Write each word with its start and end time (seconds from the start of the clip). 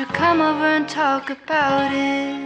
You 0.00 0.06
come 0.06 0.40
over 0.40 0.64
and 0.64 0.88
talk 0.88 1.28
about 1.28 1.92
it? 1.92 2.40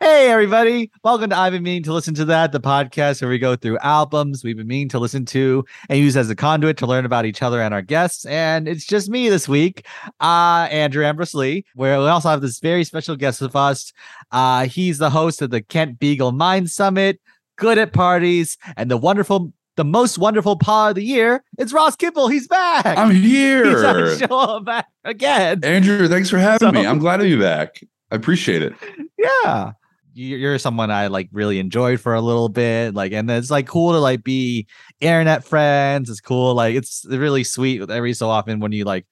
Hey, 0.00 0.28
everybody. 0.28 0.90
Welcome 1.04 1.30
to 1.30 1.38
I've 1.38 1.52
been 1.52 1.62
meaning 1.62 1.84
to 1.84 1.92
listen 1.92 2.12
to 2.14 2.24
that, 2.24 2.50
the 2.50 2.58
podcast 2.58 3.22
where 3.22 3.30
we 3.30 3.38
go 3.38 3.54
through 3.54 3.78
albums 3.78 4.42
we've 4.42 4.56
been 4.56 4.66
meaning 4.66 4.88
to 4.88 4.98
listen 4.98 5.26
to 5.26 5.64
and 5.88 6.00
use 6.00 6.16
as 6.16 6.28
a 6.28 6.34
conduit 6.34 6.76
to 6.78 6.88
learn 6.88 7.04
about 7.04 7.24
each 7.24 7.40
other 7.40 7.62
and 7.62 7.72
our 7.72 7.82
guests. 7.82 8.26
And 8.26 8.66
it's 8.66 8.84
just 8.84 9.08
me 9.08 9.28
this 9.28 9.48
week, 9.48 9.86
uh, 10.20 10.66
Andrew 10.72 11.04
Ambrose 11.04 11.34
Lee, 11.34 11.64
where 11.76 12.00
we 12.00 12.06
also 12.06 12.30
have 12.30 12.40
this 12.40 12.58
very 12.58 12.82
special 12.82 13.14
guest 13.14 13.40
with 13.40 13.54
us. 13.54 13.92
Uh, 14.32 14.66
he's 14.66 14.98
the 14.98 15.10
host 15.10 15.40
of 15.40 15.50
the 15.50 15.62
Kent 15.62 16.00
Beagle 16.00 16.32
Mind 16.32 16.68
Summit, 16.68 17.20
good 17.54 17.78
at 17.78 17.92
parties, 17.92 18.58
and 18.76 18.90
the 18.90 18.96
wonderful 18.96 19.52
the 19.76 19.84
most 19.84 20.18
wonderful 20.18 20.56
pod 20.56 20.90
of 20.90 20.94
the 20.96 21.04
year. 21.04 21.42
It's 21.58 21.72
Ross 21.72 21.96
Kipple. 21.96 22.30
He's 22.30 22.46
back. 22.48 22.86
I'm 22.86 23.10
here. 23.10 23.64
He's 23.68 23.82
on 23.82 24.28
show 24.28 24.60
back 24.60 24.86
again. 25.04 25.60
Andrew, 25.64 26.06
thanks 26.08 26.30
for 26.30 26.38
having 26.38 26.68
So- 26.68 26.72
me. 26.72 26.86
I'm 26.86 26.98
glad 26.98 27.18
to 27.18 27.24
be 27.24 27.36
back. 27.36 27.80
I 28.10 28.16
appreciate 28.16 28.62
it. 28.62 28.74
Yeah. 29.18 29.72
You- 30.12 30.36
You're 30.36 30.58
someone 30.58 30.90
I 30.92 31.08
like 31.08 31.28
really 31.32 31.58
enjoyed 31.58 32.00
for 32.00 32.14
a 32.14 32.20
little 32.20 32.48
bit. 32.48 32.94
Like, 32.94 33.12
and 33.12 33.28
it's 33.30 33.50
like 33.50 33.66
cool 33.66 33.92
to 33.92 33.98
like 33.98 34.22
be 34.22 34.66
internet 35.00 35.42
friends. 35.44 36.08
It's 36.08 36.20
cool. 36.20 36.54
Like, 36.54 36.76
it's 36.76 37.04
really 37.08 37.42
sweet 37.44 37.80
with 37.80 37.90
every 37.90 38.12
so 38.14 38.28
often 38.30 38.60
when 38.60 38.70
you 38.72 38.84
like 38.84 39.06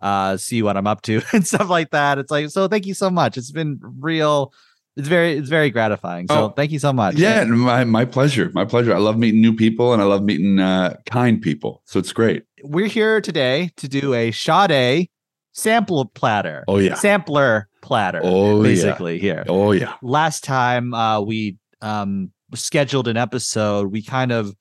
uh 0.00 0.36
see 0.36 0.62
what 0.62 0.76
I'm 0.76 0.86
up 0.86 1.02
to 1.02 1.22
and 1.32 1.46
stuff 1.46 1.68
like 1.68 1.90
that. 1.90 2.18
It's 2.18 2.30
like, 2.30 2.50
so 2.50 2.68
thank 2.68 2.86
you 2.86 2.94
so 2.94 3.10
much. 3.10 3.36
It's 3.36 3.50
been 3.50 3.80
real. 3.98 4.52
It's 4.96 5.08
very, 5.08 5.36
it's 5.36 5.48
very 5.48 5.70
gratifying. 5.70 6.28
So 6.28 6.44
Oh, 6.44 6.48
thank 6.50 6.70
you 6.70 6.78
so 6.78 6.92
much. 6.92 7.16
Yeah, 7.16 7.44
my 7.44 7.84
my 7.84 8.04
pleasure. 8.04 8.50
My 8.54 8.64
pleasure. 8.64 8.94
I 8.94 8.98
love 8.98 9.18
meeting 9.18 9.40
new 9.40 9.54
people 9.54 9.92
and 9.92 10.00
I 10.00 10.04
love 10.04 10.22
meeting 10.22 10.60
uh, 10.60 10.96
kind 11.06 11.42
people. 11.42 11.82
So 11.84 11.98
it's 11.98 12.12
great. 12.12 12.44
We're 12.62 12.86
here 12.86 13.20
today 13.20 13.70
to 13.76 13.88
do 13.88 14.14
a 14.14 14.30
Sade 14.30 15.08
sample 15.52 16.06
platter. 16.06 16.64
Oh 16.68 16.78
yeah. 16.78 16.94
Sampler 16.94 17.68
platter. 17.82 18.20
Oh 18.22 18.62
basically 18.62 19.18
here. 19.18 19.44
Oh 19.48 19.72
yeah. 19.72 19.94
last 20.02 20.44
time 20.44 20.94
uh 20.94 21.20
we 21.20 21.56
um 21.82 22.30
scheduled 22.54 23.08
an 23.08 23.16
episode 23.16 23.90
we 23.90 24.00
kind 24.00 24.30
of 24.30 24.54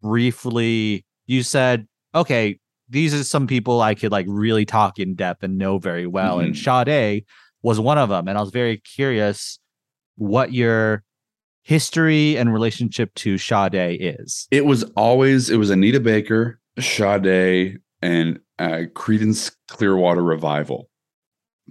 briefly 0.00 1.04
you 1.26 1.42
said 1.42 1.86
okay 2.14 2.58
these 2.88 3.12
are 3.12 3.24
some 3.24 3.46
people 3.46 3.80
i 3.82 3.94
could 3.94 4.12
like 4.12 4.26
really 4.28 4.64
talk 4.64 4.98
in 4.98 5.14
depth 5.14 5.42
and 5.42 5.58
know 5.58 5.78
very 5.78 6.06
well 6.06 6.40
and 6.40 6.56
Sade 6.56 7.24
was 7.62 7.78
one 7.80 7.98
of 7.98 8.08
them 8.08 8.28
and 8.28 8.38
i 8.38 8.40
was 8.40 8.50
very 8.50 8.76
curious 8.78 9.58
what 10.16 10.52
your 10.52 11.02
history 11.62 12.36
and 12.36 12.52
relationship 12.52 13.12
to 13.14 13.38
Sade 13.38 13.98
is 14.00 14.46
It 14.50 14.66
was 14.66 14.84
always 14.96 15.50
it 15.50 15.56
was 15.56 15.70
Anita 15.70 16.00
Baker, 16.00 16.60
Sade, 16.78 17.78
and 18.02 18.40
uh, 18.58 18.82
Credence 18.94 19.50
Clearwater 19.68 20.22
Revival 20.22 20.88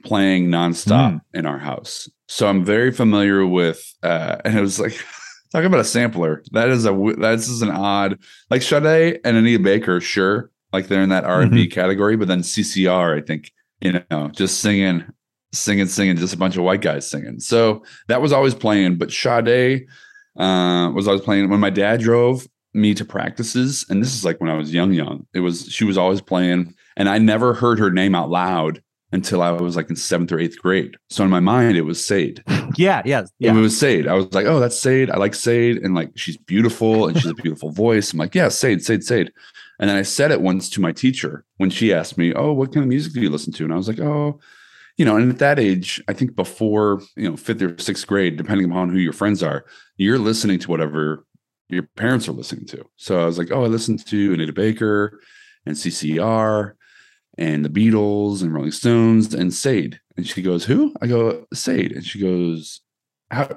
playing 0.03 0.49
nonstop 0.49 1.21
in 1.33 1.45
our 1.45 1.59
house. 1.59 2.09
So 2.27 2.47
I'm 2.47 2.65
very 2.65 2.91
familiar 2.91 3.45
with, 3.45 3.93
uh, 4.01 4.37
and 4.43 4.57
it 4.57 4.61
was 4.61 4.79
like 4.79 4.97
talking 5.51 5.67
about 5.67 5.79
a 5.79 5.85
sampler. 5.85 6.43
That 6.51 6.69
is 6.69 6.85
a 6.85 7.13
that's 7.17 7.47
is 7.47 7.61
an 7.61 7.69
odd 7.69 8.17
like 8.49 8.61
Sade 8.61 9.19
and 9.23 9.37
Anita 9.37 9.61
Baker, 9.61 10.01
sure, 10.01 10.49
like 10.71 10.87
they're 10.87 11.03
in 11.03 11.09
that 11.09 11.25
R 11.25 11.41
and 11.41 11.51
B 11.51 11.67
category, 11.67 12.17
but 12.17 12.27
then 12.27 12.41
CCR, 12.41 13.21
I 13.21 13.25
think 13.25 13.51
you 13.81 14.01
know, 14.09 14.29
just 14.29 14.61
singing, 14.61 15.05
singing, 15.53 15.87
singing, 15.87 16.17
just 16.17 16.33
a 16.33 16.37
bunch 16.37 16.57
of 16.57 16.63
white 16.63 16.81
guys 16.81 17.09
singing. 17.09 17.39
So 17.39 17.83
that 18.07 18.21
was 18.21 18.33
always 18.33 18.55
playing, 18.55 18.97
but 18.97 19.11
Sade 19.11 19.87
uh, 20.37 20.91
was 20.93 21.07
always 21.07 21.21
playing 21.21 21.49
when 21.49 21.59
my 21.59 21.69
dad 21.69 22.01
drove 22.01 22.47
me 22.73 22.93
to 22.95 23.05
practices, 23.05 23.85
and 23.89 24.01
this 24.01 24.15
is 24.15 24.25
like 24.25 24.41
when 24.41 24.49
I 24.49 24.57
was 24.57 24.73
young, 24.73 24.93
young. 24.93 25.25
It 25.33 25.41
was 25.41 25.67
she 25.67 25.85
was 25.85 25.97
always 25.97 26.21
playing, 26.21 26.73
and 26.97 27.07
I 27.07 27.19
never 27.19 27.53
heard 27.53 27.79
her 27.79 27.91
name 27.91 28.15
out 28.15 28.29
loud 28.29 28.81
until 29.11 29.43
I 29.43 29.51
was 29.51 29.75
like 29.75 29.91
in 29.91 29.95
seventh 29.95 30.31
or 30.31 30.39
eighth 30.39 30.59
grade. 30.59 30.97
So 31.11 31.23
in 31.23 31.29
my 31.29 31.39
mind, 31.39 31.77
it 31.77 31.83
was 31.83 32.03
Sade. 32.03 32.43
yeah 33.05 33.23
yeah 33.37 33.51
It 33.51 33.61
was 33.61 33.79
Sade. 33.79 34.07
I 34.07 34.13
was 34.13 34.33
like, 34.33 34.47
oh, 34.47 34.59
that's 34.59 34.77
Sade. 34.77 35.11
I 35.11 35.17
like 35.17 35.35
Sade, 35.35 35.77
and 35.77 35.93
like 35.93 36.11
she's 36.15 36.37
beautiful, 36.37 37.07
and 37.07 37.15
she's 37.15 37.29
a 37.29 37.35
beautiful 37.35 37.69
voice. 37.69 38.11
I'm 38.11 38.19
like, 38.19 38.33
yeah, 38.33 38.49
Sade, 38.49 38.83
Sade, 38.83 39.03
Sade. 39.03 39.31
And 39.79 39.89
then 39.89 39.97
I 39.97 40.03
said 40.03 40.31
it 40.31 40.41
once 40.41 40.69
to 40.71 40.81
my 40.81 40.91
teacher 40.91 41.45
when 41.57 41.69
she 41.69 41.93
asked 41.93 42.17
me, 42.17 42.33
oh, 42.33 42.53
what 42.53 42.73
kind 42.73 42.83
of 42.83 42.89
music 42.89 43.13
do 43.13 43.21
you 43.21 43.29
listen 43.29 43.53
to? 43.53 43.63
And 43.63 43.73
I 43.73 43.77
was 43.77 43.87
like, 43.87 43.99
oh, 43.99 44.39
you 44.97 45.05
know, 45.05 45.15
and 45.17 45.31
at 45.31 45.39
that 45.39 45.59
age, 45.59 46.01
I 46.07 46.13
think 46.13 46.35
before, 46.35 47.01
you 47.15 47.29
know, 47.29 47.37
fifth 47.37 47.61
or 47.61 47.77
sixth 47.77 48.05
grade, 48.05 48.37
depending 48.37 48.69
upon 48.69 48.89
who 48.89 48.97
your 48.97 49.13
friends 49.13 49.41
are, 49.41 49.65
you're 49.97 50.19
listening 50.19 50.59
to 50.59 50.69
whatever 50.69 51.25
your 51.69 51.83
parents 51.95 52.27
are 52.27 52.33
listening 52.33 52.65
to. 52.67 52.85
So 52.97 53.21
I 53.21 53.25
was 53.25 53.37
like, 53.37 53.51
oh, 53.51 53.63
I 53.63 53.67
listened 53.67 54.05
to 54.07 54.33
Anita 54.33 54.53
Baker 54.53 55.19
and 55.65 55.75
CCR 55.75 56.73
and 57.37 57.65
the 57.65 57.69
Beatles 57.69 58.43
and 58.43 58.53
Rolling 58.53 58.71
Stones 58.71 59.33
and 59.33 59.53
Sade. 59.53 59.99
And 60.15 60.27
she 60.27 60.43
goes, 60.43 60.65
who? 60.65 60.93
I 61.01 61.07
go, 61.07 61.45
Sade. 61.53 61.91
And 61.91 62.05
she 62.05 62.19
goes, 62.19 62.81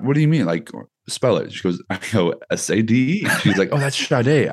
what 0.01 0.15
do 0.15 0.21
you 0.21 0.29
mean? 0.29 0.47
Like, 0.47 0.71
spell 1.09 1.37
it. 1.37 1.53
She 1.53 1.63
goes, 1.63 1.83
I 1.91 1.99
go, 2.13 2.35
S 2.51 2.71
A 2.71 2.83
D 2.83 3.23
E. 3.23 3.29
She's 3.41 3.57
like, 3.57 3.71
oh, 3.73 3.79
that's 3.79 3.97
Sade. 3.97 4.51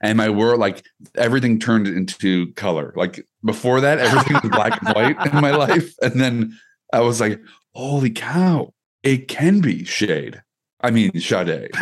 And 0.00 0.16
my 0.16 0.30
world, 0.30 0.60
like, 0.60 0.84
everything 1.16 1.58
turned 1.58 1.86
into 1.86 2.52
color. 2.54 2.92
Like, 2.96 3.26
before 3.44 3.80
that, 3.80 3.98
everything 3.98 4.38
was 4.42 4.50
black 4.50 4.80
and 4.82 4.94
white 4.94 5.32
in 5.32 5.40
my 5.40 5.50
life. 5.50 5.94
And 6.02 6.20
then 6.20 6.58
I 6.92 7.00
was 7.00 7.20
like, 7.20 7.40
holy 7.74 8.10
cow, 8.10 8.72
it 9.02 9.28
can 9.28 9.60
be 9.60 9.84
shade. 9.84 10.42
I 10.80 10.90
mean, 10.90 11.18
Sade. 11.18 11.70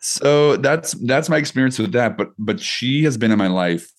so 0.00 0.56
that's 0.56 0.92
that's 0.92 1.28
my 1.28 1.36
experience 1.36 1.78
with 1.78 1.92
that. 1.92 2.16
But 2.16 2.30
but 2.38 2.60
she 2.60 3.04
has 3.04 3.16
been 3.16 3.30
in 3.30 3.38
my 3.38 3.46
life 3.46 3.90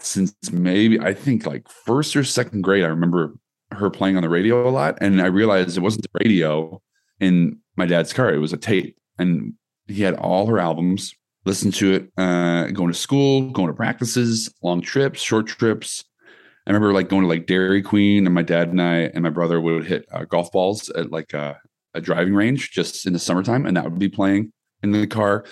since 0.00 0.34
maybe 0.50 0.98
I 0.98 1.12
think 1.12 1.46
like 1.46 1.68
first 1.68 2.16
or 2.16 2.24
second 2.24 2.62
grade. 2.62 2.84
I 2.84 2.88
remember 2.88 3.34
her 3.70 3.90
playing 3.90 4.16
on 4.16 4.22
the 4.22 4.28
radio 4.28 4.68
a 4.68 4.70
lot, 4.70 4.98
and 5.00 5.20
I 5.20 5.26
realized 5.26 5.76
it 5.76 5.82
wasn't 5.82 6.02
the 6.02 6.20
radio 6.24 6.80
in 7.20 7.58
my 7.76 7.86
dad's 7.86 8.12
car; 8.12 8.32
it 8.32 8.38
was 8.38 8.52
a 8.52 8.56
tape, 8.56 8.96
and 9.18 9.54
he 9.86 10.02
had 10.02 10.14
all 10.14 10.46
her 10.46 10.58
albums. 10.58 11.14
Listened 11.44 11.74
to 11.74 11.92
it, 11.94 12.12
uh, 12.18 12.66
going 12.66 12.92
to 12.92 12.98
school, 12.98 13.50
going 13.52 13.68
to 13.68 13.74
practices, 13.74 14.52
long 14.62 14.82
trips, 14.82 15.20
short 15.20 15.46
trips. 15.46 16.04
I 16.66 16.70
remember 16.70 16.92
like 16.92 17.08
going 17.08 17.22
to 17.22 17.28
like 17.28 17.46
Dairy 17.46 17.80
Queen, 17.80 18.26
and 18.26 18.34
my 18.34 18.42
dad 18.42 18.68
and 18.68 18.82
I 18.82 18.94
and 19.14 19.22
my 19.22 19.30
brother 19.30 19.58
would 19.58 19.86
hit 19.86 20.04
uh, 20.12 20.24
golf 20.24 20.52
balls 20.52 20.90
at 20.90 21.10
like 21.10 21.32
a, 21.32 21.58
a 21.94 22.00
driving 22.00 22.34
range 22.34 22.72
just 22.72 23.06
in 23.06 23.14
the 23.14 23.18
summertime, 23.18 23.64
and 23.64 23.76
that 23.76 23.84
would 23.84 23.98
be 23.98 24.10
playing 24.10 24.52
in 24.82 24.92
the 24.92 25.06
car. 25.06 25.44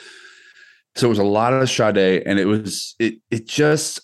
So 0.97 1.07
it 1.07 1.11
was 1.11 1.19
a 1.19 1.25
lot 1.25 1.53
of 1.53 1.71
Sade, 1.71 2.23
and 2.27 2.39
it 2.39 2.47
was 2.47 2.95
it 2.99 3.15
it 3.31 3.47
just 3.47 4.01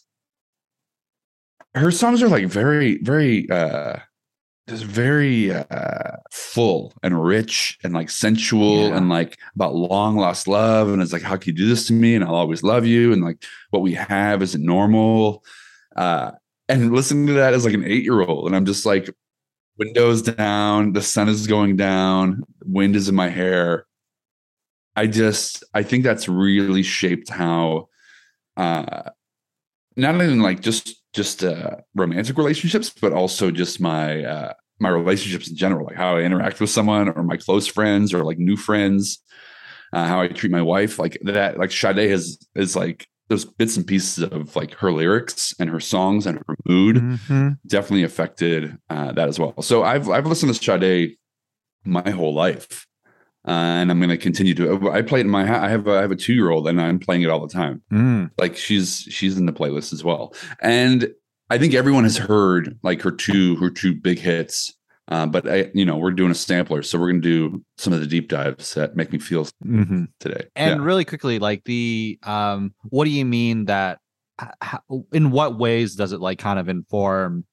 her 1.75 1.91
songs 1.91 2.22
are 2.22 2.28
like 2.28 2.47
very 2.47 2.99
very 2.99 3.49
uh 3.50 3.97
just 4.69 4.84
very 4.84 5.50
uh 5.53 6.16
full 6.31 6.93
and 7.03 7.22
rich 7.25 7.78
and 7.83 7.93
like 7.94 8.10
sensual 8.10 8.88
Yeah. 8.88 8.97
and 8.97 9.09
like 9.09 9.38
about 9.56 9.75
long 9.75 10.16
lost 10.16 10.47
love. 10.47 10.88
And 10.91 11.03
it's 11.03 11.12
like 11.12 11.22
how 11.22 11.37
can 11.37 11.49
you 11.53 11.56
do 11.59 11.69
this 11.69 11.87
to 11.88 11.93
me? 11.93 12.15
And 12.15 12.22
I'll 12.25 12.34
always 12.37 12.62
love 12.62 12.87
you. 12.87 13.12
And 13.12 13.22
like 13.25 13.43
what 13.71 13.83
we 13.83 13.94
have 13.94 14.41
isn't 14.42 14.65
normal. 14.65 15.45
Uh 15.97 16.33
and 16.69 16.92
listening 16.92 17.27
to 17.27 17.33
that 17.34 17.54
as 17.54 17.65
like 17.65 17.75
an 17.75 17.83
8-year-old 17.83 18.47
and 18.47 18.54
I'm 18.57 18.65
just 18.66 18.86
like 18.86 19.10
windows 19.78 20.22
down 20.22 20.92
the 20.92 21.03
sun 21.03 21.28
is 21.28 21.47
going 21.47 21.77
down 21.77 22.45
wind 22.65 22.95
is 22.95 23.09
in 23.09 23.15
my 23.16 23.28
hair. 23.30 23.86
I 24.95 25.07
just 25.09 25.65
I 25.75 25.83
think 25.83 26.04
that's 26.04 26.28
really 26.28 26.83
shaped 26.84 27.30
how 27.30 27.89
uh 28.57 29.10
not 29.97 30.15
even 30.15 30.41
like 30.41 30.60
just 30.60 31.02
just 31.12 31.44
uh 31.44 31.76
romantic 31.94 32.36
relationships 32.38 32.91
but 32.91 33.12
also 33.12 33.50
just 33.50 33.80
my 33.80 34.24
uh 34.24 34.53
my 34.80 34.88
relationships 34.88 35.48
in 35.48 35.56
general 35.56 35.86
like 35.86 35.97
how 35.97 36.16
I 36.16 36.22
interact 36.22 36.60
with 36.60 36.70
someone 36.70 37.09
or 37.10 37.22
my 37.22 37.36
close 37.36 37.66
friends 37.66 38.12
or 38.14 38.24
like 38.24 38.38
new 38.38 38.56
friends 38.56 39.18
uh, 39.92 40.06
how 40.06 40.20
I 40.22 40.28
treat 40.28 40.50
my 40.50 40.62
wife 40.62 40.98
like 40.98 41.18
that 41.22 41.59
like 41.59 41.70
Sade 41.70 42.10
has 42.10 42.38
is 42.54 42.74
like 42.74 43.06
those 43.28 43.44
bits 43.44 43.76
and 43.76 43.86
pieces 43.86 44.24
of 44.24 44.56
like 44.56 44.74
her 44.74 44.91
lyrics 44.92 45.54
and 45.59 45.70
her 45.70 45.80
songs 45.80 46.26
and 46.26 46.38
her 46.38 46.56
mood 46.66 46.97
Mhm. 46.97 47.58
definitely 47.66 48.03
affected 48.04 48.76
uh, 48.91 49.12
that 49.12 49.28
as 49.28 49.38
well. 49.38 49.54
So 49.62 49.82
I've 49.84 50.08
I've 50.10 50.26
listened 50.26 50.53
to 50.54 50.62
Sade 50.62 51.16
my 51.84 52.10
whole 52.10 52.34
life. 52.34 52.86
Uh, 53.47 53.50
and 53.50 53.91
I'm 53.91 53.98
going 53.98 54.10
to 54.10 54.16
continue 54.16 54.54
to. 54.54 54.91
I 54.91 55.03
play 55.03 55.21
it 55.21 55.27
in 55.27 55.30
my. 55.30 55.42
I 55.42 55.68
have 55.68 55.86
a, 55.86 55.98
I 55.98 56.00
have 56.03 56.12
a 56.12 56.16
two 56.16 56.34
year 56.34 56.50
old, 56.50 56.68
and 56.68 56.80
I'm 56.80 56.98
playing 56.98 57.22
it 57.22 57.30
all 57.30 57.44
the 57.44 57.53
time. 57.53 57.83
Mm. 57.92 58.30
Like 58.39 58.56
she's 58.56 59.06
she's 59.10 59.36
in 59.36 59.47
the 59.47 59.53
playlist 59.53 59.92
as 59.92 60.04
well, 60.04 60.34
and 60.60 61.12
I 61.50 61.59
think 61.59 61.74
everyone 61.74 62.04
has 62.04 62.16
heard 62.16 62.78
like 62.83 63.03
her 63.03 63.10
two 63.10 63.56
her 63.56 63.71
two 63.71 63.94
big 63.94 64.18
hits. 64.18 64.74
Uh, 65.09 65.27
but 65.27 65.50
I, 65.50 65.71
you 65.74 65.84
know, 65.84 65.98
we're 65.98 66.12
doing 66.12 66.30
a 66.30 66.34
sampler, 66.34 66.83
so 66.83 66.98
we're 66.98 67.10
going 67.10 67.21
to 67.22 67.50
do 67.50 67.65
some 67.77 67.92
of 67.92 68.00
the 68.00 68.06
deep 68.06 68.28
dives 68.28 68.74
that 68.74 68.94
make 68.97 69.12
me 69.12 69.18
feel 69.18 69.48
hmm 69.62 70.04
today. 70.21 70.47
And 70.54 70.80
Yeah. 70.80 70.86
really 70.86 71.04
quickly, 71.04 71.41
like 71.41 71.65
the 71.65 72.18
um, 72.22 72.72
what 72.84 73.04
do 73.04 73.10
you 73.10 73.24
mean 73.24 73.65
that? 73.66 73.98
How, 74.60 74.80
in 75.12 75.30
what 75.30 75.59
ways 75.59 75.94
does 75.94 76.12
it 76.12 76.21
like 76.21 76.39
kind 76.39 76.59
of 76.59 76.68
inform 76.68 77.44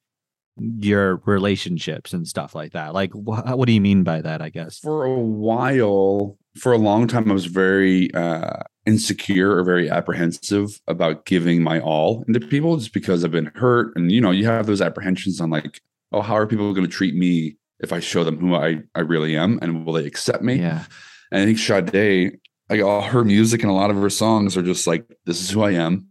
your 0.58 1.18
relationships 1.26 2.14
and 2.14 2.28
stuff 2.28 2.56
like 2.56 2.74
that? 2.74 2.94
Like, 2.94 3.12
wh- 3.14 3.56
what 3.58 3.66
do 3.66 3.74
you 3.74 3.82
mean 3.82 4.04
by 4.04 4.22
that? 4.22 4.42
I 4.42 4.50
guess. 4.50 4.80
for 4.80 5.06
a 5.06 5.20
while, 5.20 6.38
for 6.58 6.72
a 6.74 6.78
long 6.78 7.08
time, 7.08 7.30
I 7.30 7.34
was 7.34 7.46
very 7.46 8.14
uh, 8.14 8.64
insecure 8.86 9.56
or 9.56 9.64
very 9.64 9.90
apprehensive 9.90 10.82
about 10.88 11.26
giving 11.26 11.62
my 11.62 11.80
all 11.80 12.24
into 12.28 12.40
people 12.40 12.78
just 12.78 12.94
because 12.94 13.24
I've 13.24 13.32
been 13.32 13.52
hurt. 13.56 13.96
And, 13.96 14.12
you 14.12 14.22
know, 14.22 14.32
you 14.32 14.46
have 14.46 14.66
those 14.66 14.82
apprehensions 14.82 15.40
on 15.40 15.50
like, 15.50 15.82
oh, 16.12 16.22
how 16.22 16.36
are 16.36 16.48
people 16.48 16.74
going 16.74 16.88
to 16.88 16.92
treat 16.92 17.16
me 17.16 17.56
if 17.80 17.94
I 17.94 18.00
show 18.00 18.24
them 18.24 18.38
who 18.38 18.56
I, 18.56 18.80
I 18.96 19.02
really 19.02 19.38
am? 19.38 19.60
And 19.62 19.86
will 19.86 19.94
they 19.94 20.06
accept 20.06 20.44
me? 20.44 20.56
Yeah. 20.56 20.86
And 21.32 21.42
I 21.42 21.46
think 21.46 21.60
Sade, 21.60 22.40
like 22.70 22.82
all 22.82 23.02
her 23.02 23.24
music 23.24 23.62
and 23.62 23.72
a 23.72 23.76
lot 23.76 23.92
of 23.92 23.98
her 23.98 24.10
songs 24.10 24.58
are 24.58 24.64
just 24.64 24.88
like, 24.88 25.06
this 25.26 25.42
is 25.42 25.52
who 25.52 25.62
I 25.62 25.72
am. 25.72 26.08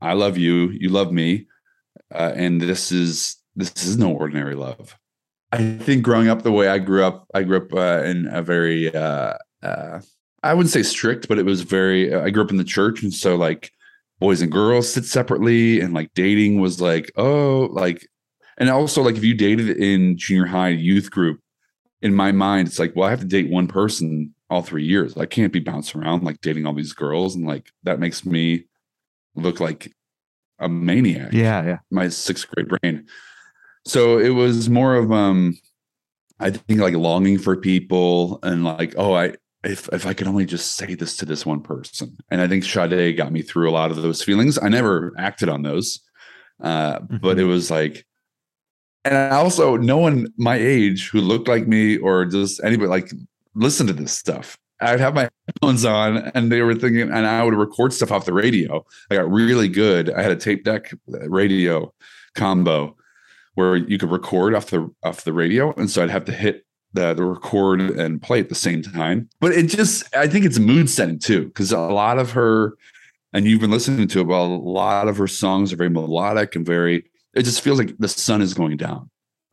I 0.00 0.14
love 0.14 0.38
you. 0.38 0.70
You 0.70 0.88
love 0.88 1.12
me. 1.12 1.46
Uh, 2.12 2.32
and 2.34 2.60
this 2.60 2.92
is 2.92 3.36
this 3.54 3.84
is 3.84 3.98
no 3.98 4.10
ordinary 4.12 4.54
love. 4.54 4.96
I 5.52 5.76
think 5.78 6.02
growing 6.02 6.28
up 6.28 6.42
the 6.42 6.52
way 6.52 6.68
I 6.68 6.78
grew 6.78 7.04
up, 7.04 7.26
I 7.34 7.42
grew 7.42 7.58
up 7.58 7.74
uh, 7.74 8.04
in 8.04 8.26
a 8.28 8.42
very 8.42 8.94
uh, 8.94 9.34
uh, 9.62 10.00
I 10.42 10.54
wouldn't 10.54 10.72
say 10.72 10.82
strict, 10.82 11.28
but 11.28 11.38
it 11.38 11.44
was 11.44 11.62
very. 11.62 12.14
I 12.14 12.30
grew 12.30 12.42
up 12.42 12.50
in 12.50 12.56
the 12.56 12.64
church, 12.64 13.02
and 13.02 13.12
so 13.12 13.36
like 13.36 13.70
boys 14.18 14.40
and 14.40 14.50
girls 14.50 14.92
sit 14.92 15.04
separately, 15.04 15.80
and 15.80 15.92
like 15.92 16.10
dating 16.14 16.60
was 16.60 16.80
like 16.80 17.12
oh 17.16 17.68
like, 17.72 18.06
and 18.56 18.70
also 18.70 19.02
like 19.02 19.16
if 19.16 19.24
you 19.24 19.34
dated 19.34 19.76
in 19.76 20.16
junior 20.16 20.46
high 20.46 20.70
youth 20.70 21.10
group, 21.10 21.40
in 22.00 22.14
my 22.14 22.32
mind 22.32 22.68
it's 22.68 22.78
like 22.78 22.96
well 22.96 23.06
I 23.06 23.10
have 23.10 23.20
to 23.20 23.26
date 23.26 23.50
one 23.50 23.68
person 23.68 24.34
all 24.48 24.62
three 24.62 24.84
years. 24.84 25.16
I 25.16 25.26
can't 25.26 25.52
be 25.52 25.60
bouncing 25.60 26.00
around 26.00 26.24
like 26.24 26.40
dating 26.40 26.66
all 26.66 26.74
these 26.74 26.94
girls, 26.94 27.34
and 27.34 27.46
like 27.46 27.70
that 27.82 28.00
makes 28.00 28.24
me 28.24 28.64
look 29.34 29.60
like 29.60 29.92
a 30.58 30.68
maniac 30.68 31.32
Yeah. 31.32 31.64
Yeah. 31.64 31.78
my 31.90 32.08
sixth 32.08 32.48
grade 32.48 32.68
brain. 32.68 33.06
So 33.84 34.18
it 34.18 34.30
was 34.30 34.70
more 34.70 34.94
of 34.94 35.12
um 35.12 35.58
I 36.38 36.50
think 36.50 36.80
like 36.80 36.94
longing 36.94 37.38
for 37.38 37.56
people 37.56 38.40
and 38.42 38.64
like, 38.64 38.94
oh, 38.96 39.14
I 39.14 39.34
if 39.64 39.88
if 39.92 40.06
I 40.06 40.14
could 40.14 40.26
only 40.26 40.44
just 40.44 40.74
say 40.74 40.94
this 40.94 41.16
to 41.18 41.24
this 41.24 41.46
one 41.46 41.60
person. 41.60 42.16
And 42.30 42.40
I 42.40 42.48
think 42.48 42.64
Sade 42.64 43.16
got 43.16 43.32
me 43.32 43.42
through 43.42 43.70
a 43.70 43.72
lot 43.72 43.90
of 43.90 44.02
those 44.02 44.22
feelings. 44.22 44.58
I 44.60 44.68
never 44.68 45.12
acted 45.18 45.48
on 45.48 45.62
those. 45.62 46.00
Uh, 46.60 47.00
but 47.00 47.40
it 47.40 47.44
was 47.44 47.70
like 47.70 48.06
and 49.04 49.16
I 49.16 49.36
also 49.36 49.76
no 49.76 49.98
one 49.98 50.28
my 50.36 50.56
age 50.56 51.08
who 51.10 51.20
looked 51.20 51.48
like 51.48 51.66
me 51.66 51.96
or 51.96 52.24
just 52.24 52.62
anybody 52.62 52.88
like 52.88 53.10
listen 53.54 53.86
to 53.86 53.92
this 53.92 54.12
stuff. 54.12 54.56
I'd 54.80 55.00
have 55.00 55.14
my 55.14 55.28
headphones 55.46 55.84
on 55.84 56.18
and 56.34 56.50
they 56.50 56.60
were 56.62 56.74
thinking, 56.74 57.02
and 57.02 57.26
I 57.26 57.44
would 57.44 57.54
record 57.54 57.92
stuff 57.92 58.10
off 58.10 58.24
the 58.24 58.32
radio. 58.32 58.84
I 59.10 59.14
got 59.14 59.30
really 59.30 59.68
good. 59.68 60.10
I 60.10 60.22
had 60.22 60.32
a 60.32 60.36
tape 60.36 60.64
deck 60.64 60.92
uh, 61.12 61.28
radio 61.28 61.92
combo 62.34 62.96
where 63.54 63.76
you 63.76 63.98
could 63.98 64.10
record 64.10 64.54
off 64.54 64.66
the 64.70 64.90
off 65.02 65.24
the 65.24 65.32
radio, 65.32 65.72
and 65.74 65.90
so 65.90 66.02
I'd 66.02 66.10
have 66.10 66.24
to 66.26 66.32
hit 66.32 66.64
the, 66.94 67.14
the 67.14 67.24
record 67.24 67.80
and 67.80 68.20
play 68.20 68.38
at 68.40 68.48
the 68.48 68.54
same 68.54 68.82
time. 68.82 69.28
But 69.40 69.52
it 69.52 69.66
just, 69.68 70.14
I 70.14 70.26
think 70.28 70.44
it's 70.44 70.58
mood 70.58 70.90
setting 70.90 71.18
too, 71.18 71.46
because 71.46 71.72
a 71.72 71.78
lot 71.78 72.18
of 72.18 72.32
her, 72.32 72.74
and 73.32 73.46
you've 73.46 73.60
been 73.62 73.70
listening 73.70 74.08
to 74.08 74.20
it, 74.20 74.26
well, 74.26 74.44
a 74.44 74.56
lot 74.56 75.08
of 75.08 75.16
her 75.16 75.26
songs 75.26 75.72
are 75.72 75.76
very 75.76 75.88
melodic 75.90 76.54
and 76.54 76.66
very. 76.66 77.04
It 77.34 77.44
just 77.44 77.62
feels 77.62 77.78
like 77.78 77.96
the 77.98 78.08
sun 78.08 78.42
is 78.42 78.52
going 78.52 78.76
down 78.76 79.08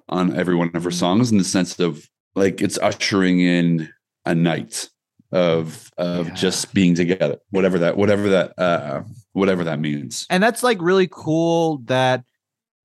on 0.09 0.35
every 0.35 0.55
one 0.55 0.69
of 0.73 0.83
her 0.83 0.91
songs 0.91 1.31
in 1.31 1.37
the 1.37 1.43
sense 1.45 1.79
of 1.79 2.09
like 2.35 2.61
it's 2.61 2.77
ushering 2.79 3.39
in 3.39 3.89
a 4.25 4.35
night 4.35 4.89
of 5.31 5.91
of 5.97 6.27
Yeah. 6.27 6.33
just 6.33 6.73
being 6.73 6.95
together 6.95 7.37
whatever 7.51 7.77
that 7.79 7.95
whatever 7.97 8.29
that 8.29 8.57
uh 8.57 9.03
whatever 9.33 9.63
that 9.63 9.79
means 9.79 10.25
and 10.31 10.41
that's 10.41 10.63
like 10.63 10.81
really 10.81 11.07
cool 11.09 11.77
that 11.85 12.23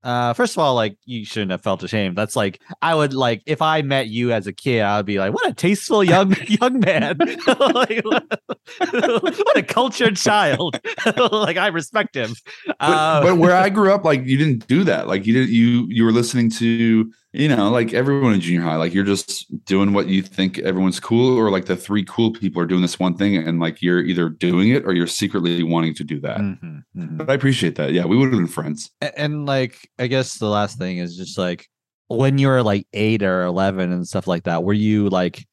uh 0.05 0.33
first 0.35 0.55
of 0.55 0.59
all 0.59 0.75
like 0.75 0.97
you 1.05 1.25
shouldn't 1.25 1.51
have 1.51 1.63
felt 1.63 1.83
ashamed. 1.83 2.17
That's 2.17 2.37
like 2.37 2.61
i 2.83 2.95
would 2.95 3.13
like 3.13 3.43
if 3.47 3.61
i 3.61 3.83
met 3.83 4.09
you 4.09 4.33
as 4.33 4.47
a 4.47 4.53
kid 4.53 4.83
i 4.83 4.97
would 4.99 5.07
be 5.07 5.19
like 5.19 5.33
what 5.33 5.49
a 5.49 5.55
tasteful 5.55 6.05
young 6.05 6.35
young 6.47 6.81
man. 6.81 7.19
Like, 7.75 8.05
what, 8.05 8.41
what 8.91 9.57
a 9.57 9.63
cultured 9.63 10.17
child. 10.17 10.79
Like 11.17 11.57
i 11.57 11.69
respect 11.69 12.15
him. 12.15 12.35
But, 12.67 12.77
uh, 12.81 13.23
but 13.23 13.37
where 13.39 13.57
i 13.57 13.69
grew 13.69 13.93
up 13.93 14.05
like 14.05 14.25
you 14.25 14.37
didn't 14.37 14.67
do 14.69 14.85
that. 14.85 15.09
Like 15.09 15.27
you 15.27 15.33
didn't 15.33 15.51
you 15.51 15.87
you 15.89 16.05
were 16.05 16.13
listening 16.13 16.51
to 16.51 17.11
you 17.35 17.49
know 17.49 17.69
like 17.69 17.93
everyone 17.93 18.33
in 18.33 18.41
junior 18.41 18.63
high 18.63 18.77
like 18.77 18.95
you're 18.95 19.05
just 19.05 19.47
doing 19.65 19.93
what 19.93 20.07
you 20.07 20.23
think 20.23 20.59
everyone's 20.61 21.01
cool 21.01 21.37
or 21.37 21.51
like 21.51 21.67
the 21.67 21.77
three 21.77 22.05
cool 22.05 22.31
people 22.33 22.63
are 22.63 22.67
doing 22.67 22.81
this 22.81 22.99
one 23.01 23.17
thing 23.17 23.37
and 23.37 23.59
like 23.59 23.83
you're 23.83 24.01
either 24.01 24.29
doing 24.29 24.71
it 24.71 24.85
or 24.87 24.93
you're 24.93 25.07
secretly 25.09 25.63
wanting 25.65 25.95
to 25.95 26.05
do 26.05 26.21
that. 26.21 26.39
Mhm, 26.39 26.85
mhm. 26.97 27.19
but 27.19 27.29
i 27.29 27.35
appreciate 27.35 27.75
that. 27.75 27.93
Yeah 27.93 28.05
we 28.07 28.17
would 28.17 28.31
have 28.33 28.39
been 28.39 28.47
friends. 28.47 28.91
A- 29.03 29.19
and 29.19 29.47
like 29.47 29.91
i 29.99 30.07
guess 30.07 30.39
the 30.39 30.49
last 30.49 30.79
thing 30.79 30.99
is 30.99 31.17
just 31.17 31.37
like 31.37 31.67
when 32.09 32.39
you 32.39 32.47
were 32.49 32.63
like 32.63 32.87
eight 32.93 33.23
or 33.23 33.43
11 33.43 33.91
and 33.93 34.07
stuff 34.07 34.27
like 34.27 34.45
that 34.45 34.63
were 34.63 34.73
you 34.73 35.09
like 35.09 35.45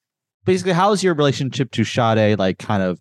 basically 0.45 0.73
how's 0.73 1.03
your 1.03 1.15
relationship 1.15 1.71
to 1.71 1.83
Sade 1.83 2.37
like 2.37 2.59
kind 2.59 2.83
of 2.83 2.99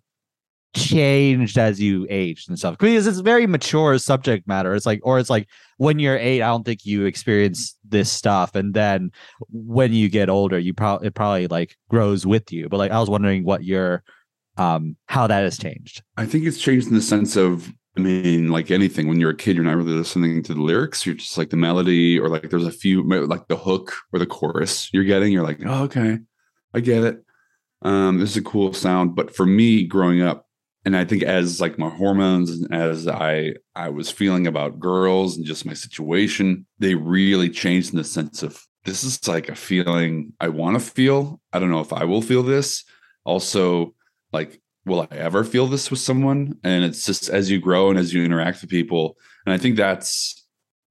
changed 0.73 1.57
as 1.57 1.81
you 1.81 2.07
aged 2.09 2.47
and 2.49 2.57
stuff? 2.57 2.77
Because 2.77 3.05
it's 3.05 3.19
very 3.19 3.45
mature 3.45 3.97
subject 3.97 4.47
matter. 4.47 4.73
It's 4.73 4.85
like 4.85 5.01
or 5.03 5.19
it's 5.19 5.29
like 5.29 5.47
when 5.77 5.97
you're 5.99 6.17
eight 6.17 6.41
i 6.43 6.47
don't 6.47 6.63
think 6.63 6.85
you 6.85 7.05
experience 7.05 7.75
this 7.91 8.11
stuff 8.11 8.55
and 8.55 8.73
then 8.73 9.11
when 9.49 9.93
you 9.93 10.09
get 10.09 10.29
older 10.29 10.57
you 10.57 10.73
probably 10.73 11.07
it 11.07 11.13
probably 11.13 11.47
like 11.47 11.77
grows 11.89 12.25
with 12.25 12.51
you 12.51 12.67
but 12.67 12.77
like 12.77 12.91
i 12.91 12.99
was 12.99 13.09
wondering 13.09 13.43
what 13.43 13.63
your 13.63 14.03
um 14.57 14.95
how 15.05 15.27
that 15.27 15.43
has 15.43 15.57
changed 15.57 16.01
I 16.17 16.25
think 16.25 16.45
it's 16.45 16.59
changed 16.59 16.87
in 16.87 16.93
the 16.93 17.01
sense 17.01 17.35
of, 17.35 17.73
I 17.97 18.01
mean, 18.01 18.49
like 18.49 18.69
anything, 18.69 19.07
when 19.07 19.19
you're 19.19 19.31
a 19.31 19.35
kid, 19.35 19.55
you're 19.55 19.65
not 19.65 19.75
really 19.75 19.93
listening 19.93 20.43
to 20.43 20.53
the 20.53 20.61
lyrics. 20.61 21.05
You're 21.05 21.15
just 21.15 21.37
like 21.37 21.49
the 21.49 21.57
melody, 21.57 22.19
or 22.19 22.29
like 22.29 22.49
there's 22.49 22.67
a 22.67 22.71
few, 22.71 23.03
like 23.25 23.47
the 23.47 23.57
hook 23.57 23.93
or 24.13 24.19
the 24.19 24.27
chorus 24.27 24.89
you're 24.93 25.03
getting. 25.03 25.33
You're 25.33 25.43
like, 25.43 25.59
oh, 25.65 25.83
okay, 25.85 26.19
I 26.73 26.79
get 26.79 27.03
it. 27.03 27.23
Um, 27.81 28.19
this 28.19 28.31
is 28.31 28.37
a 28.37 28.43
cool 28.43 28.71
sound. 28.73 29.15
But 29.15 29.35
for 29.35 29.45
me, 29.45 29.83
growing 29.85 30.21
up, 30.21 30.45
and 30.85 30.97
I 30.97 31.05
think 31.05 31.23
as 31.23 31.61
like 31.61 31.77
my 31.77 31.89
hormones, 31.89 32.49
and 32.49 32.73
as 32.73 33.07
I 33.07 33.53
I 33.75 33.89
was 33.89 34.09
feeling 34.09 34.47
about 34.47 34.79
girls 34.79 35.37
and 35.37 35.45
just 35.45 35.65
my 35.65 35.73
situation, 35.73 36.65
they 36.79 36.95
really 36.95 37.49
changed 37.49 37.91
in 37.91 37.97
the 37.97 38.03
sense 38.03 38.43
of 38.43 38.65
this 38.85 39.03
is 39.03 39.27
like 39.27 39.49
a 39.49 39.55
feeling 39.55 40.33
I 40.39 40.49
want 40.49 40.79
to 40.79 40.85
feel. 40.85 41.39
I 41.53 41.59
don't 41.59 41.69
know 41.69 41.81
if 41.81 41.93
I 41.93 42.03
will 42.05 42.21
feel 42.21 42.43
this. 42.43 42.83
Also, 43.25 43.93
like 44.31 44.59
will 44.85 45.01
I 45.01 45.15
ever 45.15 45.43
feel 45.43 45.67
this 45.67 45.91
with 45.91 45.99
someone? 45.99 46.57
And 46.63 46.83
it's 46.83 47.05
just 47.05 47.29
as 47.29 47.51
you 47.51 47.59
grow 47.59 47.89
and 47.89 47.99
as 47.99 48.13
you 48.13 48.23
interact 48.23 48.61
with 48.61 48.69
people. 48.69 49.17
And 49.45 49.53
I 49.53 49.57
think 49.57 49.75
that's 49.75 50.37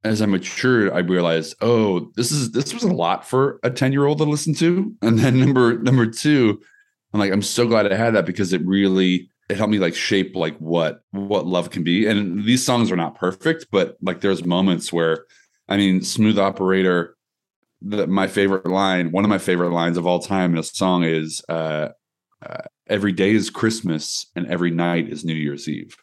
as 0.05 0.23
I 0.23 0.27
matured, 0.27 0.93
I 0.93 1.01
realized, 1.01 1.57
oh, 1.61 2.11
this 2.17 2.33
is 2.33 2.53
this 2.53 2.73
was 2.73 2.85
a 2.85 2.93
lot 2.93 3.29
for 3.29 3.61
a 3.63 3.71
10 3.71 3.93
year 3.93 4.07
old 4.07 4.19
to 4.19 4.25
listen 4.25 4.55
to. 4.55 4.95
And 5.03 5.19
then 5.19 5.41
number 5.41 5.79
number 5.79 6.07
two, 6.07 6.61
I'm 7.13 7.21
like, 7.21 7.33
I'm 7.33 7.43
so 7.43 7.67
glad 7.67 7.91
I 7.91 7.97
had 7.97 8.15
that 8.15 8.27
because 8.27 8.53
it 8.53 8.65
really 8.65 9.29
it 9.51 9.57
helped 9.57 9.73
me 9.73 9.79
like 9.79 9.95
shape 9.95 10.37
like 10.37 10.57
what 10.59 11.01
what 11.11 11.47
love 11.47 11.71
can 11.71 11.83
be. 11.83 12.07
And 12.07 12.45
these 12.45 12.65
songs 12.65 12.91
are 12.93 12.97
not 12.97 13.17
perfect, 13.17 13.67
but 13.73 13.97
like 14.01 14.21
there's 14.21 14.45
moments 14.45 14.93
where 14.93 15.27
I 15.69 15.77
mean, 15.77 16.03
smooth 16.03 16.39
operator, 16.39 17.17
the, 17.81 18.07
my 18.07 18.27
favorite 18.27 18.67
line, 18.67 19.13
one 19.13 19.25
of 19.25 19.31
my 19.31 19.39
favorite 19.39 19.71
lines 19.71 19.97
of 19.97 20.07
all 20.07 20.19
time 20.19 20.53
in 20.53 20.59
a 20.59 20.63
song 20.63 21.05
is 21.05 21.43
uh, 21.49 21.89
uh 22.47 22.63
every 22.89 23.13
day 23.13 23.33
is 23.33 23.51
Christmas 23.51 24.27
and 24.35 24.47
every 24.47 24.71
night 24.71 25.09
is 25.09 25.25
New 25.25 25.35
Year's 25.35 25.69
Eve 25.69 25.97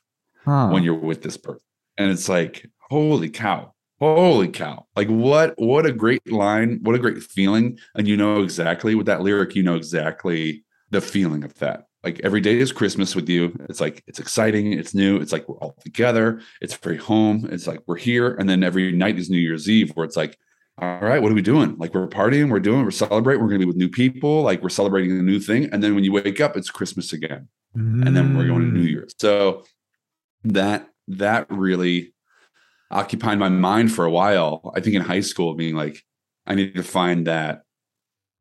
Huh. 0.46 0.70
when 0.70 0.84
you're 0.84 0.94
with 0.94 1.24
this 1.24 1.36
person. 1.36 1.62
And 1.98 2.10
it's 2.10 2.30
like, 2.30 2.70
holy 2.90 3.30
cow. 3.30 3.74
Holy 4.00 4.48
cow. 4.48 4.86
Like 4.96 5.08
what 5.10 5.54
what 5.58 5.86
a 5.86 5.92
great 5.92 6.32
line, 6.32 6.80
what 6.84 6.96
a 6.96 7.00
great 7.00 7.24
feeling. 7.24 7.80
And 7.96 8.08
you 8.08 8.16
know 8.16 8.44
exactly 8.44 8.96
with 8.96 9.08
that 9.08 9.22
lyric, 9.22 9.56
you 9.56 9.64
know 9.64 9.76
exactly 9.76 10.64
the 10.92 11.02
feeling 11.02 11.44
of 11.44 11.56
that. 11.56 11.87
Like 12.04 12.22
every 12.24 12.42
day 12.42 12.58
is 12.60 12.72
Christmas 12.72 13.16
with 13.16 13.28
you. 13.28 13.58
It's 13.70 13.82
like 13.82 14.04
it's 14.08 14.20
exciting, 14.20 14.74
it's 14.74 14.94
new, 14.94 15.18
it's 15.18 15.32
like 15.32 15.48
we're 15.50 15.58
all 15.58 15.76
together, 15.84 16.42
it's 16.62 16.76
very 16.76 16.98
home, 16.98 17.48
it's 17.52 17.68
like 17.68 17.82
we're 17.88 17.98
here. 17.98 18.36
And 18.36 18.48
then 18.48 18.64
every 18.64 18.92
night 18.92 19.18
is 19.18 19.30
New 19.30 19.40
Year's 19.40 19.70
Eve, 19.70 19.92
where 19.96 20.06
it's 20.06 20.16
like, 20.16 20.38
all 20.80 21.00
right, 21.00 21.22
what 21.22 21.32
are 21.32 21.36
we 21.36 21.42
doing? 21.42 21.76
Like 21.78 21.94
we're 21.94 22.08
partying, 22.08 22.50
we're 22.50 22.60
doing, 22.60 22.84
we're 22.84 22.92
celebrating, 22.92 23.42
we're 23.42 23.50
gonna 23.50 23.60
be 23.60 23.66
with 23.66 23.76
new 23.76 23.90
people, 23.90 24.44
like 24.44 24.62
we're 24.62 24.70
celebrating 24.70 25.20
a 25.20 25.24
new 25.24 25.40
thing. 25.40 25.70
And 25.72 25.84
then 25.84 25.96
when 25.96 26.04
you 26.04 26.12
wake 26.12 26.40
up, 26.40 26.56
it's 26.56 26.70
Christmas 26.70 27.14
again 27.14 27.48
and 27.78 28.16
then 28.16 28.36
we're 28.36 28.48
going 28.48 28.62
to 28.62 28.68
New 28.68 28.86
Mm. 28.86 28.92
Year's. 28.92 29.14
So 29.20 29.64
that 30.46 30.90
that 31.10 31.48
really 31.50 32.14
occupied 32.90 33.38
my 33.38 33.50
mind 33.50 33.92
for 33.92 34.06
a 34.06 34.12
while. 34.12 34.72
I 34.76 34.80
think 34.80 34.96
in 34.96 35.02
high 35.02 35.20
school, 35.22 35.54
being 35.54 35.76
like, 35.76 36.04
I 36.46 36.56
need 36.56 36.76
to 36.76 36.84
find 36.84 37.28
that 37.28 37.64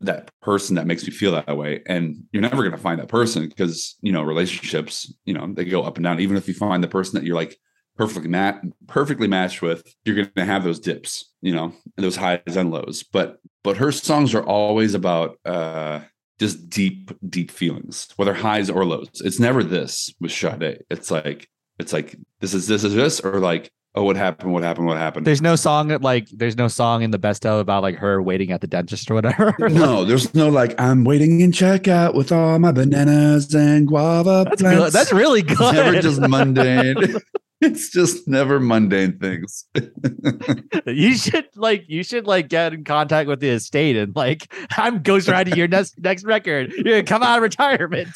that 0.00 0.30
person 0.42 0.76
that 0.76 0.86
makes 0.86 1.04
me 1.06 1.10
feel 1.10 1.32
that 1.32 1.56
way 1.56 1.82
and 1.86 2.22
you're 2.32 2.42
never 2.42 2.58
going 2.58 2.72
to 2.72 2.76
find 2.76 3.00
that 3.00 3.08
person 3.08 3.48
because 3.48 3.96
you 4.02 4.12
know 4.12 4.22
relationships 4.22 5.12
you 5.24 5.32
know 5.32 5.52
they 5.54 5.64
go 5.64 5.82
up 5.82 5.96
and 5.96 6.04
down. 6.04 6.20
Even 6.20 6.36
if 6.36 6.48
you 6.48 6.54
find 6.54 6.82
the 6.82 6.88
person 6.88 7.18
that 7.18 7.24
you're 7.24 7.36
like 7.36 7.56
perfectly 7.96 8.28
mat 8.28 8.60
perfectly 8.86 9.26
matched 9.26 9.62
with 9.62 9.82
you're 10.04 10.14
going 10.14 10.30
to 10.36 10.44
have 10.44 10.64
those 10.64 10.78
dips 10.78 11.32
you 11.40 11.54
know 11.54 11.72
those 11.96 12.16
highs 12.16 12.40
and 12.46 12.70
lows. 12.70 13.02
But 13.02 13.38
but 13.64 13.78
her 13.78 13.90
songs 13.90 14.34
are 14.34 14.44
always 14.44 14.94
about 14.94 15.38
uh 15.44 16.00
just 16.38 16.68
deep 16.68 17.10
deep 17.28 17.50
feelings 17.50 18.08
whether 18.16 18.34
highs 18.34 18.68
or 18.68 18.84
lows. 18.84 19.22
It's 19.24 19.40
never 19.40 19.64
this 19.64 20.12
with 20.20 20.32
Sade. 20.32 20.84
It's 20.90 21.10
like 21.10 21.48
it's 21.78 21.92
like 21.92 22.16
this 22.40 22.54
is 22.54 22.66
this 22.66 22.84
is 22.84 22.94
this 22.94 23.20
or 23.20 23.40
like 23.40 23.70
oh 23.96 24.04
what 24.04 24.16
happened 24.16 24.52
what 24.52 24.62
happened 24.62 24.86
what 24.86 24.96
happened 24.98 25.26
There's 25.26 25.42
no 25.42 25.56
song 25.56 25.88
that 25.88 26.02
like 26.02 26.28
there's 26.30 26.56
no 26.56 26.68
song 26.68 27.02
in 27.02 27.10
the 27.10 27.18
best 27.18 27.44
of 27.46 27.58
about 27.58 27.82
like 27.82 27.96
her 27.96 28.22
waiting 28.22 28.52
at 28.52 28.60
the 28.60 28.66
dentist 28.66 29.10
or 29.10 29.14
whatever. 29.14 29.54
no 29.70 30.04
there's 30.04 30.34
no 30.34 30.48
like 30.48 30.78
i'm 30.80 31.04
waiting 31.04 31.40
in 31.40 31.50
checkout 31.52 32.14
with 32.14 32.30
all 32.30 32.58
my 32.58 32.72
bananas 32.72 33.52
and 33.54 33.88
guava 33.88 34.44
that's 34.44 34.62
plants. 34.62 34.78
really, 34.78 34.90
that's 34.90 35.12
really 35.12 35.42
good. 35.42 35.58
It's 35.60 35.72
never 35.72 36.00
just 36.00 36.20
mundane 36.20 37.16
it's 37.62 37.90
just 37.90 38.28
never 38.28 38.60
mundane 38.60 39.18
things 39.18 39.64
you 40.86 41.16
should 41.16 41.48
like 41.56 41.84
you 41.88 42.02
should 42.02 42.26
like 42.26 42.48
get 42.48 42.74
in 42.74 42.84
contact 42.84 43.28
with 43.28 43.40
the 43.40 43.48
estate 43.48 43.96
and 43.96 44.14
like 44.14 44.52
I'm 44.76 45.02
ghostwriting 45.02 45.56
your 45.56 45.66
next 45.66 45.98
next 45.98 46.24
record. 46.24 46.70
You're 46.72 46.84
gonna 46.84 47.02
come 47.02 47.22
out 47.22 47.38
of 47.38 47.42
retirement. 47.42 48.10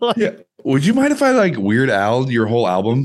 Like, 0.00 0.16
yeah 0.18 0.30
would 0.64 0.84
you 0.84 0.94
mind 0.94 1.12
if 1.12 1.22
i 1.22 1.30
like 1.30 1.56
weird 1.56 1.90
al 1.90 2.30
your 2.30 2.46
whole 2.46 2.66
album 2.66 3.04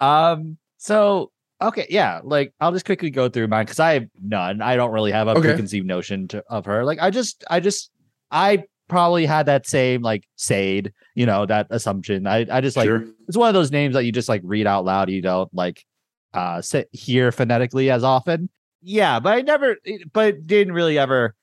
um 0.00 0.56
so 0.76 1.30
okay 1.62 1.86
yeah 1.88 2.20
like 2.24 2.52
i'll 2.60 2.72
just 2.72 2.84
quickly 2.84 3.10
go 3.10 3.28
through 3.28 3.46
mine 3.46 3.64
because 3.64 3.80
i 3.80 3.94
have 3.94 4.06
none. 4.22 4.60
I 4.60 4.76
don't 4.76 4.90
really 4.92 5.12
have 5.12 5.28
a 5.28 5.32
Okay. 5.32 5.40
preconceived 5.48 5.86
notion 5.86 6.28
to, 6.28 6.42
of 6.48 6.64
her. 6.66 6.84
Like 6.84 6.98
i 7.00 7.10
just 7.10 7.44
i 7.50 7.60
just 7.60 7.90
i 8.30 8.64
probably 8.88 9.24
had 9.24 9.46
that 9.46 9.66
same 9.66 10.02
like 10.02 10.24
sade 10.36 10.92
you 11.14 11.24
know 11.26 11.46
that 11.46 11.66
assumption. 11.70 12.26
I 12.26 12.46
i 12.50 12.60
just 12.60 12.76
like 12.76 12.86
sure. 12.86 13.04
it's 13.28 13.36
one 13.36 13.48
of 13.48 13.54
those 13.54 13.70
names 13.70 13.94
that 13.94 14.04
you 14.04 14.12
just 14.12 14.28
like 14.28 14.42
read 14.44 14.66
out 14.66 14.84
loud 14.84 15.08
you 15.10 15.22
don't 15.22 15.52
like 15.54 15.84
uh 16.34 16.60
sit 16.60 16.88
hear 16.92 17.32
phonetically 17.32 17.90
as 17.90 18.04
often. 18.04 18.50
Yeah 18.82 19.20
but 19.20 19.32
i 19.32 19.40
never 19.40 19.76
but 20.12 20.46
didn't 20.46 20.74
really 20.74 20.98
ever 20.98 21.34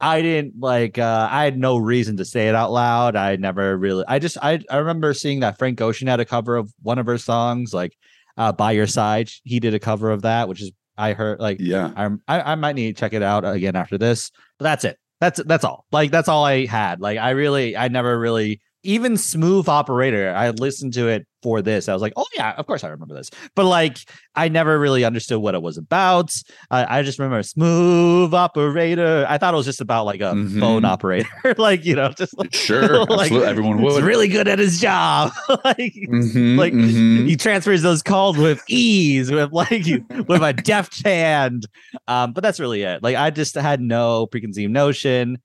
i 0.00 0.22
didn't 0.22 0.54
like 0.58 0.98
uh 0.98 1.28
i 1.30 1.44
had 1.44 1.58
no 1.58 1.76
reason 1.76 2.16
to 2.16 2.24
say 2.24 2.48
it 2.48 2.54
out 2.54 2.72
loud 2.72 3.16
i 3.16 3.36
never 3.36 3.76
really 3.76 4.04
i 4.08 4.18
just 4.18 4.38
i 4.42 4.58
i 4.70 4.76
remember 4.76 5.12
seeing 5.14 5.40
that 5.40 5.58
frank 5.58 5.80
ocean 5.80 6.08
had 6.08 6.20
a 6.20 6.24
cover 6.24 6.56
of 6.56 6.72
one 6.82 6.98
of 6.98 7.06
her 7.06 7.18
songs 7.18 7.74
like 7.74 7.96
uh 8.36 8.52
by 8.52 8.72
your 8.72 8.86
side 8.86 9.30
he 9.44 9.60
did 9.60 9.74
a 9.74 9.78
cover 9.78 10.10
of 10.10 10.22
that 10.22 10.48
which 10.48 10.62
is 10.62 10.72
i 10.96 11.12
heard 11.12 11.40
like 11.40 11.58
yeah 11.60 11.92
I'm, 11.96 12.22
I, 12.28 12.52
I 12.52 12.54
might 12.54 12.76
need 12.76 12.96
to 12.96 13.00
check 13.00 13.12
it 13.12 13.22
out 13.22 13.44
again 13.44 13.76
after 13.76 13.98
this, 13.98 14.30
but 14.58 14.64
that's 14.64 14.84
it. 14.84 14.98
That's 15.20 15.42
that's 15.44 15.64
all. 15.64 15.84
Like 15.92 16.10
that's 16.10 16.28
all 16.28 16.44
I 16.44 16.66
had. 16.66 17.00
Like 17.00 17.18
I 17.18 17.30
really, 17.30 17.76
I 17.76 17.88
never 17.88 18.18
really 18.18 18.60
even 18.82 19.16
smooth 19.16 19.68
operator. 19.68 20.34
I 20.34 20.50
listened 20.50 20.94
to 20.94 21.08
it 21.08 21.26
for 21.42 21.62
this. 21.62 21.88
I 21.88 21.92
was 21.92 22.02
like, 22.02 22.12
oh 22.16 22.26
yeah, 22.36 22.52
of 22.56 22.66
course 22.66 22.84
I 22.84 22.88
remember 22.88 23.14
this. 23.14 23.30
But 23.54 23.64
like 23.66 23.98
I 24.34 24.48
never 24.48 24.78
really 24.78 25.04
understood 25.04 25.40
what 25.40 25.54
it 25.54 25.62
was 25.62 25.78
about. 25.78 26.34
I, 26.70 26.98
I 26.98 27.02
just 27.02 27.18
remember 27.18 27.42
smooth 27.42 28.32
operator. 28.34 29.24
I 29.28 29.38
thought 29.38 29.54
it 29.54 29.56
was 29.56 29.66
just 29.66 29.80
about 29.80 30.06
like 30.06 30.20
a 30.20 30.34
Mhm. 30.34 30.60
phone 30.60 30.84
operator, 30.84 31.28
like 31.58 31.84
you 31.84 31.94
know, 31.96 32.10
just 32.10 32.36
like, 32.38 32.54
sure 32.54 33.04
like, 33.08 33.32
everyone 33.32 33.80
would 33.82 34.04
really 34.04 34.28
good 34.28 34.48
at 34.48 34.58
his 34.58 34.80
job. 34.80 35.32
like 35.64 35.94
Mhm, 36.08 36.56
like, 36.56 36.72
mhm. 36.72 37.26
he 37.26 37.36
transfers 37.36 37.82
those 37.82 38.02
calls 38.02 38.36
with 38.36 38.62
ease 38.68 39.30
with 39.30 39.52
like 39.52 39.84
with 40.28 40.42
a 40.42 40.52
deft 40.52 41.04
hand 41.04 41.66
um 42.08 42.32
but 42.32 42.42
that's 42.42 42.60
really 42.60 42.82
it 42.82 43.02
like 43.02 43.16
i 43.16 43.30
just 43.30 43.54
had 43.54 43.80
no 43.80 44.26
preconceived 44.26 44.72
notion 44.72 45.38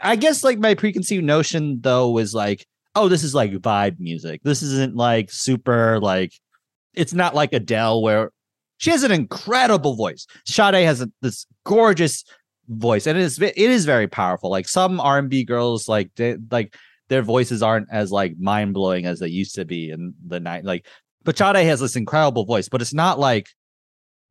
i 0.00 0.16
guess 0.16 0.42
like 0.44 0.58
my 0.58 0.74
preconceived 0.74 1.24
notion 1.24 1.78
though 1.80 2.10
was 2.10 2.34
like 2.34 2.66
oh 2.96 3.08
this 3.08 3.22
is 3.22 3.34
like 3.34 3.52
vibe 3.52 3.98
music 4.00 4.40
this 4.42 4.62
isn't 4.62 4.96
like 4.96 5.30
super 5.30 6.00
like 6.00 6.32
it's 6.94 7.14
not 7.14 7.34
like 7.34 7.52
adele 7.52 8.02
where 8.02 8.32
she 8.78 8.90
has 8.90 9.04
an 9.04 9.12
incredible 9.12 9.94
voice 9.94 10.26
Sade 10.44 10.74
has 10.74 11.00
a, 11.00 11.10
this 11.22 11.46
gorgeous 11.64 12.24
voice 12.68 13.06
and 13.06 13.16
it 13.16 13.22
is 13.22 13.40
it 13.40 13.56
is 13.56 13.84
very 13.84 14.08
powerful 14.08 14.50
like 14.50 14.66
some 14.66 14.98
r&b 14.98 15.44
girls 15.44 15.88
like 15.88 16.10
they, 16.16 16.36
like 16.50 16.74
their 17.08 17.22
voices 17.22 17.62
aren't 17.62 17.88
as 17.90 18.10
like 18.10 18.36
mind 18.38 18.74
blowing 18.74 19.06
as 19.06 19.20
they 19.20 19.28
used 19.28 19.54
to 19.54 19.64
be 19.64 19.90
in 19.90 20.14
the 20.26 20.40
night. 20.40 20.64
Like, 20.64 20.86
but 21.24 21.38
Sade 21.38 21.56
has 21.56 21.80
this 21.80 21.96
incredible 21.96 22.44
voice, 22.44 22.68
but 22.68 22.82
it's 22.82 22.94
not 22.94 23.18
like 23.18 23.48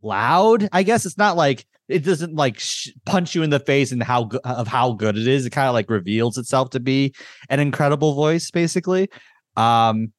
loud. 0.02 0.70
I 0.72 0.84
guess 0.84 1.06
it's 1.06 1.18
not 1.18 1.38
like 1.38 1.66
it 1.88 2.04
doesn't 2.04 2.36
like 2.36 2.60
sh- 2.60 2.90
punch 3.06 3.36
you 3.36 3.44
in 3.44 3.50
the 3.50 3.60
face 3.60 3.92
and 3.92 4.02
how 4.02 4.26
go- 4.26 4.40
of 4.44 4.68
how 4.68 4.94
good 4.94 5.18
it 5.18 5.28
is. 5.28 5.46
It 5.46 5.52
kind 5.52 5.68
of 5.68 5.74
like 5.74 5.90
reveals 5.90 6.38
itself 6.38 6.72
to 6.72 6.80
be 6.80 7.14
an 7.50 7.60
incredible 7.60 8.16
voice, 8.16 8.50
basically. 8.52 9.10
Um, 9.56 10.12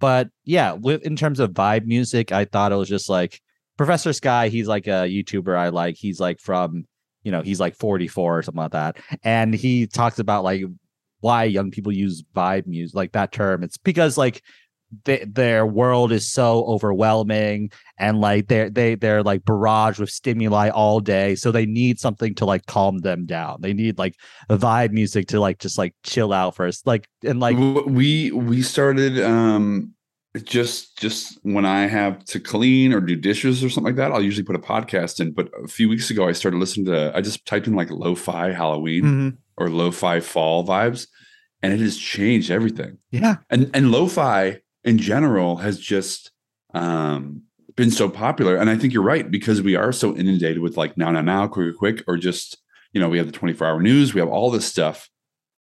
but 0.00 0.30
yeah, 0.44 0.72
with 0.72 1.02
in 1.02 1.16
terms 1.16 1.40
of 1.40 1.52
vibe 1.52 1.86
music, 1.86 2.32
I 2.32 2.44
thought 2.44 2.72
it 2.72 2.76
was 2.76 2.88
just 2.88 3.08
like 3.08 3.40
Professor 3.76 4.12
Sky. 4.12 4.48
He's 4.48 4.68
like 4.68 4.86
a 4.86 5.08
YouTuber 5.08 5.56
I 5.56 5.68
like. 5.68 5.96
He's 5.96 6.18
like 6.18 6.40
from 6.40 6.84
you 7.22 7.30
know 7.30 7.42
he's 7.42 7.60
like 7.60 7.76
44 7.76 8.38
or 8.38 8.42
something 8.42 8.60
like 8.62 8.72
that, 8.72 8.96
and 9.22 9.54
he 9.54 9.86
talks 9.86 10.18
about 10.18 10.44
like 10.44 10.62
why 11.20 11.44
young 11.44 11.70
people 11.70 11.92
use 11.92 12.24
vibe 12.34 12.66
music 12.66 12.96
like 12.96 13.12
that 13.12 13.30
term 13.30 13.62
it's 13.62 13.76
because 13.78 14.18
like 14.18 14.42
they, 15.04 15.24
their 15.24 15.66
world 15.66 16.12
is 16.12 16.30
so 16.30 16.64
overwhelming 16.66 17.70
and 17.98 18.20
like 18.20 18.48
they're 18.48 18.70
they 18.70 18.94
they're 18.94 19.22
like 19.22 19.42
barraged 19.44 19.98
with 19.98 20.10
stimuli 20.10 20.68
all 20.70 21.00
day 21.00 21.34
so 21.34 21.50
they 21.50 21.66
need 21.66 21.98
something 21.98 22.34
to 22.36 22.44
like 22.44 22.66
calm 22.66 22.98
them 22.98 23.24
down. 23.26 23.60
They 23.60 23.72
need 23.72 23.98
like 23.98 24.14
vibe 24.50 24.92
music 24.92 25.28
to 25.28 25.40
like 25.40 25.58
just 25.58 25.78
like 25.78 25.94
chill 26.04 26.32
out 26.32 26.54
first 26.56 26.86
like 26.86 27.08
and 27.24 27.40
like 27.40 27.56
we 27.86 28.30
we 28.32 28.62
started 28.62 29.20
um 29.22 29.94
just 30.44 30.96
just 30.98 31.38
when 31.42 31.66
i 31.66 31.86
have 31.86 32.24
to 32.24 32.40
clean 32.40 32.94
or 32.94 33.00
do 33.02 33.14
dishes 33.14 33.62
or 33.62 33.68
something 33.68 33.92
like 33.92 33.96
that 33.96 34.12
i'll 34.12 34.22
usually 34.22 34.42
put 34.42 34.56
a 34.56 34.58
podcast 34.58 35.20
in 35.20 35.30
but 35.30 35.50
a 35.62 35.68
few 35.68 35.90
weeks 35.90 36.10
ago 36.10 36.26
i 36.26 36.32
started 36.32 36.56
listening 36.56 36.86
to 36.86 37.12
i 37.14 37.20
just 37.20 37.44
typed 37.44 37.66
in 37.66 37.74
like 37.74 37.90
lo-fi 37.90 38.50
halloween 38.50 39.04
Mhm. 39.04 39.36
or 39.58 39.68
lo-fi 39.68 40.20
fall 40.20 40.66
vibes 40.66 41.06
and 41.62 41.72
it 41.74 41.80
has 41.80 41.96
changed 41.98 42.50
everything. 42.50 42.96
Yeah. 43.12 43.36
And 43.50 43.70
and 43.74 43.92
lo-fi 43.92 44.61
in 44.84 44.98
general 44.98 45.56
has 45.56 45.78
just 45.78 46.30
um 46.74 47.42
been 47.76 47.90
so 47.90 48.08
popular 48.08 48.56
and 48.56 48.68
i 48.68 48.76
think 48.76 48.92
you're 48.92 49.02
right 49.02 49.30
because 49.30 49.62
we 49.62 49.74
are 49.74 49.92
so 49.92 50.14
inundated 50.16 50.58
with 50.58 50.76
like 50.76 50.96
now 50.96 51.10
now 51.10 51.20
now 51.20 51.46
quick 51.46 51.76
quick 51.76 52.02
or 52.06 52.16
just 52.16 52.58
you 52.92 53.00
know 53.00 53.08
we 53.08 53.18
have 53.18 53.26
the 53.26 53.32
24 53.32 53.66
hour 53.66 53.82
news 53.82 54.14
we 54.14 54.20
have 54.20 54.28
all 54.28 54.50
this 54.50 54.66
stuff 54.66 55.10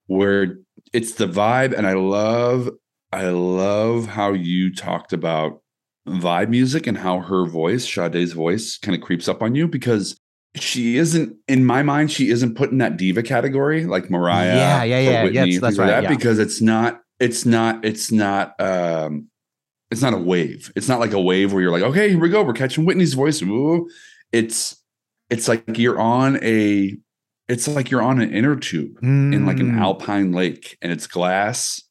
where 0.08 0.58
it's 0.94 1.14
the 1.14 1.28
vibe 1.28 1.78
and 1.78 1.86
i 1.86 1.94
love 1.94 2.70
i 3.12 3.28
love 3.28 4.08
how 4.08 4.32
you 4.32 4.74
talked 4.74 5.12
about 5.14 5.62
vibe 6.08 6.50
music 6.50 6.88
and 6.88 6.98
how 6.98 7.20
her 7.20 7.46
voice 7.46 7.86
Sade's 7.86 8.32
voice 8.32 8.78
kind 8.78 8.96
of 8.96 9.02
creeps 9.02 9.28
up 9.28 9.42
on 9.42 9.56
you 9.56 9.68
because 9.68 10.18
she 10.56 10.98
isn't 10.98 11.36
in 11.48 11.66
my 11.66 11.84
mind 11.84 12.12
she 12.12 12.30
isn't 12.30 12.56
put 12.56 12.72
in 12.72 12.78
that 12.78 12.98
diva 12.98 13.22
category 13.22 13.86
like 13.86 14.10
mariah 14.10 14.56
Yeah, 14.56 14.84
yeah, 14.84 15.00
yeah. 15.00 15.24
Whitney, 15.24 15.40
things 15.52 15.62
that's 15.62 15.78
like 15.78 15.86
right, 15.90 16.02
that 16.02 16.04
yeah. 16.04 16.16
because 16.16 16.40
it's 16.40 16.62
not 16.62 17.02
it's 17.20 17.46
not 17.46 17.84
it's 17.84 18.12
not 18.12 18.60
um 18.62 19.28
it's 19.92 20.02
not 20.02 20.14
a 20.14 20.18
wave 20.18 20.72
it's 20.76 20.88
not 20.88 21.00
like 21.00 21.14
a 21.14 21.22
wave 21.22 21.54
where 21.54 21.62
you're 21.62 21.72
like 21.72 21.84
okay 21.84 22.10
here 22.10 22.20
we 22.20 22.30
go 22.30 22.44
we're 22.44 22.54
catching 22.54 22.86
whitney's 22.86 23.14
voice 23.14 23.42
Ooh. 23.42 23.90
it's 24.32 24.82
it's 25.30 25.48
like 25.48 25.78
you're 25.78 26.00
on 26.00 26.42
a 26.44 26.96
it's 27.48 27.68
like 27.68 27.90
you're 27.90 28.02
on 28.02 28.20
an 28.22 28.34
inner 28.34 28.56
tube 28.56 28.98
in 29.02 29.46
like 29.46 29.60
an 29.60 29.72
Mm. 29.72 29.80
alpine 29.80 30.32
lake 30.34 30.78
and 30.82 30.92
it's 30.92 31.08
glass 31.08 31.82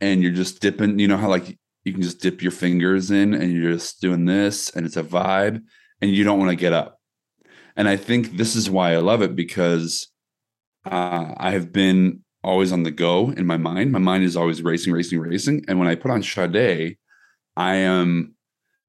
and 0.00 0.22
you're 0.22 0.32
just 0.32 0.60
dipping 0.60 0.98
you 0.98 1.08
know 1.08 1.16
how 1.16 1.28
like 1.28 1.58
you 1.84 1.92
can 1.92 2.02
just 2.02 2.20
dip 2.20 2.42
your 2.42 2.52
fingers 2.52 3.10
in 3.10 3.32
and 3.34 3.50
you're 3.52 3.72
just 3.72 4.00
doing 4.00 4.26
this 4.26 4.68
and 4.70 4.84
it's 4.86 4.96
a 4.96 5.02
vibe 5.02 5.62
and 6.00 6.10
you 6.10 6.24
don't 6.24 6.38
want 6.38 6.50
to 6.50 6.56
get 6.56 6.72
up 6.74 7.00
and 7.76 7.88
i 7.88 7.96
think 7.96 8.36
this 8.36 8.54
is 8.54 8.68
why 8.68 8.92
i 8.92 8.98
love 8.98 9.22
it 9.22 9.34
because 9.34 10.08
uh, 10.84 11.32
i 11.38 11.50
have 11.52 11.72
been 11.72 12.20
always 12.48 12.72
on 12.72 12.82
the 12.82 12.90
go 12.90 13.30
in 13.30 13.46
my 13.46 13.58
mind. 13.58 13.92
My 13.92 13.98
mind 13.98 14.24
is 14.24 14.36
always 14.36 14.62
racing 14.62 14.92
racing 14.92 15.20
racing. 15.20 15.64
And 15.68 15.78
when 15.78 15.86
i 15.86 15.94
put 15.94 16.10
on 16.10 16.22
Sade, 16.22 16.96
i 17.56 17.74
am 17.74 18.34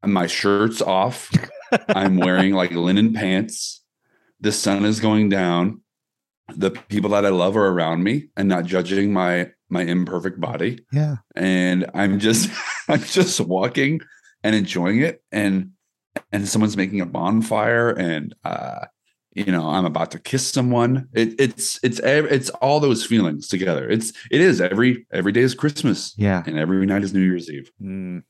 my 0.06 0.28
shirt's 0.28 0.82
off. 0.82 1.30
I'm 1.90 2.18
wearing 2.18 2.54
like 2.54 2.72
linen 2.72 3.14
pants. 3.14 3.84
The 4.40 4.54
sun 4.54 4.86
is 4.86 5.02
going 5.02 5.28
down. 5.28 5.82
The 6.56 6.72
people 6.72 7.10
that 7.12 7.26
i 7.26 7.30
love 7.30 7.58
are 7.58 7.68
around 7.68 8.02
me 8.02 8.30
and 8.38 8.48
not 8.48 8.64
judging 8.64 9.12
my 9.12 9.52
my 9.70 9.82
imperfect 9.82 10.40
body. 10.40 10.80
Yeah. 10.94 11.18
And 11.36 11.92
i'm 11.94 12.18
just 12.20 12.50
i'm 12.88 13.04
just 13.04 13.42
walking 13.42 14.00
and 14.42 14.56
enjoying 14.56 15.02
it. 15.02 15.22
And 15.34 15.72
and 16.32 16.48
someone's 16.48 16.78
making 16.78 17.02
a 17.02 17.06
bonfire 17.06 17.90
and 17.90 18.34
uh 18.46 18.86
you 19.34 19.52
know 19.52 19.70
i'm 19.70 19.86
about 19.86 20.12
to 20.12 20.20
kiss 20.20 20.46
someone 20.48 21.08
it, 21.14 21.40
it's 21.40 21.80
it's 21.84 22.00
it's 22.04 22.50
all 22.50 22.80
those 22.80 23.06
feelings 23.06 23.48
together 23.48 23.90
it's 23.90 24.12
it 24.32 24.42
is 24.42 24.60
every 24.60 25.06
every 25.12 25.32
day 25.32 25.42
is 25.42 25.54
christmas 25.54 26.14
yeah 26.18 26.44
and 26.46 26.58
every 26.58 26.86
night 26.86 27.04
is 27.04 27.14
new 27.14 27.22
year's 27.22 27.50
eve 27.50 27.72
Mm. 27.82 28.24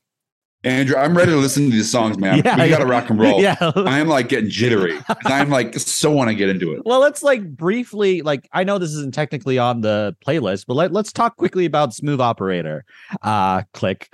Andrew, 0.62 0.94
I'm 0.94 1.16
ready 1.16 1.30
to 1.30 1.38
listen 1.38 1.64
to 1.64 1.70
these 1.70 1.90
songs, 1.90 2.18
man. 2.18 2.42
Yeah, 2.44 2.62
we 2.62 2.68
got 2.68 2.78
to 2.78 2.84
yeah. 2.84 2.90
rock 2.90 3.08
and 3.08 3.18
roll. 3.18 3.40
Yeah. 3.42 3.56
I'm 3.76 4.08
like 4.08 4.28
getting 4.28 4.50
jittery. 4.50 4.98
I'm 5.24 5.48
like 5.48 5.74
so 5.78 6.10
want 6.10 6.28
to 6.28 6.34
get 6.34 6.50
into 6.50 6.74
it. 6.74 6.82
Well, 6.84 7.00
let's 7.00 7.22
like 7.22 7.48
briefly, 7.56 8.20
like 8.20 8.46
I 8.52 8.64
know 8.64 8.76
this 8.76 8.90
isn't 8.90 9.14
technically 9.14 9.58
on 9.58 9.80
the 9.80 10.14
playlist, 10.24 10.66
but 10.68 10.74
let, 10.74 10.92
let's 10.92 11.12
talk 11.12 11.36
quickly 11.36 11.64
about 11.64 11.94
Smooth 11.94 12.20
Operator. 12.20 12.84
Uh 13.22 13.62
click. 13.72 14.10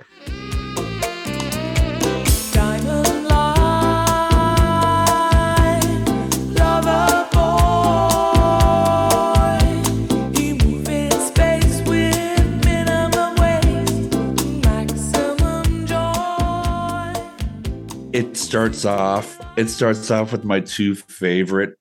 Starts 18.47 18.85
off. 18.85 19.37
It 19.57 19.69
starts 19.69 20.09
off 20.09 20.31
with 20.31 20.45
my 20.45 20.61
two 20.61 20.95
favorite 20.95 21.77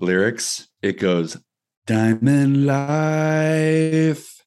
lyrics. 0.00 0.68
It 0.80 1.00
goes, 1.00 1.36
"Diamond 1.84 2.64
life, 2.64 4.44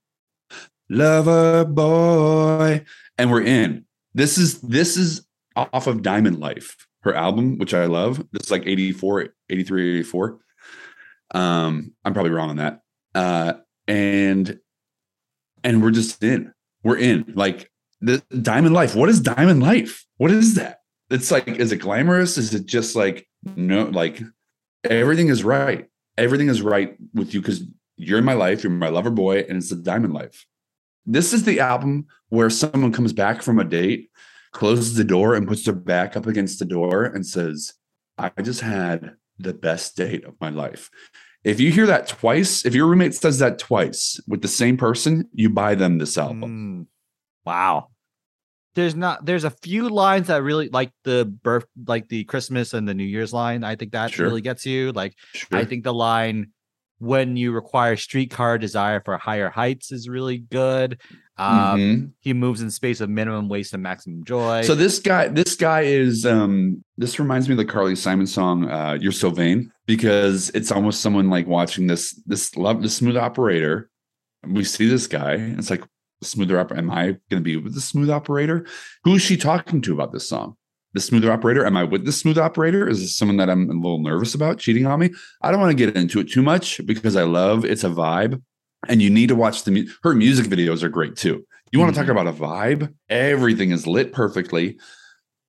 lover 0.90 1.66
boy," 1.66 2.86
and 3.18 3.30
we're 3.30 3.42
in. 3.42 3.86
This 4.14 4.38
is 4.38 4.62
this 4.62 4.96
is 4.96 5.28
off 5.58 5.86
of 5.88 6.02
Diamond 6.02 6.40
Life, 6.40 6.88
her 7.02 7.14
album, 7.14 7.58
which 7.58 7.74
I 7.74 7.88
love. 7.88 8.26
This 8.32 8.46
is 8.46 8.52
like 8.52 8.66
84, 8.66 9.28
83, 9.50 10.00
84. 10.00 10.40
Um, 11.32 11.94
I'm 12.06 12.14
probably 12.14 12.32
wrong 12.32 12.52
on 12.52 12.56
that. 12.56 12.80
Uh, 13.14 13.54
and 13.86 14.58
and 15.66 15.84
we're 15.84 15.92
just 15.92 16.24
in. 16.24 16.54
We're 16.84 17.00
in. 17.00 17.34
Like 17.36 17.70
the 18.00 18.24
Diamond 18.42 18.74
Life. 18.74 18.96
What 18.96 19.10
is 19.10 19.20
Diamond 19.20 19.62
Life? 19.62 20.06
What 20.16 20.32
is 20.32 20.56
that? 20.56 20.79
It's 21.10 21.32
like, 21.32 21.48
is 21.48 21.72
it 21.72 21.78
glamorous? 21.78 22.38
Is 22.38 22.54
it 22.54 22.66
just 22.66 22.96
like 22.96 23.28
no, 23.56 23.86
like 23.86 24.22
everything 24.84 25.30
is 25.30 25.44
right. 25.44 25.88
Everything 26.18 26.50
is 26.50 26.62
right 26.62 26.96
with 27.14 27.34
you 27.34 27.42
because 27.42 27.64
you're 27.96 28.20
in 28.20 28.26
my 28.26 28.34
life, 28.34 28.64
you're 28.64 28.72
my 28.72 28.90
lover 28.90 29.10
boy, 29.10 29.40
and 29.40 29.58
it's 29.58 29.70
the 29.70 29.76
Diamond 29.76 30.14
Life. 30.14 30.46
This 31.06 31.34
is 31.34 31.44
the 31.44 31.60
album 31.60 32.08
where 32.30 32.50
someone 32.50 32.92
comes 32.92 33.14
back 33.14 33.42
from 33.42 33.60
a 33.60 33.64
date, 33.64 34.10
closes 34.52 34.96
the 34.96 35.04
door, 35.04 35.36
and 35.36 35.48
puts 35.48 35.64
their 35.64 35.74
back 35.74 36.16
up 36.16 36.28
against 36.28 36.60
the 36.60 36.66
door 36.66 37.06
and 37.06 37.26
says, 37.26 37.74
I 38.18 38.30
just 38.42 38.62
had 38.62 39.16
the 39.38 39.54
best 39.54 39.96
date 39.96 40.26
of 40.26 40.36
my 40.42 40.50
life. 40.50 40.90
If 41.44 41.60
you 41.60 41.72
hear 41.72 41.86
that 41.88 42.08
twice, 42.08 42.66
if 42.66 42.76
your 42.76 42.88
roommate 42.88 43.16
says 43.16 43.40
that 43.40 43.60
twice 43.60 44.20
with 44.28 44.42
the 44.42 44.50
same 44.50 44.76
person, 44.76 45.30
you 45.34 45.50
buy 45.50 45.76
them 45.76 45.98
this 45.98 46.18
album. 46.18 46.42
Mm, 46.42 46.88
wow. 47.46 47.88
There's 48.76 48.96
not 48.96 49.26
there's 49.26 49.44
a 49.44 49.50
few 49.50 49.90
lines 49.90 50.28
that 50.28 50.44
really 50.44 50.70
like 50.70 50.92
the 51.04 51.26
birth 51.26 51.66
like 51.88 52.08
the 52.10 52.24
Christmas 52.26 52.74
and 52.74 52.88
the 52.88 52.94
New 52.94 53.04
Year's 53.04 53.34
line. 53.34 53.64
I 53.64 53.76
think 53.76 53.92
that 53.94 54.12
Sure. 54.12 54.28
really 54.28 54.42
gets 54.42 54.66
you. 54.66 54.92
Like 54.92 55.16
Sure. 55.34 55.58
I 55.58 55.66
think 55.66 55.84
the 55.84 55.94
line 55.94 56.52
when 57.00 57.38
you 57.38 57.52
require 57.52 57.96
streetcar 57.96 58.58
desire 58.58 59.02
for 59.04 59.18
higher 59.18 59.50
heights 59.50 59.92
is 59.92 60.08
really 60.10 60.38
good. 60.38 61.00
Um 61.38 61.80
Mhm. 61.80 62.12
he 62.20 62.34
moves 62.34 62.62
in 62.62 62.70
space 62.70 63.00
of 63.02 63.10
minimum 63.10 63.48
waste 63.50 63.74
and 63.74 63.82
maximum 63.82 64.24
joy. 64.26 64.62
So 64.64 64.76
this 64.76 65.00
guy, 65.00 65.30
this 65.30 65.56
guy 65.56 65.82
is 65.82 66.26
um 66.26 66.84
this 66.98 67.18
reminds 67.20 67.48
me 67.48 67.54
of 67.54 67.58
the 67.58 67.66
Carly 67.66 67.96
Simon 67.96 68.28
song, 68.28 68.70
uh, 68.70 68.98
You're 69.00 69.14
So 69.14 69.30
Vain, 69.30 69.72
because 69.88 70.50
it's 70.54 70.72
almost 70.72 71.02
someone 71.02 71.30
like 71.30 71.48
watching 71.48 71.88
this 71.88 72.14
this 72.26 72.56
love 72.58 72.82
the 72.84 72.90
smooth 72.90 73.18
operator. 73.18 73.90
We 74.46 74.64
see 74.64 74.88
this 74.90 75.08
guy, 75.08 75.34
it's 75.58 75.70
like 75.70 75.84
smoother 76.22 76.60
operator. 76.60 76.82
Am 76.82 76.92
I 76.92 77.18
gonna 77.30 77.42
be 77.42 77.56
with 77.58 77.74
the 77.74 77.82
smooth 77.82 78.10
operator? 78.10 78.66
Who 79.04 79.16
is 79.16 79.22
she 79.22 79.38
talking 79.38 79.82
to 79.82 79.94
about 79.94 80.12
this 80.12 80.28
song? 80.28 80.56
The 80.94 81.00
smoother 81.02 81.32
operator? 81.32 81.66
Am 81.66 81.78
I 81.78 81.84
with 81.84 82.06
the 82.06 82.12
smooth 82.12 82.38
operator? 82.38 82.88
Is 82.88 83.00
this 83.00 83.16
someone 83.18 83.38
that 83.38 83.50
I'm 83.50 83.70
a 83.70 83.74
little 83.74 84.02
nervous 84.02 84.34
about 84.34 84.58
cheating 84.60 84.86
on 84.86 85.00
me? 85.00 85.12
I 85.42 85.52
don't 85.52 85.60
want 85.60 85.78
to 85.78 85.86
get 85.86 85.96
into 85.96 86.20
it 86.20 86.30
too 86.32 86.42
much 86.42 86.82
because 86.86 87.16
I 87.16 87.24
love 87.24 87.64
it's 87.66 87.84
a 87.84 87.90
vibe. 87.90 88.42
And 88.88 89.02
you 89.02 89.10
need 89.10 89.28
to 89.28 89.36
watch 89.36 89.64
the 89.64 89.72
mu- 89.72 89.88
her 90.04 90.16
music 90.16 90.46
videos 90.48 90.84
are 90.84 90.90
great 90.90 91.16
too. 91.16 91.46
You 91.72 91.80
want 91.80 91.94
to 91.94 92.00
Mhm. 92.02 92.06
talk 92.06 92.12
about 92.12 92.28
a 92.28 92.32
vibe? 92.34 92.94
Everything 93.10 93.72
is 93.72 93.86
lit 93.86 94.12
perfectly. 94.14 94.80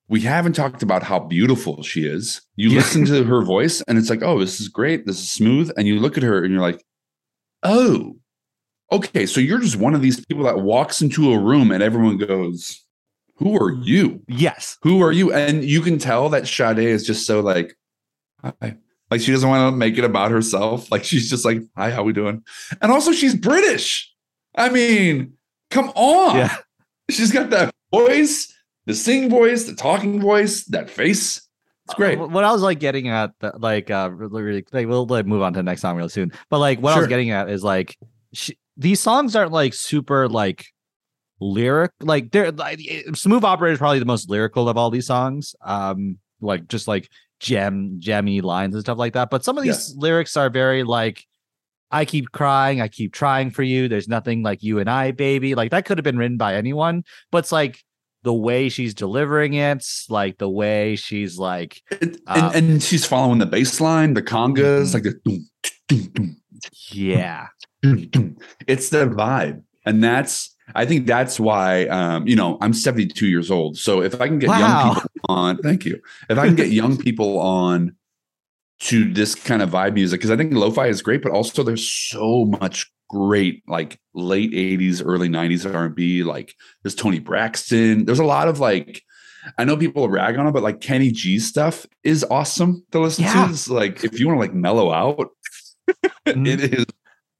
We 0.08 0.20
haven't 0.22 0.54
talked 0.54 0.82
about 0.82 1.04
how 1.04 1.20
beautiful 1.20 1.82
she 1.84 2.04
is. 2.04 2.42
You 2.56 2.68
Yeah. 2.70 2.76
listen 2.78 3.04
to 3.06 3.24
her 3.24 3.42
voice 3.42 3.80
and 3.82 3.96
it's 3.96 4.10
like, 4.10 4.22
oh, 4.22 4.38
this 4.40 4.60
is 4.60 4.68
great. 4.68 5.06
This 5.06 5.20
is 5.20 5.30
smooth. 5.30 5.70
And 5.76 5.86
you 5.86 6.00
look 6.00 6.16
at 6.18 6.24
her 6.24 6.42
and 6.44 6.52
you're 6.52 6.60
like, 6.60 6.84
oh, 7.62 8.16
okay. 8.92 9.26
So 9.26 9.40
you're 9.40 9.60
just 9.60 9.76
one 9.76 9.94
of 9.94 10.02
these 10.02 10.24
people 10.26 10.44
that 10.44 10.60
walks 10.60 11.02
into 11.02 11.32
a 11.32 11.38
room 11.38 11.70
and 11.70 11.82
everyone 11.82 12.18
goes, 12.18 12.84
who 13.36 13.56
are 13.56 13.72
you? 13.72 14.22
yes. 14.28 14.76
Who 14.82 15.02
are 15.02 15.12
you? 15.12 15.32
And 15.32 15.64
you 15.64 15.80
can 15.80 15.98
tell 15.98 16.28
that 16.28 16.46
Sade 16.46 16.78
is 16.78 17.06
just 17.06 17.26
so 17.26 17.40
like, 17.40 17.76
hi. 18.42 18.76
Like 19.10 19.20
she 19.20 19.32
doesn't 19.32 19.48
want 19.48 19.72
to 19.72 19.76
make 19.76 19.98
it 19.98 20.04
about 20.04 20.30
herself. 20.30 20.90
Like 20.92 21.04
she's 21.04 21.28
just 21.28 21.44
like, 21.44 21.62
hi, 21.76 21.90
how 21.90 22.02
we 22.02 22.12
doing? 22.12 22.44
And 22.80 22.92
also 22.92 23.12
she's 23.12 23.34
British. 23.34 24.12
I 24.54 24.68
mean, 24.68 25.32
come 25.70 25.90
on. 25.94 26.36
Yeah. 26.36 26.54
She's 27.10 27.32
got 27.32 27.50
that 27.50 27.74
voice, 27.92 28.52
the 28.86 28.94
sing 28.94 29.28
voice, 29.30 29.64
the 29.64 29.74
talking 29.74 30.20
voice, 30.20 30.64
that 30.66 30.88
face. 30.88 31.42
It's 31.86 31.94
great. 31.94 32.18
Uh, 32.18 32.28
what 32.28 32.44
I 32.44 32.52
was 32.52 32.62
like 32.62 32.78
getting 32.78 33.08
at, 33.08 33.32
the, 33.40 33.52
like, 33.58 33.90
uh, 33.90 34.10
really, 34.12 34.42
really 34.42 34.64
like, 34.70 34.86
we'll 34.86 35.06
like, 35.06 35.26
move 35.26 35.42
on 35.42 35.52
to 35.54 35.58
the 35.58 35.64
next 35.64 35.80
song 35.80 35.96
real 35.96 36.08
soon. 36.08 36.30
But 36.48 36.58
like, 36.60 36.78
what 36.78 36.94
I 36.94 36.98
was 36.98 37.08
getting 37.08 37.30
at 37.30 37.48
is 37.48 37.64
like, 37.64 37.96
sh- 38.32 38.52
these 38.80 38.98
songs 39.00 39.36
aren't 39.36 39.52
like 39.52 39.74
super 39.74 40.28
like 40.28 40.64
lyric. 41.40 41.92
Like, 42.00 42.32
they're 42.32 42.50
like, 42.52 42.80
eh, 42.88 43.02
Smooth 43.14 43.44
Operator 43.44 43.72
is 43.74 43.78
probably 43.78 43.98
the 43.98 44.04
most 44.04 44.28
lyrical 44.28 44.68
of 44.68 44.76
all 44.76 44.90
these 44.90 45.06
songs. 45.06 45.54
Um, 45.64 46.18
like 46.40 46.66
just 46.68 46.88
like 46.88 47.08
gem, 47.38 47.96
jammy 47.98 48.40
lines 48.40 48.74
and 48.74 48.82
stuff 48.82 48.98
like 48.98 49.12
that. 49.12 49.30
But 49.30 49.44
some 49.44 49.56
of 49.58 49.64
these 49.64 49.94
lyrics 49.96 50.36
are 50.36 50.50
very 50.50 50.82
like, 50.82 51.24
I 51.90 52.04
keep 52.04 52.30
crying, 52.32 52.80
I 52.80 52.88
keep 52.88 53.12
trying 53.12 53.50
for 53.50 53.62
you. 53.62 53.88
There's 53.88 54.08
nothing 54.08 54.42
like 54.42 54.62
you 54.62 54.78
and 54.78 54.88
I, 54.88 55.10
baby. 55.12 55.54
Like 55.54 55.70
that 55.72 55.84
could 55.84 55.98
have 55.98 56.04
been 56.04 56.18
written 56.18 56.36
by 56.36 56.54
anyone, 56.54 57.04
but 57.30 57.38
it's 57.38 57.52
like 57.52 57.82
the 58.22 58.34
way 58.34 58.68
she's 58.68 58.94
delivering 58.94 59.54
it, 59.54 59.84
like 60.08 60.38
the 60.38 60.48
way 60.48 60.94
she's 60.96 61.38
like 61.38 61.80
It- 61.90 62.20
Uh, 62.26 62.52
and, 62.54 62.70
and 62.72 62.82
she's 62.82 63.04
following 63.06 63.38
the 63.38 63.46
bass 63.46 63.80
line, 63.80 64.14
the 64.14 64.22
congas, 64.22 64.90
Mhm. 64.90 64.94
like 64.94 65.02
the 65.04 65.14
doom, 65.24 65.48
doom, 65.88 66.12
doom, 66.14 66.36
Yeah. 66.92 67.46
it's 68.66 68.90
the 68.90 69.06
vibe. 69.06 69.62
And 69.86 70.02
that's 70.04 70.54
I 70.74 70.84
think 70.86 71.06
that's 71.06 71.40
why 71.40 71.86
um, 71.86 72.26
you 72.28 72.36
know, 72.36 72.58
I'm 72.60 72.72
72 72.72 73.26
years 73.26 73.50
old. 73.50 73.76
So 73.78 74.02
if 74.02 74.20
I 74.20 74.28
can 74.28 74.38
get 74.38 74.48
Wow. 74.50 74.58
young 74.58 74.94
people 74.94 75.10
on, 75.28 75.56
thank 75.58 75.84
you. 75.84 76.00
If 76.28 76.38
I 76.38 76.46
can 76.46 76.56
get 76.56 76.70
young 76.70 76.96
people 77.06 77.38
on 77.38 77.96
to 78.80 79.12
this 79.12 79.34
kind 79.34 79.62
of 79.62 79.70
vibe 79.70 79.94
music, 79.94 80.20
because 80.20 80.30
I 80.30 80.36
think 80.36 80.52
lo-fi 80.54 80.86
is 80.86 81.02
great, 81.02 81.22
but 81.22 81.32
also 81.32 81.62
there's 81.62 81.86
so 81.86 82.44
much 82.46 82.90
great 83.10 83.62
like 83.66 83.98
late 84.14 84.52
80s, 84.52 85.02
early 85.04 85.28
90s 85.28 85.72
R&B. 85.74 86.22
Like 86.22 86.54
there's 86.82 86.94
Tony 86.94 87.18
Braxton. 87.18 88.04
There's 88.04 88.20
a 88.20 88.24
lot 88.24 88.48
of 88.48 88.60
like 88.60 89.02
I 89.58 89.64
know 89.64 89.76
people 89.76 90.08
rag 90.08 90.36
on 90.38 90.46
it, 90.46 90.52
but 90.52 90.62
like 90.62 90.80
Kenny 90.82 91.10
G 91.10 91.38
stuff 91.38 91.86
is 92.04 92.24
awesome 92.30 92.84
to 92.92 93.00
listen 93.00 93.24
Yeah. 93.24 93.46
to. 93.46 93.50
It's 93.50 93.68
like 93.68 94.04
if 94.04 94.20
you 94.20 94.26
want 94.28 94.36
to 94.36 94.40
like 94.40 94.54
mellow 94.54 94.92
out, 94.92 95.30
Mhm. 96.28 96.46
it 96.46 96.60
is 96.74 96.86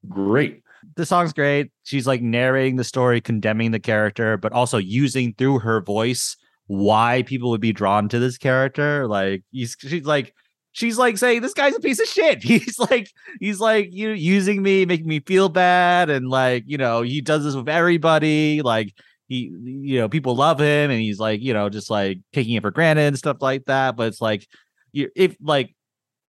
great. 0.09 0.61
the 0.95 1.05
song's 1.05 1.33
great. 1.33 1.71
She's 1.83 2.07
like 2.07 2.21
narrating 2.21 2.75
the 2.75 2.83
story, 2.83 3.21
condemning 3.21 3.71
the 3.71 3.79
character, 3.79 4.37
but 4.37 4.51
also 4.51 4.77
using 4.77 5.33
through 5.37 5.59
her 5.59 5.81
voice 5.81 6.35
why 6.67 7.23
people 7.23 7.49
would 7.49 7.61
be 7.61 7.73
drawn 7.73 8.09
to 8.09 8.19
this 8.19 8.37
character. 8.37 9.07
Like 9.07 9.43
he's, 9.51 9.75
she's 9.79 10.05
like 10.05 10.33
she's 10.71 10.97
like 10.97 11.17
saying 11.17 11.41
this 11.41 11.53
guy's 11.53 11.75
a 11.75 11.79
piece 11.79 11.99
of 11.99 12.07
shit. 12.07 12.43
He's 12.43 12.79
like 12.79 13.09
he's 13.39 13.59
like 13.59 13.89
you 13.91 14.11
using 14.11 14.61
me, 14.61 14.85
making 14.85 15.07
me 15.07 15.19
feel 15.19 15.49
bad, 15.49 16.09
and 16.09 16.29
like 16.29 16.63
you 16.65 16.77
know 16.77 17.01
he 17.01 17.21
does 17.21 17.43
this 17.43 17.55
with 17.55 17.69
everybody. 17.69 18.61
Like 18.61 18.93
he 19.27 19.51
you 19.63 19.99
know 19.99 20.09
people 20.09 20.35
love 20.35 20.59
him, 20.59 20.91
and 20.91 21.01
he's 21.01 21.19
like 21.19 21.41
you 21.41 21.53
know 21.53 21.69
just 21.69 21.89
like 21.89 22.19
taking 22.33 22.55
it 22.55 22.61
for 22.61 22.71
granted 22.71 23.03
and 23.03 23.17
stuff 23.17 23.37
like 23.41 23.65
that. 23.65 23.95
But 23.95 24.07
it's 24.07 24.21
like 24.21 24.47
you 24.91 25.09
if 25.15 25.35
like. 25.41 25.75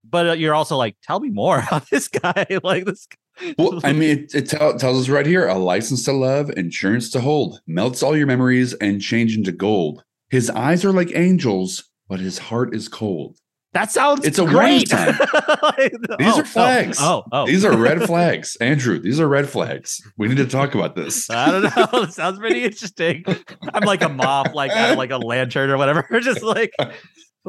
But 0.09 0.29
uh, 0.29 0.31
you're 0.31 0.55
also 0.55 0.77
like, 0.77 0.95
tell 1.03 1.19
me 1.19 1.29
more 1.29 1.59
about 1.67 1.89
this 1.89 2.07
guy. 2.07 2.47
like 2.63 2.85
this. 2.85 3.05
Well, 3.57 3.79
I 3.83 3.93
mean, 3.93 4.19
it, 4.19 4.31
it 4.35 4.49
tell, 4.49 4.77
tells 4.77 5.01
us 5.01 5.09
right 5.09 5.25
here: 5.25 5.47
a 5.47 5.55
license 5.55 6.03
to 6.05 6.13
love, 6.13 6.49
insurance 6.51 7.09
to 7.11 7.21
hold, 7.21 7.61
melts 7.67 8.03
all 8.03 8.15
your 8.15 8.27
memories 8.27 8.73
and 8.75 9.01
change 9.01 9.35
into 9.35 9.51
gold. 9.51 10.03
His 10.29 10.49
eyes 10.49 10.85
are 10.85 10.91
like 10.91 11.11
angels, 11.15 11.89
but 12.07 12.19
his 12.19 12.37
heart 12.37 12.75
is 12.75 12.87
cold. 12.87 13.37
That 13.73 13.91
sounds 13.91 14.25
It's 14.25 14.39
a 14.39 14.45
great. 14.45 14.91
warning 14.91 15.15
Like, 15.61 15.91
These 16.19 16.33
oh, 16.33 16.39
are 16.39 16.45
flags. 16.45 16.97
Oh, 16.99 17.23
oh, 17.25 17.43
oh. 17.43 17.45
These 17.45 17.63
are 17.63 17.77
red 17.77 18.03
flags, 18.07 18.55
Andrew. 18.55 18.99
These 18.99 19.19
are 19.19 19.27
red 19.27 19.47
flags. 19.47 20.01
We 20.17 20.27
need 20.27 20.37
to 20.37 20.47
talk 20.47 20.73
about 20.73 20.95
this. 20.95 21.29
I 21.29 21.51
don't 21.51 21.63
know. 21.63 22.01
It 22.01 22.13
sounds 22.13 22.39
pretty 22.39 22.63
interesting. 22.63 23.23
I'm 23.71 23.83
like 23.83 24.01
a 24.01 24.09
mom, 24.09 24.47
like 24.53 24.71
out 24.71 24.91
of 24.91 24.97
like 24.97 25.11
a 25.11 25.17
lantern 25.17 25.69
or 25.69 25.77
whatever. 25.77 26.19
Just 26.19 26.41
like 26.41 26.73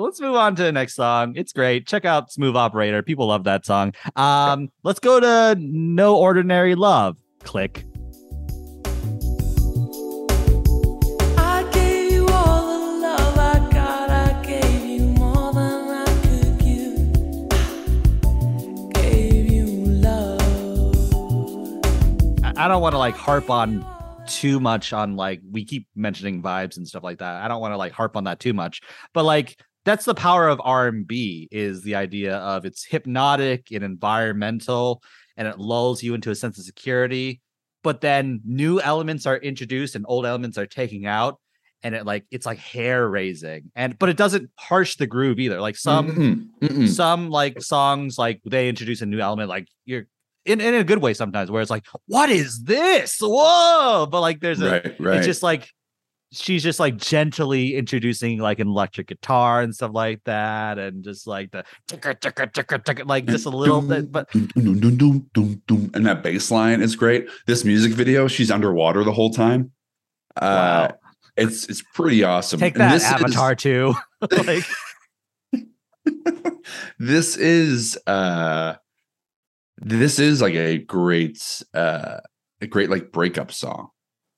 so 0.01 0.05
let's 0.05 0.19
move 0.19 0.35
on 0.35 0.57
to 0.57 0.63
the 0.63 0.73
next 0.73 0.95
song. 0.95 1.35
It's 1.37 1.53
great. 1.53 1.87
Check 1.87 2.07
out 2.07 2.33
Smooth 2.33 2.57
Operator. 2.57 3.03
People 3.03 3.27
love 3.27 3.45
that 3.45 3.67
song. 3.67 3.93
Um, 4.17 4.71
let's 4.83 4.99
go 4.99 5.21
to 5.21 5.61
No 5.61 6.17
Ordinary 6.17 6.75
Love. 6.75 7.19
Click. 7.41 7.85
I 22.57 22.69
don't 22.69 22.81
want 22.81 22.95
to 22.95 22.99
like 22.99 23.17
harp 23.17 23.51
on 23.51 23.85
too 24.27 24.61
much 24.61 24.95
on 24.95 25.17
like 25.17 25.41
we 25.51 25.65
keep 25.65 25.87
mentioning 25.95 26.43
vibes 26.43 26.79
and 26.79 26.89
stuff 26.89 27.03
like 27.03 27.19
that. 27.19 27.43
I 27.43 27.49
don't 27.49 27.61
want 27.61 27.73
to 27.73 27.77
like 27.77 27.93
harp 27.93 28.17
on 28.17 28.25
that 28.25 28.41
too 28.41 28.55
much. 28.55 28.81
But 29.13 29.25
like 29.25 29.57
that's 29.85 30.05
the 30.05 30.15
power 30.15 30.49
of 30.49 30.61
R&B 30.63 31.49
is 31.51 31.83
the 31.83 31.95
idea 31.95 32.37
of 32.37 32.65
it's 32.65 32.85
hypnotic 32.85 33.69
and 33.73 33.83
environmental 33.83 35.03
and 35.37 35.49
it 35.49 35.59
lulls 35.59 36.03
you 36.03 36.15
into 36.15 36.31
a 36.31 36.35
sense 36.35 36.59
of 36.59 36.65
security, 36.65 37.41
but 37.83 38.01
then 38.01 38.41
new 38.45 38.81
elements 38.81 39.27
are 39.27 39.39
introduced 39.39 39.95
and 39.95 40.05
old 40.09 40.27
elements 40.27 40.59
are 40.59 40.67
taken 40.67 41.07
out 41.07 41.41
and 41.83 41.95
it 41.95 42.05
like 42.05 42.27
it's 42.31 42.45
like 42.45 42.59
hair 42.59 43.09
raising 43.09 43.71
and 43.75 43.99
but 43.99 44.11
it 44.11 44.17
doesn't 44.19 44.51
harsh 44.59 44.97
the 44.97 45.07
groove 45.07 45.39
either. 45.39 45.61
Like 45.61 45.77
some 45.77 46.09
Mm-mm, 46.09 46.69
mm-mm. 46.69 46.89
some 46.89 47.31
like 47.31 47.63
songs 47.63 48.19
like 48.19 48.43
they 48.45 48.69
introduce 48.69 49.01
a 49.01 49.07
new 49.07 49.21
element 49.21 49.49
like 49.49 49.67
you're 49.87 50.07
in, 50.45 50.61
in 50.61 50.75
a 50.75 50.85
good 50.85 50.99
way 50.99 51.15
sometimes 51.15 51.51
where 51.51 51.63
it's 51.63 51.71
like 51.71 51.87
what 52.07 52.29
is 52.29 52.63
this 52.65 53.19
whoa 53.21 54.07
but 54.11 54.21
like 54.21 54.41
there's 54.41 54.61
a 54.61 54.71
right, 54.71 55.01
right. 55.01 55.17
it's 55.19 55.27
just 55.27 55.43
like 55.43 55.71
she's 56.33 56.63
just 56.63 56.79
like 56.79 56.97
gently 56.97 57.75
introducing 57.77 58.39
like 58.39 58.61
an 58.61 58.69
electric 58.69 59.09
guitar 59.09 59.63
and 59.63 59.75
stuff 59.75 59.91
like 59.93 60.23
that 60.25 60.79
and 60.79 61.03
just 61.03 61.27
like 61.27 61.51
the 61.51 61.65
ticka, 61.89 62.15
ticka, 62.15 62.47
ticka, 62.47 62.79
ticka, 62.79 63.05
like 63.05 63.27
just 63.27 63.47
a 63.47 63.51
little 63.51 63.83
bit 63.83 64.13
but 64.13 64.33
and 64.35 64.47
that 66.07 66.21
bass 66.23 66.51
line 66.51 66.81
is 66.81 66.95
great. 66.97 67.29
This 67.47 67.65
music 67.65 67.93
video, 67.93 68.29
she's 68.29 68.51
underwater 68.51 69.03
the 69.05 69.13
whole 69.13 69.31
time. 69.31 69.73
Uh, 70.37 70.89
Wow. 70.91 70.97
it's 71.37 71.69
it's 71.69 71.83
pretty 71.95 72.23
awesome. 72.23 72.61
take 72.61 72.75
And 72.75 72.81
that 72.83 72.93
this 72.93 73.05
is- 73.07 73.13
avatar 73.13 73.55
too 73.57 73.95
like 74.45 74.65
this 76.99 77.37
is 77.37 77.99
uh 78.07 78.75
this 79.79 80.19
is 80.19 80.41
like 80.43 80.55
a 80.55 80.79
great 80.79 81.63
uh 81.75 82.19
a 82.61 82.67
great 82.67 82.91
like 82.91 83.11
breakup 83.13 83.51
song. 83.53 83.89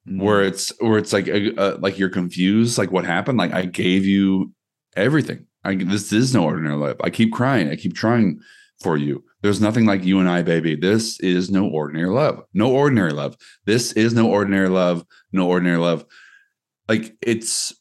Where 0.06 0.42
it's 0.42 0.72
where 0.80 0.98
it's 0.98 1.12
like 1.12 1.28
uh, 1.28 1.50
uh, 1.56 1.76
like 1.80 1.98
you're 1.98 2.08
confused 2.08 2.76
like 2.76 2.90
what 2.90 3.04
happened 3.04 3.38
like 3.38 3.52
i 3.52 3.64
gave 3.64 4.04
you 4.04 4.52
everything. 4.96 5.46
I 5.64 5.76
this 5.76 6.12
is 6.12 6.34
no 6.34 6.44
ordinary 6.44 6.76
love 6.76 6.96
i 7.02 7.10
keep 7.10 7.32
crying. 7.32 7.68
I 7.68 7.76
keep 7.76 7.94
trying 7.94 8.40
for 8.80 8.96
you. 8.96 9.22
There's 9.42 9.60
nothing 9.60 9.86
like 9.86 10.04
you 10.04 10.18
and 10.18 10.28
i 10.28 10.42
baby. 10.42 10.74
This 10.74 11.20
is 11.20 11.50
no 11.50 11.68
ordinary 11.68 12.10
love. 12.10 12.42
No 12.52 12.72
ordinary 12.72 13.12
love. 13.12 13.36
This 13.64 13.92
is 13.92 14.12
no 14.12 14.28
ordinary 14.28 14.68
love. 14.68 15.04
No 15.32 15.48
ordinary 15.48 15.78
love. 15.78 16.04
Like 16.88 17.16
it's 17.22 17.72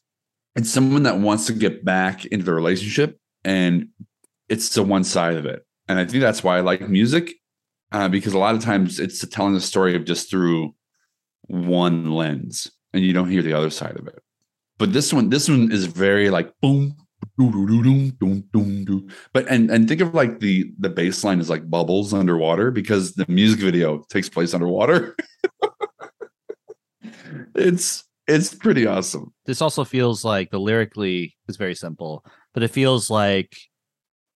it's 0.54 0.70
someone 0.70 1.02
that 1.04 1.18
wants 1.18 1.46
to 1.46 1.52
get 1.52 1.84
back 1.84 2.24
into 2.26 2.44
the 2.44 2.52
relationship 2.52 3.18
and 3.44 3.88
it's 4.48 4.68
the 4.74 4.82
one 4.82 5.02
side 5.02 5.36
of 5.36 5.44
it. 5.46 5.66
And 5.88 5.98
i 5.98 6.04
think 6.04 6.22
that's 6.22 6.44
why 6.44 6.58
i 6.58 6.60
like 6.60 6.88
music 6.88 7.32
uh, 7.90 8.08
because 8.08 8.32
a 8.32 8.38
lot 8.38 8.54
of 8.54 8.62
times 8.62 8.98
it's 8.98 9.26
telling 9.28 9.52
the 9.52 9.60
story 9.60 9.94
of 9.94 10.04
just 10.04 10.30
through 10.30 10.74
one 11.42 12.12
lens 12.12 12.70
and 12.92 13.04
you 13.04 13.12
don't 13.12 13.30
hear 13.30 13.42
the 13.42 13.52
other 13.52 13.70
side 13.70 13.96
of 13.96 14.06
it. 14.06 14.22
But 14.78 14.92
this 14.92 15.12
one 15.12 15.28
this 15.28 15.48
one 15.48 15.70
is 15.70 15.86
very 15.86 16.30
like 16.30 16.52
boom 16.60 16.96
but 19.32 19.46
and 19.48 19.70
and 19.70 19.88
think 19.88 20.00
of 20.00 20.14
like 20.14 20.40
the 20.40 20.72
the 20.78 20.88
bass 20.88 21.22
line 21.24 21.40
is 21.40 21.48
like 21.48 21.70
bubbles 21.70 22.12
underwater 22.12 22.70
because 22.70 23.14
the 23.14 23.24
music 23.28 23.60
video 23.60 24.02
takes 24.10 24.28
place 24.28 24.54
underwater. 24.54 25.16
It's 27.54 28.04
it's 28.26 28.54
pretty 28.54 28.86
awesome. 28.86 29.32
This 29.46 29.60
also 29.60 29.84
feels 29.84 30.24
like 30.24 30.50
the 30.50 30.58
lyrically 30.58 31.36
is 31.48 31.56
very 31.56 31.74
simple, 31.74 32.24
but 32.54 32.62
it 32.62 32.68
feels 32.68 33.10
like 33.10 33.56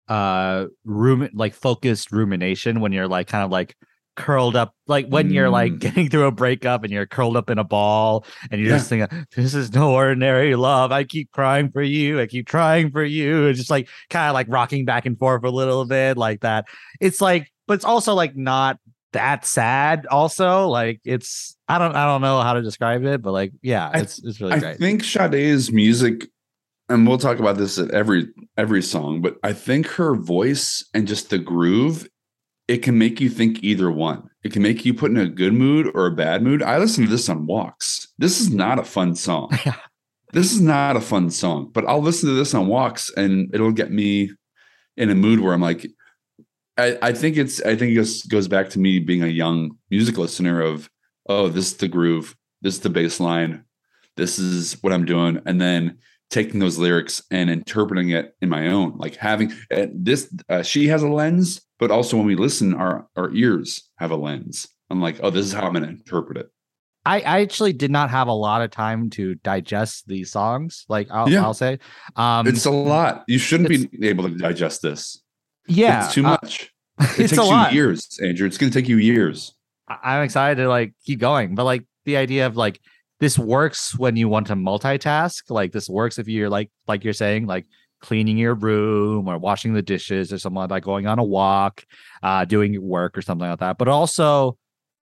uh 0.08 0.66
room 0.84 1.28
like 1.32 1.54
focused 1.54 2.12
rumination 2.12 2.80
when 2.80 2.92
you're 2.92 3.08
like 3.08 3.26
kind 3.26 3.44
of 3.44 3.50
like 3.50 3.74
curled 4.16 4.56
up 4.56 4.74
like 4.86 5.06
when 5.08 5.30
you're 5.30 5.50
like 5.50 5.72
Mm. 5.74 5.78
getting 5.80 6.08
through 6.10 6.24
a 6.26 6.32
breakup 6.32 6.82
and 6.84 6.92
you're 6.92 7.06
curled 7.06 7.36
up 7.36 7.50
in 7.50 7.58
a 7.58 7.64
ball 7.64 8.24
and 8.50 8.60
you're 8.60 8.70
just 8.70 8.88
thinking 8.88 9.26
this 9.36 9.54
is 9.54 9.72
no 9.74 9.92
ordinary 9.92 10.56
love. 10.56 10.90
I 10.92 11.04
keep 11.04 11.30
crying 11.32 11.70
for 11.70 11.82
you. 11.82 12.20
I 12.20 12.26
keep 12.26 12.46
trying 12.48 12.90
for 12.90 13.04
you. 13.04 13.46
It's 13.46 13.58
just 13.58 13.70
like 13.70 13.88
kind 14.10 14.28
of 14.28 14.34
like 14.34 14.46
rocking 14.48 14.84
back 14.84 15.06
and 15.06 15.18
forth 15.18 15.44
a 15.44 15.50
little 15.50 15.84
bit 15.84 16.16
like 16.16 16.40
that. 16.40 16.64
It's 17.00 17.20
like 17.20 17.52
but 17.66 17.74
it's 17.74 17.84
also 17.84 18.14
like 18.14 18.36
not 18.36 18.78
that 19.12 19.46
sad 19.46 20.04
also 20.10 20.66
like 20.68 21.00
it's 21.04 21.56
i 21.68 21.78
don't 21.78 21.94
i 21.96 22.04
don't 22.04 22.20
know 22.20 22.42
how 22.42 22.52
to 22.52 22.60
describe 22.60 23.02
it 23.04 23.22
but 23.22 23.32
like 23.32 23.50
yeah 23.62 23.88
I- 23.94 24.00
it's 24.00 24.18
it's 24.22 24.40
really 24.42 24.52
I 24.54 24.58
great. 24.58 24.70
i 24.72 24.76
think 24.76 25.04
Sade's 25.04 25.72
music, 25.72 26.26
and 26.90 27.06
we'll 27.08 27.16
talk 27.16 27.38
about 27.38 27.56
this 27.56 27.78
at 27.78 27.90
every 27.92 28.26
every 28.58 28.82
song, 28.82 29.22
but 29.22 29.36
I 29.42 29.52
think 29.54 29.86
her 29.86 30.14
voice 30.14 30.84
and 30.92 31.08
just 31.08 31.30
the 31.30 31.38
groove, 31.38 32.06
it 32.68 32.78
can 32.78 32.98
make 32.98 33.20
you 33.20 33.28
think 33.28 33.62
either 33.62 33.90
one. 33.90 34.28
It 34.42 34.52
can 34.52 34.62
make 34.62 34.84
you 34.84 34.94
put 34.94 35.10
in 35.10 35.16
a 35.16 35.28
good 35.28 35.52
mood 35.52 35.90
or 35.94 36.06
a 36.06 36.14
bad 36.14 36.42
mood. 36.42 36.62
I 36.62 36.78
listen 36.78 37.04
to 37.04 37.10
this 37.10 37.28
on 37.28 37.46
walks. 37.46 38.08
This 38.18 38.40
is 38.40 38.50
not 38.50 38.78
a 38.78 38.84
fun 38.84 39.14
song. 39.14 39.50
This 40.32 40.52
is 40.52 40.60
not 40.60 40.96
a 40.96 41.00
fun 41.00 41.30
song, 41.30 41.70
but 41.72 41.86
I'll 41.86 42.02
listen 42.02 42.28
to 42.28 42.34
this 42.34 42.52
on 42.52 42.66
walks 42.66 43.10
and 43.16 43.48
it'll 43.54 43.70
get 43.70 43.92
me 43.92 44.32
in 44.96 45.08
a 45.08 45.14
mood 45.14 45.38
where 45.38 45.54
I'm 45.54 45.62
like, 45.62 45.86
I, 46.76 46.98
I 47.00 47.12
think 47.12 47.36
it's 47.36 47.62
I 47.62 47.76
think 47.76 47.92
it 47.92 47.94
goes, 47.94 48.24
goes 48.24 48.48
back 48.48 48.68
to 48.70 48.80
me 48.80 48.98
being 48.98 49.22
a 49.22 49.28
young 49.28 49.78
music 49.88 50.18
listener 50.18 50.60
of 50.60 50.90
oh 51.28 51.48
this 51.48 51.68
is 51.68 51.76
the 51.76 51.86
groove 51.86 52.34
this 52.60 52.74
is 52.74 52.80
the 52.80 52.90
bass 52.90 53.20
line 53.20 53.64
this 54.16 54.38
is 54.38 54.82
what 54.82 54.92
I'm 54.92 55.04
doing, 55.04 55.40
and 55.46 55.60
then 55.60 55.98
taking 56.30 56.58
those 56.58 56.78
lyrics 56.78 57.22
and 57.30 57.50
interpreting 57.50 58.10
it 58.10 58.34
in 58.40 58.48
my 58.48 58.68
own, 58.68 58.96
like 58.96 59.16
having 59.16 59.52
this. 59.70 60.32
Uh, 60.48 60.62
she 60.62 60.88
has 60.88 61.02
a 61.02 61.08
lens, 61.08 61.60
but 61.78 61.90
also 61.90 62.16
when 62.16 62.26
we 62.26 62.36
listen, 62.36 62.74
our 62.74 63.06
our 63.16 63.30
ears 63.34 63.90
have 63.98 64.10
a 64.10 64.16
lens. 64.16 64.66
I'm 64.90 65.00
like, 65.00 65.18
oh, 65.22 65.30
this 65.30 65.46
is 65.46 65.52
how 65.52 65.62
I'm 65.66 65.72
going 65.72 65.82
to 65.84 65.90
interpret 65.90 66.38
it. 66.38 66.48
I, 67.04 67.20
I 67.20 67.40
actually 67.40 67.72
did 67.72 67.90
not 67.90 68.10
have 68.10 68.26
a 68.28 68.32
lot 68.32 68.62
of 68.62 68.70
time 68.72 69.10
to 69.10 69.36
digest 69.36 70.08
these 70.08 70.32
songs. 70.32 70.84
Like 70.88 71.08
I'll, 71.10 71.28
Yeah. 71.28 71.42
I'll 71.42 71.54
say, 71.54 71.78
um, 72.16 72.46
it's 72.48 72.66
a 72.66 72.70
lot. 72.70 73.24
You 73.28 73.38
shouldn't 73.38 73.68
be 73.68 74.08
able 74.08 74.24
to 74.28 74.36
digest 74.36 74.82
this. 74.82 75.22
yeah, 75.68 76.04
it's 76.04 76.14
too 76.14 76.24
uh, 76.26 76.30
much. 76.42 76.72
It 77.00 77.20
it's 77.20 77.30
takes 77.30 77.36
a 77.38 77.42
lot. 77.42 77.72
you 77.72 77.76
years, 77.82 78.18
Andrew. 78.24 78.46
It's 78.46 78.56
going 78.56 78.72
to 78.72 78.78
take 78.80 78.88
you 78.88 78.96
years. 78.96 79.54
I- 79.86 79.98
I'm 80.16 80.24
excited 80.24 80.62
to 80.62 80.68
like 80.68 80.94
keep 81.04 81.20
going, 81.20 81.54
but 81.54 81.64
like 81.64 81.84
the 82.06 82.16
idea 82.16 82.46
of 82.46 82.56
like 82.56 82.80
this 83.20 83.38
works 83.38 83.96
when 83.98 84.16
you 84.16 84.28
want 84.28 84.46
to 84.46 84.54
multitask. 84.54 85.50
Like 85.50 85.72
this 85.72 85.88
works 85.88 86.18
if 86.18 86.26
you're 86.26 86.48
like 86.48 86.70
like 86.88 87.04
you're 87.04 87.12
saying 87.12 87.46
like 87.46 87.66
cleaning 88.00 88.36
your 88.36 88.54
room 88.54 89.28
or 89.28 89.38
washing 89.38 89.72
the 89.74 89.82
dishes 89.82 90.32
or 90.32 90.38
something 90.38 90.58
like 90.58 90.68
that, 90.68 90.82
going 90.82 91.06
on 91.06 91.18
a 91.18 91.24
walk, 91.24 91.84
uh, 92.22 92.44
doing 92.44 92.80
work 92.82 93.16
or 93.16 93.22
something 93.22 93.48
like 93.48 93.58
that. 93.60 93.78
But 93.78 93.88
also 93.88 94.56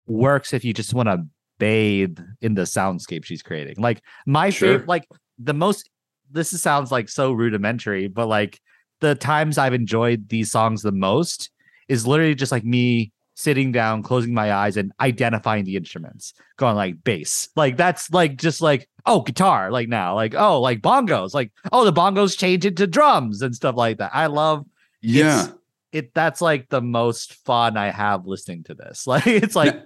works 0.06 0.52
if 0.52 0.64
you 0.64 0.72
just 0.72 0.94
want 0.94 1.08
to 1.08 1.24
bathe 1.58 2.18
in 2.40 2.54
the 2.54 2.62
soundscape 2.62 3.24
she's 3.24 3.42
creating. 3.42 3.76
Like 3.78 4.02
my 4.26 4.50
Sure. 4.50 4.68
favorite, 4.74 4.88
like 4.88 5.06
the 5.38 5.54
most. 5.54 5.88
This 6.30 6.52
is- 6.52 6.62
sounds 6.62 6.90
like 6.90 7.08
so 7.10 7.32
rudimentary, 7.32 8.08
but 8.08 8.26
like 8.26 8.58
the 9.00 9.14
times 9.14 9.58
I've 9.58 9.74
enjoyed 9.74 10.28
these 10.28 10.50
songs 10.50 10.82
the 10.82 10.92
most 10.92 11.50
is 11.88 12.06
literally 12.06 12.34
just 12.34 12.52
like 12.52 12.64
me 12.64 13.12
sitting 13.34 13.72
down, 13.72 14.02
closing 14.02 14.34
my 14.34 14.52
eyes, 14.52 14.76
and 14.76 14.92
identifying 15.00 15.64
the 15.64 15.76
instruments, 15.76 16.34
going 16.56 16.76
like 16.76 17.02
bass. 17.02 17.48
Like 17.56 17.76
that's 17.76 18.10
like 18.10 18.36
just 18.36 18.60
like 18.60 18.88
oh 19.06 19.20
guitar, 19.22 19.70
like 19.70 19.88
now, 19.88 20.14
like 20.14 20.34
oh 20.36 20.60
like 20.60 20.80
bongos, 20.82 21.34
like 21.34 21.52
oh 21.72 21.84
the 21.84 21.92
bongos 21.92 22.38
change 22.38 22.64
into 22.66 22.86
drums 22.86 23.42
and 23.42 23.54
stuff 23.54 23.76
like 23.76 23.98
that. 23.98 24.10
I 24.14 24.26
love 24.26 24.64
Yeah. 25.00 25.48
it. 25.92 26.14
That's 26.14 26.40
like 26.40 26.68
the 26.68 26.80
most 26.82 27.34
fun 27.44 27.76
I 27.76 27.90
have 27.90 28.26
listening 28.26 28.64
to 28.64 28.74
this. 28.74 29.06
Like 29.06 29.26
it's 29.26 29.56
like 29.56 29.74
Now, 29.74 29.82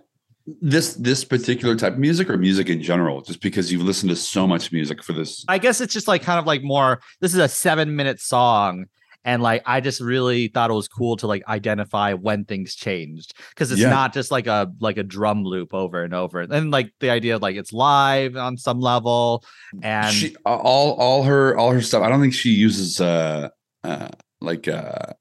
this 0.63 0.95
this 0.95 1.25
particular 1.25 1.75
type 1.75 1.95
of 1.95 1.99
music 1.99 2.31
or 2.31 2.37
music 2.37 2.69
in 2.69 2.81
general, 2.81 3.21
just 3.23 3.41
because 3.41 3.73
you've 3.73 3.83
listened 3.83 4.11
to 4.11 4.17
so 4.17 4.47
much 4.47 4.71
music 4.71 5.03
for 5.03 5.13
this. 5.13 5.45
I 5.49 5.59
guess 5.59 5.81
it's 5.81 5.93
just 5.93 6.07
like 6.07 6.23
kind 6.23 6.39
of 6.39 6.47
like 6.47 6.63
more. 6.63 7.01
This 7.21 7.33
is 7.35 7.41
a 7.41 7.49
seven 7.49 7.97
minute 7.97 8.21
song. 8.21 8.87
And 9.27 9.43
like 9.43 9.63
I 9.67 9.81
just 9.81 10.01
really 10.01 10.49
thought 10.49 10.71
it 10.71 10.75
was 10.75 10.89
cool 10.89 11.17
to 11.19 11.27
like 11.27 11.43
identify 11.49 12.15
when 12.15 12.45
things 12.45 12.75
changed 12.77 13.35
because 13.51 13.73
it's 13.73 13.81
Yeah. 13.81 13.91
not 13.91 14.15
just 14.15 14.31
like 14.31 14.47
a 14.47 14.71
like 14.81 14.97
a 14.97 15.03
drum 15.03 15.43
loop 15.45 15.75
over 15.75 16.03
and 16.05 16.15
over. 16.15 16.41
And 16.41 16.71
like 16.71 16.93
the 17.01 17.11
idea 17.11 17.35
of 17.37 17.43
like 17.43 17.57
it's 17.57 17.73
live 17.73 18.37
on 18.37 18.57
some 18.57 18.81
level 18.81 19.45
and 19.83 20.15
she 20.15 20.35
all 20.47 20.93
all 20.93 21.25
her 21.25 21.57
all 21.59 21.73
her 21.73 21.83
stuff. 21.83 22.03
I 22.03 22.09
don't 22.09 22.21
think 22.21 22.35
she 22.35 22.51
uses 22.51 23.01
uh 23.01 23.49
uh 23.85 24.09
like 24.41 24.69
uh 24.69 25.13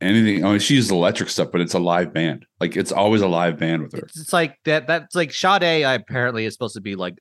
anything. 0.00 0.44
I 0.44 0.50
mean, 0.50 0.58
she 0.58 0.74
uses 0.74 0.90
electric 0.90 1.28
stuff, 1.28 1.48
but 1.52 1.60
it's 1.60 1.74
a 1.74 1.78
live 1.78 2.12
band. 2.12 2.46
Like 2.60 2.76
it's 2.76 2.92
always 2.92 3.20
a 3.20 3.28
live 3.28 3.58
band 3.58 3.82
with 3.82 3.92
her. 3.92 4.06
it's, 4.06 4.18
it's 4.18 4.32
like 4.32 4.56
that 4.64 4.86
that's 4.86 5.14
like 5.14 5.32
Sade 5.32 5.84
apparently 5.84 6.46
is 6.46 6.54
supposed 6.54 6.74
to 6.74 6.80
be 6.80 6.96
like 6.96 7.14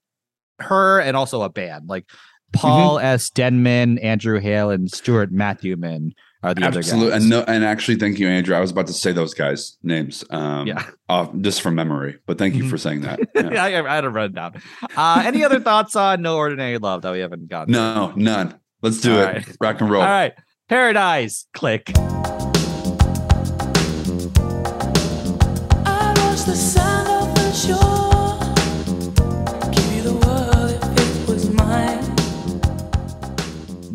her 0.60 0.99
and 1.01 1.17
also 1.17 1.41
a 1.41 1.49
band. 1.49 1.89
Like 1.89 2.06
Paul 2.53 2.97
Mm-hmm. 2.97 3.05
S. 3.05 3.29
Denman, 3.29 3.97
Andrew 3.99 4.39
Hale, 4.39 4.69
and 4.71 4.89
Stuart 4.91 5.31
Matthewman 5.31 6.13
are 6.43 6.53
the 6.53 6.63
Absolutely, 6.63 7.08
other 7.08 7.12
guys. 7.15 7.21
and 7.23 7.29
no, 7.29 7.43
and 7.47 7.63
actually, 7.65 7.95
thank 7.97 8.19
you, 8.19 8.27
Andrew. 8.27 8.55
I 8.55 8.60
was 8.60 8.71
about 8.71 8.88
to 8.88 8.93
say 8.93 9.12
those 9.12 9.34
guys' 9.34 9.77
names. 9.84 10.23
Um, 10.29 10.67
Yeah. 10.67 10.86
off, 11.10 11.31
just 11.41 11.62
from 11.62 11.75
memory, 11.75 12.19
but 12.27 12.38
thank 12.38 12.55
you 12.55 12.63
Mhm. 12.65 12.69
for 12.69 12.77
saying 12.77 13.01
that. 13.01 13.19
Yeah, 13.36 13.49
Yeah. 13.53 13.63
I, 13.63 13.91
I 13.91 13.95
had 13.95 14.01
to 14.01 14.10
run 14.10 14.25
it 14.27 14.36
down. 14.36 14.62
Uh, 14.95 15.23
any 15.25 15.43
other 15.43 15.60
thoughts 15.60 15.95
on 15.95 16.21
No 16.21 16.38
Ordinary 16.38 16.77
Love 16.77 17.01
that 17.01 17.12
we 17.13 17.19
haven't 17.19 17.49
gotten? 17.49 17.73
to? 17.73 17.79
no, 17.79 18.13
none. 18.15 18.55
Let's 18.81 19.01
do 19.01 19.13
All 19.15 19.21
it. 19.21 19.25
right. 19.25 19.58
Rock 19.60 19.81
and 19.81 19.89
roll. 19.89 20.01
All 20.03 20.08
right. 20.08 20.34
Paradise. 20.69 21.47
Click. 21.53 21.91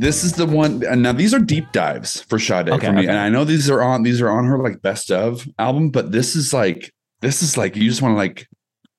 This 0.00 0.24
is 0.24 0.32
the 0.32 0.46
one 0.46 0.82
and 0.86 1.02
now 1.02 1.12
these 1.12 1.34
are 1.34 1.38
deep 1.38 1.72
dives 1.72 2.22
for 2.22 2.38
Sade 2.38 2.70
Okay, 2.70 2.86
for 2.86 2.92
me. 2.92 3.00
okay. 3.00 3.08
And 3.08 3.18
I 3.18 3.28
know 3.28 3.44
these 3.44 3.68
are 3.68 3.82
on 3.82 4.02
these 4.02 4.20
are 4.22 4.30
on 4.30 4.44
her 4.46 4.58
like 4.58 4.80
best 4.82 5.10
of 5.10 5.46
album, 5.58 5.90
but 5.90 6.10
this 6.10 6.34
is 6.34 6.52
like 6.54 6.92
this 7.20 7.42
is 7.42 7.56
like 7.58 7.76
you 7.76 7.88
just 7.88 8.00
want 8.02 8.12
to 8.14 8.16
like 8.16 8.48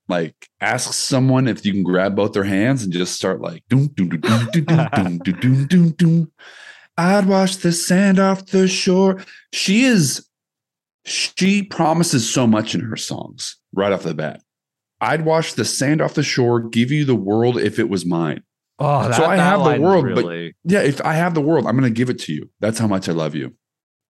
like 0.07 0.35
ask 0.59 0.93
someone 0.93 1.47
if 1.47 1.65
you 1.65 1.71
can 1.73 1.83
grab 1.83 2.15
both 2.15 2.33
their 2.33 2.43
hands 2.43 2.83
and 2.83 2.93
just 2.93 3.15
start 3.15 3.41
like 3.41 3.63
doom 3.69 3.87
doom 3.95 4.09
doom 4.09 4.21
doom 4.51 4.63
doom 4.65 4.89
doom 4.93 5.17
doom 5.17 5.39
doom 5.39 5.67
doom 5.67 5.89
doom. 5.91 6.31
I'd 6.97 7.25
wash 7.25 7.55
the 7.55 7.71
sand 7.71 8.19
off 8.19 8.45
the 8.47 8.67
shore. 8.67 9.23
She 9.53 9.83
is 9.85 10.27
she 11.05 11.63
promises 11.63 12.31
so 12.31 12.45
much 12.45 12.75
in 12.75 12.81
her 12.81 12.97
songs 12.97 13.57
right 13.73 13.91
off 13.91 14.03
the 14.03 14.13
bat. 14.13 14.41
I'd 14.99 15.25
wash 15.25 15.53
the 15.53 15.65
sand 15.65 15.99
off 15.99 16.13
the 16.13 16.21
shore, 16.21 16.59
give 16.59 16.91
you 16.91 17.05
the 17.05 17.15
world 17.15 17.57
if 17.57 17.79
it 17.79 17.89
was 17.89 18.05
mine. 18.05 18.43
Oh, 18.83 19.11
So 19.11 19.25
I 19.25 19.35
have 19.37 19.63
the 19.63 19.79
world, 19.81 20.05
but- 20.15 20.25
Yeah, 20.63 20.81
if 20.81 21.01
I 21.01 21.13
have 21.13 21.33
the 21.33 21.41
world, 21.41 21.65
I'm 21.67 21.77
going 21.77 21.91
to 21.91 21.97
give 21.97 22.09
it 22.09 22.19
to 22.19 22.33
you. 22.33 22.49
That's 22.59 22.79
how 22.79 22.87
much 22.87 23.07
I 23.07 23.11
love 23.13 23.35
you. 23.35 23.53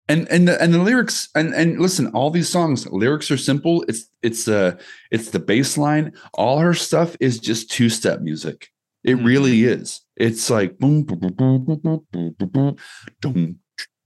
And 0.09 0.29
and 0.31 0.46
the, 0.48 0.61
and 0.62 0.74
the 0.74 0.81
lyrics 0.83 1.29
and 1.35 1.55
and 1.55 1.81
listen, 1.81 2.09
all 2.09 2.31
these 2.31 2.48
songs 2.50 2.87
lyrics 2.88 3.31
are 3.31 3.38
simple. 3.38 3.85
It's 3.88 4.07
it's 4.22 4.44
the 4.44 4.79
it's 5.11 5.31
the 5.31 5.38
bass 5.38 5.79
line. 5.79 6.12
All 6.35 6.59
her 6.59 6.74
stuff 6.74 7.16
is 7.20 7.38
just 7.38 7.70
two 7.70 7.88
step 7.88 8.20
music. 8.20 8.68
It 9.03 9.16
Mhm. 9.16 9.24
really 9.24 9.64
is. 9.64 10.03
It's 10.16 10.50
like 10.50 10.79
boom 10.79 11.05
boom 11.05 11.20
boom 11.20 11.33
boom 11.64 11.64
boom 11.64 12.07
boom 12.12 12.35
boom 12.38 12.77
boom 13.22 13.59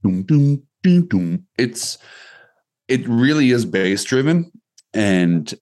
boom 0.05 0.23
doom 0.23 0.63
doom 0.85 1.07
doom. 1.09 1.47
It's 1.59 1.99
it 2.87 3.07
really 3.09 3.51
is 3.51 3.65
bass 3.65 4.05
driven, 4.05 4.53
and 4.95 5.53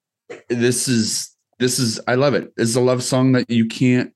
this 0.49 0.87
is 0.87 1.35
this 1.57 1.79
is 1.79 1.99
I 2.07 2.13
love 2.13 2.35
it. 2.35 2.53
It's 2.57 2.75
a 2.75 2.81
love 2.81 3.01
song 3.01 3.31
that 3.31 3.49
you 3.49 3.65
can't 3.65 4.13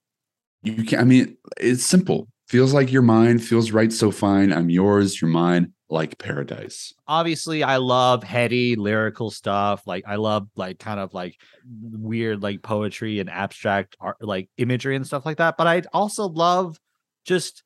you 0.63 0.83
can 0.83 0.99
I 0.99 1.03
mean, 1.03 1.37
it's 1.59 1.85
simple. 1.85 2.27
Feels 2.47 2.73
like 2.73 2.91
your 2.91 3.01
mind 3.01 3.43
feels 3.43 3.71
right 3.71 3.91
so 3.93 4.11
fine. 4.11 4.51
I'm 4.51 4.69
yours, 4.69 5.21
you're 5.21 5.29
mine, 5.29 5.73
like 5.89 6.17
paradise. 6.17 6.93
obviously 7.07 7.63
I 7.63 7.77
love 7.77 8.23
heady 8.23 8.75
lyrical 8.75 9.31
stuff. 9.31 9.83
Like 9.85 10.03
I 10.07 10.15
love 10.15 10.47
like 10.55 10.79
kind 10.79 10.99
of 10.99 11.13
like 11.13 11.37
weird 11.65 12.41
like 12.43 12.61
poetry 12.61 13.19
and 13.19 13.29
abstract 13.29 13.95
art 13.99 14.17
like 14.21 14.49
imagery 14.57 14.95
and 14.95 15.07
stuff 15.07 15.25
like 15.25 15.37
that. 15.37 15.55
But 15.57 15.67
I 15.67 15.83
also 15.93 16.27
love 16.27 16.77
just 17.25 17.63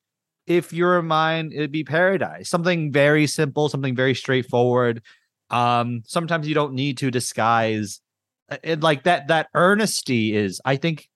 if 0.47 0.71
you're 0.71 1.01
mine, 1.01 1.51
it'd 1.51 1.71
be 1.71 1.83
paradise. 1.83 2.49
Something 2.49 2.91
very 2.91 3.25
simple, 3.25 3.69
something 3.69 3.95
very 3.95 4.13
straightforward. 4.13 5.01
Um, 5.49 6.03
sometimes 6.05 6.47
you 6.47 6.53
don't 6.53 6.73
need 6.73 6.97
to 6.99 7.09
disguise 7.09 8.01
it 8.63 8.81
like 8.81 9.03
that 9.03 9.27
that 9.29 9.47
earnesty 9.55 10.35
is 10.35 10.61
I 10.63 10.75
think 10.75 11.09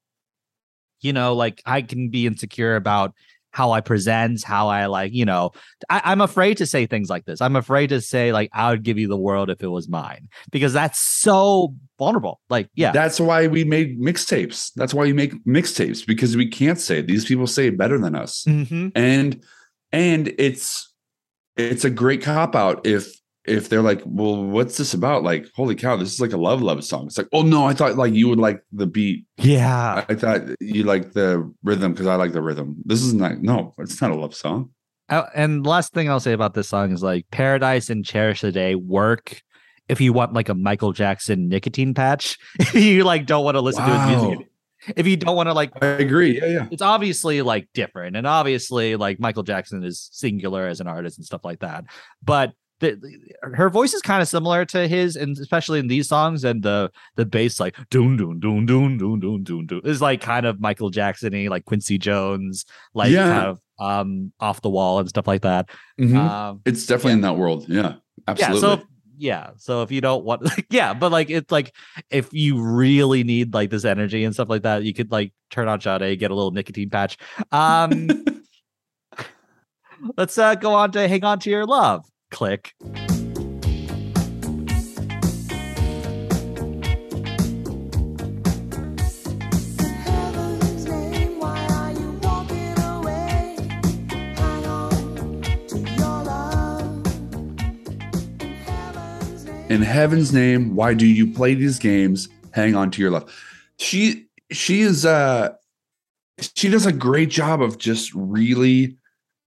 you 1.02 1.14
know, 1.14 1.34
like 1.34 1.62
I 1.66 1.82
can 1.82 2.10
be 2.10 2.26
insecure 2.28 2.76
about 2.76 3.14
how 3.52 3.72
I 3.72 3.82
present, 3.82 4.44
how 4.44 4.68
I 4.68 4.86
like, 4.86 5.12
you 5.12 5.26
know, 5.26 5.52
I, 5.90 6.02
I'm 6.06 6.22
afraid 6.22 6.58
to 6.58 6.66
say 6.66 6.86
things 6.86 7.10
like 7.10 7.26
this. 7.26 7.42
I'm 7.42 7.56
afraid 7.56 7.88
to 7.88 8.00
say 8.00 8.32
like 8.32 8.50
I 8.54 8.70
would 8.70 8.84
give 8.84 9.00
you 9.00 9.08
the 9.08 9.18
world 9.18 9.50
if 9.50 9.64
it 9.64 9.68
was 9.68 9.90
mine 9.90 10.30
because 10.52 10.72
that's 10.72 11.00
so 11.00 11.74
vulnerable. 11.98 12.40
Like, 12.50 12.70
yeah, 12.76 12.92
That's 12.92 13.20
why 13.20 13.48
we 13.48 13.64
made 13.64 14.00
mixtapes. 14.00 14.72
That's 14.76 14.94
why 14.94 15.04
we 15.04 15.14
make 15.14 15.44
mixtapes 15.46 16.06
because 16.06 16.38
we 16.38 16.48
can't 16.48 16.80
say 16.80 17.00
it. 17.00 17.08
These 17.08 17.26
people 17.26 17.48
say 17.48 17.68
it 17.68 17.78
better 17.78 17.98
than 17.98 18.16
us. 18.16 18.46
Mhm. 18.48 18.92
And 18.96 19.44
and 19.92 20.34
it's 20.38 20.94
it's 21.58 21.84
a 21.84 21.90
great 21.90 22.22
cop 22.22 22.56
out 22.56 22.86
if 22.86 23.12
if 23.46 23.70
they're 23.70 23.82
like, 23.82 24.02
well, 24.06 24.44
what's 24.44 24.78
this 24.78 24.94
about? 24.94 25.24
Like, 25.24 25.48
holy 25.56 25.76
cow, 25.76 25.96
this 25.96 26.14
is 26.14 26.22
like 26.22 26.34
a 26.34 26.38
love 26.38 26.62
love 26.62 26.84
song. 26.84 27.08
It's 27.08 27.18
like, 27.18 27.30
oh 27.34 27.42
no, 27.42 27.66
I 27.66 27.74
thought 27.74 27.96
like 27.96 28.14
you 28.14 28.28
would 28.30 28.40
like 28.40 28.62
the 28.72 28.88
beat. 28.88 29.26
yeah. 29.38 30.06
I, 30.08 30.14
I 30.14 30.16
thought 30.16 30.42
you 30.60 30.84
like 30.84 31.14
the 31.14 31.52
rhythm 31.64 31.94
because 31.94 32.08
I 32.08 32.16
like 32.16 32.34
the 32.34 32.42
rhythm. 32.42 32.78
This 32.86 33.02
is 33.02 33.14
not 33.14 33.42
no, 33.42 33.74
it's 33.78 34.02
not 34.02 34.12
a 34.12 34.16
love 34.16 34.36
song. 34.36 34.72
Uh, 35.10 35.26
and 35.34 35.66
last 35.66 35.94
thing 35.94 36.10
I'll 36.10 36.20
say 36.20 36.34
about 36.34 36.54
this 36.54 36.70
song 36.70 36.92
is 36.92 37.02
like 37.02 37.26
Paradise 37.32 37.90
and 37.90 38.06
Cherish 38.06 38.42
the 38.42 38.52
Day 38.52 38.76
work 38.76 39.42
if 39.88 40.00
you 40.00 40.14
want 40.14 40.34
like 40.34 40.50
a 40.50 40.54
Michael 40.54 40.94
Jackson 40.94 41.50
nicotine 41.50 41.94
patch. 41.94 42.38
If 42.60 42.76
you 42.76 43.04
like 43.04 43.26
don't 43.26 43.44
want 43.44 43.56
to 43.56 43.62
listen 43.62 43.86
to 43.86 44.00
his 44.00 44.22
music. 44.22 44.48
If 44.96 45.08
you 45.08 45.18
don't 45.18 45.36
want 45.36 45.48
to 45.48 45.54
like 45.54 45.72
I 45.82 45.88
agree. 45.88 46.40
Yeah, 46.40 46.46
yeah. 46.46 46.68
it's 46.72 46.82
obviously 46.82 47.42
like 47.42 47.68
different 47.74 48.16
and 48.16 48.26
obviously 48.26 48.96
like 48.96 49.20
michael 49.20 49.44
jackson 49.44 49.84
is 49.84 50.10
singular 50.14 50.68
as 50.68 50.80
an 50.80 50.88
artist 50.88 51.18
and 51.18 51.26
stuff 51.26 51.44
like 51.44 51.60
that 51.60 51.86
but 52.24 52.54
the, 52.80 53.00
her 53.42 53.70
voice 53.70 53.94
is 53.94 54.02
kind 54.02 54.22
of 54.22 54.28
similar 54.28 54.66
to 54.66 54.88
his 54.88 55.16
and 55.16 55.38
especially 55.38 55.80
in 55.80 55.88
these 55.88 56.08
songs 56.08 56.44
and 56.44 56.64
the 56.64 56.92
the 57.16 57.26
bass 57.26 57.60
like 57.60 57.76
doon 57.90 58.16
doon 58.18 58.40
doon 58.40 58.66
doon 58.66 58.98
doon 58.98 59.20
doon 59.20 59.44
doon 59.44 59.66
doon 59.66 59.82
is 59.84 60.02
like 60.02 60.22
kind 60.22 60.46
of 60.46 60.60
michael 60.62 60.90
jackson-y 60.90 61.48
like 61.50 61.66
quincy 61.66 61.98
jones 61.98 62.66
like 62.94 63.12
Yeah. 63.12 63.34
kind 63.34 63.46
of 63.48 63.60
um 63.80 64.32
off 64.40 64.62
the 64.62 64.70
wall 64.70 65.00
and 65.00 65.10
stuff 65.10 65.28
like 65.28 65.42
that 65.42 65.70
Mhm. 66.00 66.16
um 66.18 66.62
it's 66.66 66.86
definitely 66.86 67.14
in 67.14 67.22
that 67.22 67.38
world. 67.38 67.66
Yeah, 67.68 67.96
absolutely. 68.28 68.70
yeah 68.70 68.76
so 68.78 68.84
yeah 69.22 69.50
so 69.58 69.82
if 69.82 69.92
you 69.92 70.00
don't 70.00 70.24
want 70.24 70.42
like 70.46 70.66
yeah 70.70 70.94
but 70.94 71.12
like 71.12 71.30
it's 71.30 71.52
like 71.52 71.76
if 72.10 72.32
you 72.34 72.62
really 72.62 73.24
need 73.26 73.54
like 73.54 73.70
this 73.70 73.84
energy 73.84 74.24
and 74.24 74.34
stuff 74.34 74.48
like 74.50 74.64
that 74.64 74.84
you 74.84 74.94
could 74.94 75.12
like 75.12 75.34
turn 75.50 75.68
on 75.68 75.82
Sade, 75.82 76.18
get 76.20 76.32
a 76.32 76.36
little 76.36 76.52
nicotine 76.52 76.90
patch 76.90 77.18
um 77.52 78.08
let's 80.18 80.38
uh 80.38 80.56
go 80.56 80.74
on 80.74 80.92
to 80.94 81.08
hang 81.08 81.24
on 81.24 81.40
to 81.40 81.50
your 81.50 81.66
love 81.66 82.06
click 82.30 82.74
heaven's 90.00 90.86
name, 90.86 91.40
why 91.40 91.66
are 91.68 91.92
you 91.92 92.12
walking 92.22 92.80
away? 92.80 93.56
Hang 94.38 94.66
on 94.66 95.42
to 95.68 95.80
your 95.80 96.24
love. 96.24 97.06
In 98.42 98.54
heaven's 98.56 99.46
name. 99.46 99.72
in 99.72 99.82
heaven's 99.82 100.34
name, 100.34 100.76
why 100.76 100.94
do 100.94 101.06
you 101.06 101.32
play 101.34 101.54
these 101.56 101.80
games? 101.80 102.30
Hang 102.52 102.76
on 102.76 102.92
to 102.92 103.02
your 103.02 103.12
love. 103.12 103.32
She 103.78 104.28
she 104.52 104.82
is 104.82 105.06
uh 105.06 105.56
she 106.40 106.70
does 106.70 106.86
a 106.86 106.92
great 106.92 107.30
job 107.30 107.62
of 107.62 107.78
just 107.78 108.14
really, 108.14 108.98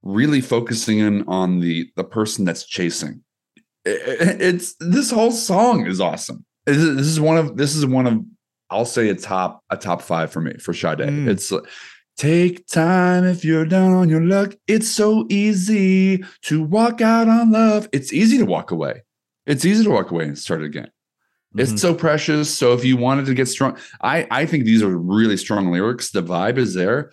really 0.03 0.41
focusing 0.41 0.99
in 0.99 1.23
on 1.29 1.61
the 1.61 1.88
the 1.97 2.05
person 2.05 2.45
that's 2.45 2.65
chasing. 2.65 3.23
I- 3.87 3.91
I- 3.91 4.37
It's 4.41 4.75
this 4.81 5.11
whole 5.11 5.33
song 5.33 5.87
is 5.87 6.01
awesome. 6.01 6.45
This 6.67 6.77
is 6.79 6.97
this 6.97 7.07
is 7.07 7.21
one 7.21 7.37
of 7.38 7.57
this 7.57 7.75
is 7.75 7.85
one 7.87 8.07
of 8.07 8.21
I'll 8.71 8.85
say 8.87 9.09
a 9.09 9.15
top 9.15 9.62
a 9.71 9.77
top 9.77 10.03
five 10.03 10.33
for 10.33 10.41
me 10.41 10.55
for 10.59 10.73
Sade. 10.73 10.99
Mm. 10.99 11.29
It's 11.29 11.53
take 12.17 12.67
time 12.67 13.25
if 13.25 13.45
you're 13.45 13.65
down 13.65 13.93
on 13.93 14.09
your 14.09 14.21
luck. 14.23 14.55
It's 14.67 14.88
so 14.91 15.27
easy 15.31 16.25
to 16.43 16.62
walk 16.62 17.01
out 17.01 17.29
on 17.29 17.53
love. 17.53 17.88
It's 17.93 18.12
easy 18.12 18.38
to 18.38 18.45
walk 18.47 18.71
away. 18.71 19.03
It's 19.47 19.65
easy 19.65 19.83
to 19.85 19.91
walk 19.91 20.11
away 20.11 20.25
and 20.25 20.38
start 20.38 20.62
again. 20.62 20.88
Mhm. 21.57 21.61
It's 21.62 21.81
so 21.81 21.95
precious. 21.95 22.49
So 22.53 22.73
if 22.75 22.85
you 22.85 22.97
wanted 22.97 23.27
to 23.27 23.35
get 23.35 23.49
strong, 23.49 23.77
I 24.03 24.27
I 24.31 24.47
think 24.47 24.65
these 24.65 24.83
are 24.83 24.97
really 24.97 25.37
strong 25.37 25.71
lyrics. 25.73 26.11
The 26.11 26.23
vibe 26.23 26.59
is 26.59 26.75
there, 26.75 27.11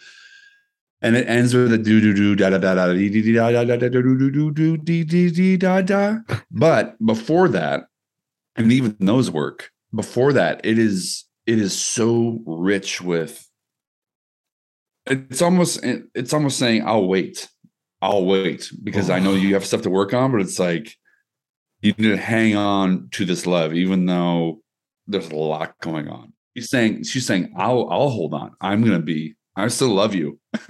and 1.02 1.16
it 1.16 1.28
ends 1.28 1.54
with 1.54 1.72
a 1.72 1.78
do 1.78 2.02
do 2.02 2.14
do 2.14 2.36
da 2.36 2.50
da 2.50 2.58
da 2.58 2.76
da 2.76 2.88
da 2.88 2.94
da 2.94 3.78
da 3.78 3.90
da 3.90 4.78
dee 4.78 5.04
dee 5.04 5.30
dee 5.32 5.58
da 5.58 5.82
da. 5.82 6.18
But 6.52 6.96
before 7.04 7.48
that, 7.50 7.86
and 8.56 8.72
even 8.72 8.96
those 9.00 9.32
work. 9.32 9.72
Before 9.94 10.34
that, 10.34 10.62
it 10.64 10.78
is 10.78 11.26
it 11.48 11.58
is 11.58 11.80
so 11.80 12.40
rich 12.46 13.02
with. 13.02 13.48
It's 15.06 15.42
almost 15.42 15.80
it's 15.84 16.34
almost 16.34 16.60
saying 16.60 16.84
I'll 16.86 17.08
wait, 17.08 17.50
I'll 18.02 18.26
wait 18.26 18.72
because 18.84 19.10
I 19.10 19.20
know 19.20 19.34
you 19.34 19.56
have 19.56 19.66
stuff 19.66 19.82
to 19.84 19.90
work 19.90 20.14
on, 20.14 20.32
but 20.32 20.42
it's 20.42 20.60
like 20.60 20.96
you 21.82 21.94
need 21.98 22.10
to 22.10 22.18
hang 22.18 22.56
on 22.56 23.10
to 23.14 23.26
this 23.26 23.48
love, 23.48 23.74
even 23.74 24.06
though 24.06 24.62
there's 25.08 25.30
a 25.30 25.36
lot 25.36 25.74
going 25.82 26.08
on. 26.08 26.34
She's 26.56 26.70
saying, 26.70 27.04
she's 27.06 27.26
saying, 27.26 27.54
I'll, 27.58 27.88
I'll 27.90 28.10
hold 28.10 28.34
on. 28.34 28.52
I'm 28.62 28.84
gonna 28.84 29.00
be. 29.00 29.36
I 29.60 29.68
still 29.68 29.90
love 29.90 30.16
you. 30.16 30.40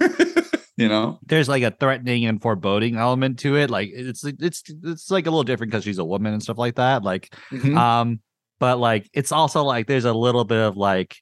you 0.76 0.88
know. 0.88 1.18
there's 1.26 1.48
like 1.48 1.62
a 1.62 1.70
threatening 1.70 2.24
and 2.24 2.40
foreboding 2.40 2.96
element 2.96 3.38
to 3.40 3.56
it 3.56 3.68
like 3.70 3.90
it's 3.92 4.24
it's 4.24 4.62
it's 4.82 5.10
like 5.10 5.26
a 5.26 5.30
little 5.30 5.42
different 5.44 5.70
because 5.70 5.84
she's 5.84 5.98
a 5.98 6.04
woman 6.04 6.32
and 6.32 6.42
stuff 6.42 6.56
like 6.58 6.76
that 6.76 7.02
like 7.02 7.34
Mhm. 7.52 7.76
um 7.76 8.20
but 8.60 8.78
like 8.78 9.08
it's 9.12 9.30
also 9.32 9.62
like 9.62 9.86
there's 9.86 10.06
a 10.06 10.12
little 10.14 10.44
bit 10.44 10.58
of 10.60 10.76
like 10.78 11.16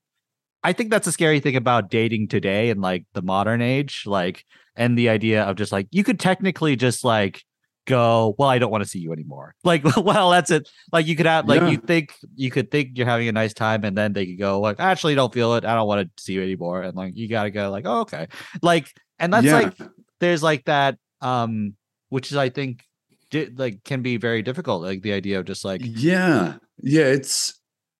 i 0.62 0.72
think 0.72 0.90
that's 0.90 1.08
a 1.08 1.12
scary 1.12 1.40
thing 1.40 1.56
about 1.56 1.90
dating 1.90 2.28
today 2.28 2.70
and 2.70 2.80
like 2.80 3.04
the 3.14 3.22
modern 3.22 3.60
age 3.60 4.04
like 4.06 4.44
and 4.76 4.96
the 4.96 5.08
idea 5.08 5.42
of 5.42 5.56
just 5.56 5.72
like 5.72 5.88
you 5.90 6.04
could 6.04 6.20
technically 6.20 6.76
just 6.76 7.02
like 7.04 7.42
go 7.88 8.34
well 8.38 8.48
i 8.54 8.58
don't 8.60 8.70
want 8.70 8.82
to 8.84 8.88
see 8.88 8.98
you 9.00 9.12
anymore 9.12 9.54
like 9.64 9.82
well 10.10 10.30
that's 10.30 10.50
it 10.50 10.68
like 10.92 11.06
you 11.08 11.16
could 11.16 11.26
have 11.26 11.48
like 11.48 11.60
Yeah. 11.62 11.70
you 11.72 11.78
think 11.78 12.14
you 12.36 12.50
could 12.50 12.70
think 12.70 12.96
you're 12.96 13.06
having 13.14 13.28
a 13.28 13.32
nice 13.42 13.54
time 13.54 13.82
and 13.84 13.96
then 13.96 14.12
they 14.12 14.26
could 14.26 14.38
go 14.38 14.60
like 14.60 14.78
I 14.78 14.90
actually 14.92 15.14
don't 15.14 15.32
feel 15.32 15.54
it 15.54 15.64
i 15.64 15.74
don't 15.74 15.88
want 15.88 16.00
to 16.16 16.22
see 16.22 16.34
you 16.34 16.42
anymore 16.42 16.82
and 16.82 16.94
like 16.94 17.16
you 17.16 17.26
gotta 17.28 17.50
go 17.50 17.70
like 17.70 17.84
oh, 17.86 18.00
okay 18.06 18.28
like 18.62 18.86
and 19.18 19.32
that's 19.32 19.46
Yeah. 19.46 19.60
like 19.60 19.74
there's 20.20 20.42
like 20.42 20.64
that 20.66 20.98
um 21.20 21.74
which 22.10 22.30
is 22.30 22.36
i 22.36 22.48
think 22.48 22.84
di- 23.30 23.50
like 23.56 23.82
can 23.84 24.02
be 24.02 24.16
very 24.18 24.42
difficult 24.42 24.82
like 24.82 25.02
the 25.02 25.12
idea 25.12 25.38
of 25.40 25.44
just 25.46 25.64
like 25.64 25.80
yeah, 25.84 26.56
yeah. 26.82 27.04
It's 27.18 27.54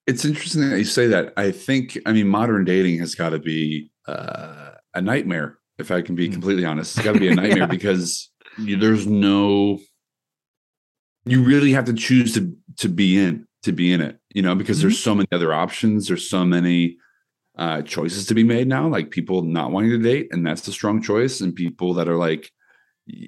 it's 0.07 0.25
interesting 0.25 0.71
that 0.71 0.79
you 0.79 0.85
say 0.99 1.07
that. 1.09 1.35
I 1.37 1.51
think 1.51 1.99
I 2.07 2.13
mean 2.17 2.29
modern 2.29 2.65
dating 2.65 2.99
has 3.01 3.15
got 3.15 3.31
to 3.37 3.39
be 3.39 3.91
uh, 4.07 4.71
a 4.95 5.03
nightmare 5.03 5.59
If 5.79 5.91
I 5.91 6.01
can 6.01 6.15
be 6.15 6.29
Mm. 6.29 6.33
completely 6.33 6.65
honest, 6.65 6.97
it's 6.97 7.05
got 7.05 7.13
to 7.13 7.21
be 7.21 7.29
a 7.29 7.35
nightmare 7.43 7.59
Yeah. 7.59 7.67
because 7.79 8.31
there's 8.59 9.07
no. 9.07 9.81
You 11.25 11.43
really 11.43 11.73
have 11.73 11.85
to 11.87 11.93
choose 11.93 12.35
to 12.35 12.57
to 12.79 12.89
be 12.89 13.19
in 13.19 13.47
to 13.63 13.73
be 13.73 13.93
in 13.93 14.01
it, 14.01 14.19
you 14.35 14.43
know, 14.43 14.55
because 14.55 14.81
there's 14.81 14.99
so 14.99 15.15
many 15.15 15.29
other 15.33 15.53
options. 15.53 16.09
There's 16.09 16.29
so 16.29 16.45
many 16.45 16.97
uh, 17.57 17.83
choices 17.83 18.27
to 18.27 18.35
be 18.35 18.45
made 18.45 18.69
now. 18.69 18.89
Like 18.89 19.11
people 19.11 19.43
not 19.43 19.71
wanting 19.71 19.91
to 19.91 19.99
date, 19.99 20.29
and 20.31 20.47
that's 20.47 20.67
a 20.69 20.73
strong 20.73 21.03
choice, 21.03 21.41
and 21.41 21.55
people 21.55 21.95
that 21.95 22.09
are 22.09 22.17
like, 22.17 22.51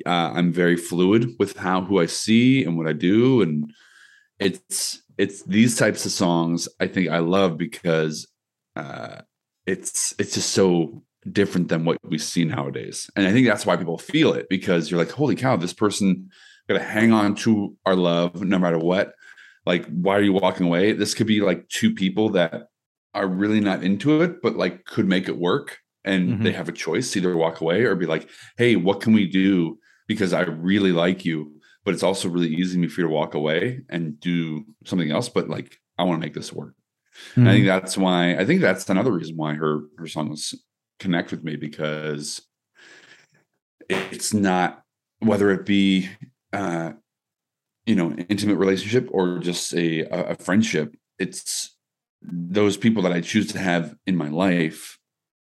uh, 0.07 0.33
I'm 0.35 0.53
very 0.53 0.77
fluid 0.77 1.35
with 1.39 1.57
how 1.57 1.83
who 1.83 2.01
I 2.01 2.07
see 2.07 2.65
and 2.65 2.77
what 2.77 2.87
I 2.87 2.93
do, 2.93 3.43
and 3.43 3.71
it's 4.39 5.03
it's 5.19 5.43
these 5.43 5.77
types 5.77 6.07
of 6.07 6.13
songs 6.13 6.69
I 6.81 6.87
think 6.87 7.11
I 7.11 7.19
love 7.19 7.59
because 7.59 8.27
uh, 8.77 9.21
it's 9.67 10.15
it's 10.19 10.35
just 10.35 10.51
so 10.51 11.03
different 11.31 11.69
than 11.69 11.85
what 11.85 11.99
we 12.03 12.19
see 12.19 12.45
nowadays, 12.45 13.11
and 13.17 13.27
I 13.27 13.33
think 13.33 13.47
that's 13.47 13.67
why 13.67 13.77
people 13.77 13.99
feel 13.99 14.33
it 14.33 14.49
because 14.49 14.91
you're 14.91 15.01
like, 15.01 15.11
holy 15.11 15.37
cow, 15.37 15.57
this 15.57 15.73
person 15.73 16.31
got 16.69 16.75
to 16.75 16.85
hang 16.85 17.13
on 17.13 17.35
to 17.37 17.77
our 17.85 17.97
love 17.97 18.43
no 18.43 18.59
matter 18.59 18.79
what. 18.79 19.15
Like, 19.67 19.87
why 19.87 20.17
are 20.17 20.23
you 20.23 20.33
walking 20.33 20.67
away? 20.67 20.93
This 20.93 21.15
could 21.15 21.27
be 21.27 21.41
like 21.41 21.69
two 21.69 21.95
people 21.95 22.31
that 22.31 22.69
are 23.15 23.27
really 23.27 23.61
not 23.61 23.83
into 23.83 24.23
it, 24.23 24.41
but 24.43 24.57
like 24.57 24.85
could 24.85 25.07
make 25.07 25.29
it 25.29 25.37
work, 25.37 25.79
and 26.05 26.29
mm-hmm. 26.31 26.43
they 26.45 26.53
have 26.53 26.69
a 26.69 26.73
choice: 26.73 27.17
either 27.17 27.37
walk 27.37 27.61
away 27.61 27.83
or 27.83 27.95
be 27.95 28.07
like, 28.07 28.29
hey, 28.57 28.77
what 28.77 29.01
can 29.01 29.13
we 29.13 29.27
do? 29.27 29.79
Because 30.09 30.33
I 30.33 30.43
really 30.43 30.93
like 30.93 31.25
you, 31.25 31.61
but 31.85 31.95
it's 31.95 32.03
also 32.03 32.29
really 32.29 32.49
easy 32.49 32.87
for 32.89 33.01
you 33.03 33.07
to 33.07 33.13
walk 33.13 33.35
away 33.35 33.83
and 33.89 34.19
do 34.19 34.65
something 34.85 35.11
else. 35.11 35.29
But 35.29 35.49
like, 35.49 35.77
I 35.99 36.05
want 36.05 36.21
to 36.21 36.27
make 36.27 36.35
this 36.35 36.53
work. 36.53 36.75
And 37.35 37.49
I 37.49 37.53
think 37.53 37.67
mm-hmm. 37.67 37.81
that's 37.81 37.99
why 37.99 38.35
I 38.37 38.45
think 38.45 38.61
that's 38.61 38.89
another 38.89 39.13
reason 39.13 39.37
why 39.37 39.55
her 39.55 39.83
her 39.99 40.07
songs 40.07 40.55
connect 41.01 41.33
with 41.33 41.43
me 41.43 41.57
because 41.57 42.43
it's 43.89 44.33
not 44.33 44.83
whether 45.19 45.51
it 45.51 45.67
be 45.67 46.09
uh 46.53 46.93
you 47.87 47.97
know 47.97 48.09
an 48.09 48.21
intimate 48.29 48.57
relationship 48.57 49.09
or 49.11 49.39
just 49.39 49.75
a 49.75 50.03
a 50.03 50.37
friendship 50.37 50.95
it's 51.19 51.77
those 52.23 52.77
people 52.77 53.03
that 53.03 53.13
I 53.13 53.21
choose 53.23 53.51
to 53.53 53.59
have 53.59 53.97
in 54.07 54.17
my 54.17 54.29
life 54.29 54.99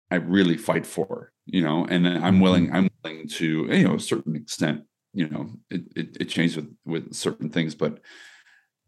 I 0.10 0.16
really 0.16 0.58
fight 0.58 0.86
for 0.86 1.34
you 1.46 1.62
know 1.62 1.86
and 1.86 2.08
I'm 2.08 2.40
willing 2.40 2.72
I'm 2.72 2.90
willing 3.04 3.28
to 3.28 3.68
you 3.70 3.88
know 3.88 3.96
a 3.96 4.00
certain 4.00 4.36
extent 4.36 4.84
you 5.14 5.28
know 5.28 5.50
it 5.70 5.82
it, 5.96 6.18
it 6.22 6.30
changes 6.30 6.56
with 6.58 6.76
with 6.86 7.14
certain 7.14 7.50
things 7.50 7.76
but 7.76 8.00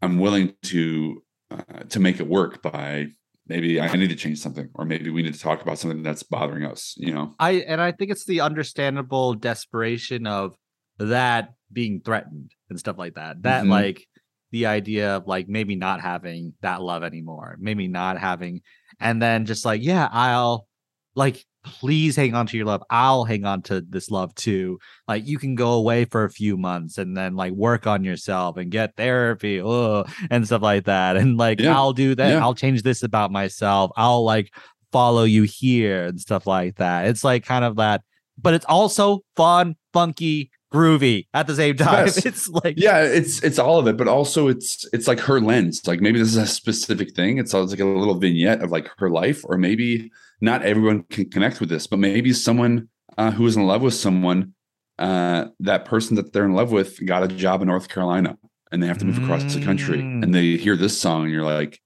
I'm 0.00 0.18
willing 0.18 0.54
to 0.64 1.22
uh, 1.50 1.84
to 1.88 2.00
make 2.00 2.20
it 2.20 2.28
work 2.28 2.62
by 2.62 3.08
maybe 3.46 3.80
I 3.80 3.94
need 3.96 4.08
to 4.10 4.16
change 4.16 4.38
something, 4.38 4.68
or 4.74 4.84
maybe 4.84 5.10
we 5.10 5.22
need 5.22 5.34
to 5.34 5.40
talk 5.40 5.62
about 5.62 5.78
something 5.78 6.02
that's 6.02 6.22
bothering 6.22 6.64
us. 6.64 6.94
You 6.96 7.12
know, 7.14 7.34
I 7.38 7.52
and 7.66 7.80
I 7.80 7.92
think 7.92 8.10
it's 8.10 8.24
the 8.24 8.40
understandable 8.40 9.34
desperation 9.34 10.26
of 10.26 10.54
that 10.98 11.54
being 11.72 12.00
threatened 12.04 12.52
and 12.70 12.78
stuff 12.78 12.98
like 12.98 13.14
that. 13.14 13.42
That 13.42 13.64
Mhm. 13.64 13.70
like 13.70 14.06
the 14.52 14.66
idea 14.66 15.16
of 15.16 15.26
like 15.26 15.48
maybe 15.48 15.74
not 15.74 16.00
having 16.00 16.54
that 16.62 16.80
love 16.82 17.02
anymore, 17.02 17.56
maybe 17.58 17.88
not 17.88 18.18
having, 18.18 18.62
and 19.00 19.20
then 19.20 19.46
just 19.46 19.64
like 19.64 19.82
yeah, 19.82 20.08
I'll 20.12 20.68
like 21.14 21.44
please 21.64 22.14
hang 22.14 22.34
on 22.34 22.46
to 22.46 22.56
your 22.56 22.66
love. 22.66 22.82
I'll 22.90 23.24
hang 23.24 23.44
on 23.44 23.62
to 23.62 23.80
this 23.80 24.10
love 24.10 24.34
too. 24.34 24.78
Like 25.08 25.26
you 25.26 25.38
can 25.38 25.54
go 25.54 25.72
away 25.72 26.04
for 26.04 26.24
a 26.24 26.30
few 26.30 26.56
months 26.56 26.98
and 26.98 27.16
then 27.16 27.34
like 27.34 27.52
work 27.52 27.86
on 27.86 28.04
yourself 28.04 28.56
and 28.56 28.70
get 28.70 28.96
therapy, 28.96 29.60
ugh, 29.64 30.08
and 30.30 30.46
stuff 30.46 30.62
like 30.62 30.84
that. 30.84 31.16
And 31.16 31.36
like 31.36 31.60
Yeah. 31.60 31.74
I'll 31.74 31.92
do 31.92 32.14
that. 32.14 32.28
Yeah. 32.28 32.40
I'll 32.40 32.54
change 32.54 32.82
this 32.82 33.02
about 33.02 33.32
myself. 33.32 33.90
I'll 33.96 34.24
like 34.24 34.54
follow 34.92 35.24
you 35.24 35.42
here 35.42 36.04
and 36.04 36.20
stuff 36.20 36.46
like 36.46 36.76
that. 36.76 37.06
It's 37.06 37.24
like 37.24 37.44
kind 37.44 37.64
of 37.64 37.76
that, 37.76 38.02
but 38.40 38.54
it's 38.54 38.66
also 38.66 39.24
fun, 39.34 39.76
funky, 39.92 40.50
groovy 40.72 41.26
at 41.32 41.46
the 41.46 41.54
same 41.54 41.76
time. 41.76 42.06
Yes. 42.06 42.26
It's 42.26 42.48
like 42.48 42.74
yeah, 42.76 43.02
it's 43.02 43.42
it's 43.42 43.58
all 43.58 43.78
of 43.78 43.86
it, 43.86 43.96
but 43.96 44.08
also 44.08 44.48
it's 44.48 44.86
it's 44.92 45.06
like 45.06 45.20
her 45.20 45.40
lens. 45.40 45.86
Like 45.86 46.00
maybe 46.00 46.18
this 46.18 46.28
is 46.28 46.36
a 46.36 46.46
specific 46.46 47.14
thing. 47.14 47.38
It's 47.38 47.54
uh, 47.54 47.58
always 47.58 47.70
like 47.70 47.80
a 47.80 47.84
little 47.84 48.18
vignette 48.18 48.60
of 48.62 48.70
like 48.72 48.88
her 48.98 49.08
life, 49.08 49.42
or 49.44 49.56
maybe 49.56 50.10
not 50.44 50.62
everyone 50.62 51.02
can 51.04 51.28
connect 51.30 51.60
with 51.60 51.68
this, 51.68 51.86
but 51.86 51.98
maybe 51.98 52.32
someone 52.32 52.88
uh, 53.18 53.30
who 53.30 53.46
is 53.46 53.56
in 53.56 53.66
love 53.66 53.82
with 53.82 53.94
someone, 53.94 54.54
uh, 54.98 55.46
that 55.60 55.84
person 55.84 56.16
that 56.16 56.32
they're 56.32 56.44
in 56.44 56.54
love 56.54 56.70
with 56.72 57.04
got 57.04 57.22
a 57.22 57.28
job 57.28 57.62
in 57.62 57.68
North 57.68 57.88
Carolina 57.88 58.36
and 58.70 58.82
they 58.82 58.86
have 58.86 58.98
to 58.98 59.04
move 59.04 59.18
across 59.18 59.54
the 59.54 59.60
country, 59.64 59.98
Mm. 59.98 60.22
and 60.24 60.34
they 60.34 60.56
hear 60.56 60.74
this 60.76 61.00
song, 61.00 61.22
and 61.24 61.32
you're 61.32 61.44
like, 61.44 61.80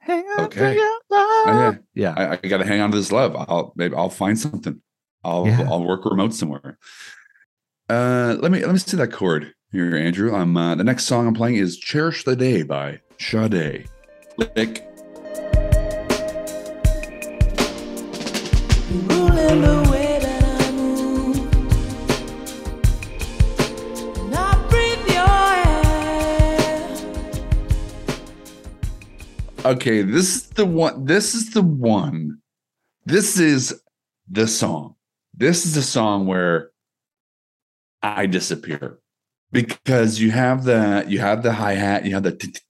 hang 0.00 0.24
on 0.36 0.36
to 0.36 0.42
Okay. 0.44 0.74
your 0.74 0.84
love. 1.10 1.46
oh, 1.48 1.78
yeah. 1.94 2.12
yeah, 2.14 2.14
I, 2.16 2.32
I 2.42 2.48
got 2.48 2.58
to 2.58 2.66
hang 2.66 2.80
on 2.82 2.90
to 2.90 2.96
this 2.98 3.10
love. 3.12 3.34
I'll 3.36 3.72
maybe 3.76 3.94
I'll 3.94 4.10
find 4.10 4.38
something. 4.38 4.82
I'll 5.22 5.46
Yeah. 5.46 5.62
I'll 5.70 5.82
work 5.84 6.04
remote 6.04 6.34
somewhere. 6.34 6.78
Uh, 7.88 8.36
let 8.40 8.50
me 8.52 8.60
let 8.60 8.72
me 8.72 8.78
see 8.78 8.96
that 8.98 9.12
chord 9.12 9.54
here, 9.72 9.96
Andrew. 9.96 10.34
Um, 10.34 10.54
uh, 10.56 10.74
the 10.74 10.84
next 10.84 11.04
song 11.04 11.26
I'm 11.26 11.34
playing 11.34 11.56
is 11.56 11.78
"Cherish 11.78 12.24
the 12.24 12.36
Day" 12.36 12.62
by 12.62 13.00
Sade. 13.18 13.88
Lick. 14.36 14.93
Okay, 29.64 30.02
this 30.02 30.36
is 30.36 30.48
the 30.50 30.66
one. 30.66 31.06
This 31.06 31.34
is 31.34 31.50
the 31.52 31.62
one. 31.62 32.38
This 33.06 33.38
is 33.38 33.80
the 34.30 34.46
song. 34.46 34.96
This 35.32 35.64
is 35.64 35.74
the 35.74 35.82
song 35.82 36.26
where 36.26 36.70
I 38.02 38.26
disappear 38.26 38.98
because 39.52 40.20
you 40.20 40.30
have 40.32 40.64
the 40.64 41.06
you 41.08 41.18
have 41.20 41.42
the 41.42 41.52
hi 41.52 41.72
hat, 41.74 42.04
you 42.04 42.12
have 42.12 42.24
the 42.24 42.60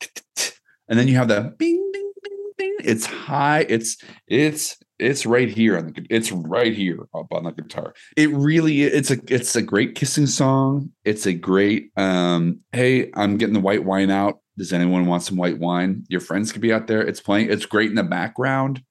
and 0.88 0.96
then 0.98 1.08
you 1.08 1.16
have 1.16 1.28
the 1.28 1.52
bing 1.58 1.90
bing 1.92 2.12
bing 2.22 2.52
bing. 2.56 2.76
It's 2.84 3.06
high. 3.06 3.66
It's 3.68 3.96
it's 4.28 4.76
it's 5.00 5.26
right 5.26 5.48
here 5.48 5.76
on 5.76 5.86
the 5.86 6.06
it's 6.10 6.30
right 6.30 6.72
here 6.72 7.08
up 7.12 7.32
on 7.32 7.42
the 7.42 7.50
guitar. 7.50 7.94
It 8.16 8.30
really 8.30 8.84
it's 8.84 9.10
a 9.10 9.18
it's 9.26 9.56
a 9.56 9.62
great 9.62 9.96
kissing 9.96 10.26
song. 10.26 10.90
It's 11.04 11.26
a 11.26 11.32
great 11.32 11.90
um 11.96 12.60
hey, 12.70 13.10
I'm 13.14 13.36
getting 13.36 13.54
the 13.54 13.60
white 13.60 13.84
wine 13.84 14.10
out. 14.10 14.38
Does 14.56 14.72
anyone 14.72 15.06
want 15.06 15.22
some 15.22 15.36
white 15.36 15.58
wine? 15.58 16.04
Your 16.08 16.20
friends 16.20 16.52
could 16.52 16.62
be 16.62 16.72
out 16.72 16.86
there. 16.86 17.02
It's 17.02 17.20
playing. 17.20 17.50
It's 17.50 17.66
great 17.66 17.90
in 17.90 17.96
the 17.96 18.04
background. 18.04 18.82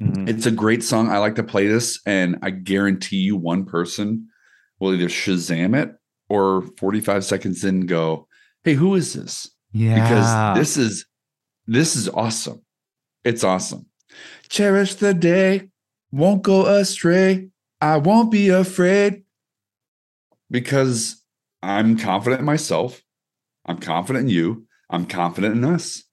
Mhm. 0.00 0.28
It's 0.28 0.46
a 0.46 0.50
great 0.50 0.82
song. 0.82 1.10
I 1.10 1.18
like 1.18 1.36
to 1.36 1.44
play 1.44 1.68
this, 1.68 2.00
and 2.06 2.38
I 2.42 2.50
guarantee 2.50 3.18
you, 3.18 3.36
one 3.36 3.64
person 3.64 4.28
will 4.80 4.94
either 4.94 5.06
Shazam 5.08 5.80
it 5.80 5.94
or 6.28 6.62
45 6.76 7.24
seconds 7.24 7.64
in 7.64 7.86
go, 7.86 8.26
"Hey, 8.64 8.74
who 8.74 8.94
is 8.94 9.12
this?" 9.12 9.48
Yeah. 9.72 9.94
Because 10.02 10.58
this 10.58 10.76
is 10.76 11.06
this 11.66 11.94
is 11.94 12.08
awesome. 12.08 12.62
It's 13.22 13.44
awesome. 13.44 13.86
Cherish 14.48 14.96
the 14.96 15.14
day, 15.14 15.70
won't 16.10 16.42
go 16.42 16.66
astray. 16.66 17.48
I 17.80 17.98
won't 17.98 18.32
be 18.32 18.48
afraid 18.48 19.22
because 20.50 21.22
I'm 21.62 21.96
confident 21.96 22.40
in 22.40 22.46
myself. 22.46 23.02
I'm 23.64 23.78
confident 23.78 24.24
in 24.24 24.30
you. 24.34 24.66
I'm 24.92 25.06
confident 25.06 25.56
in 25.56 25.64
us. 25.64 26.04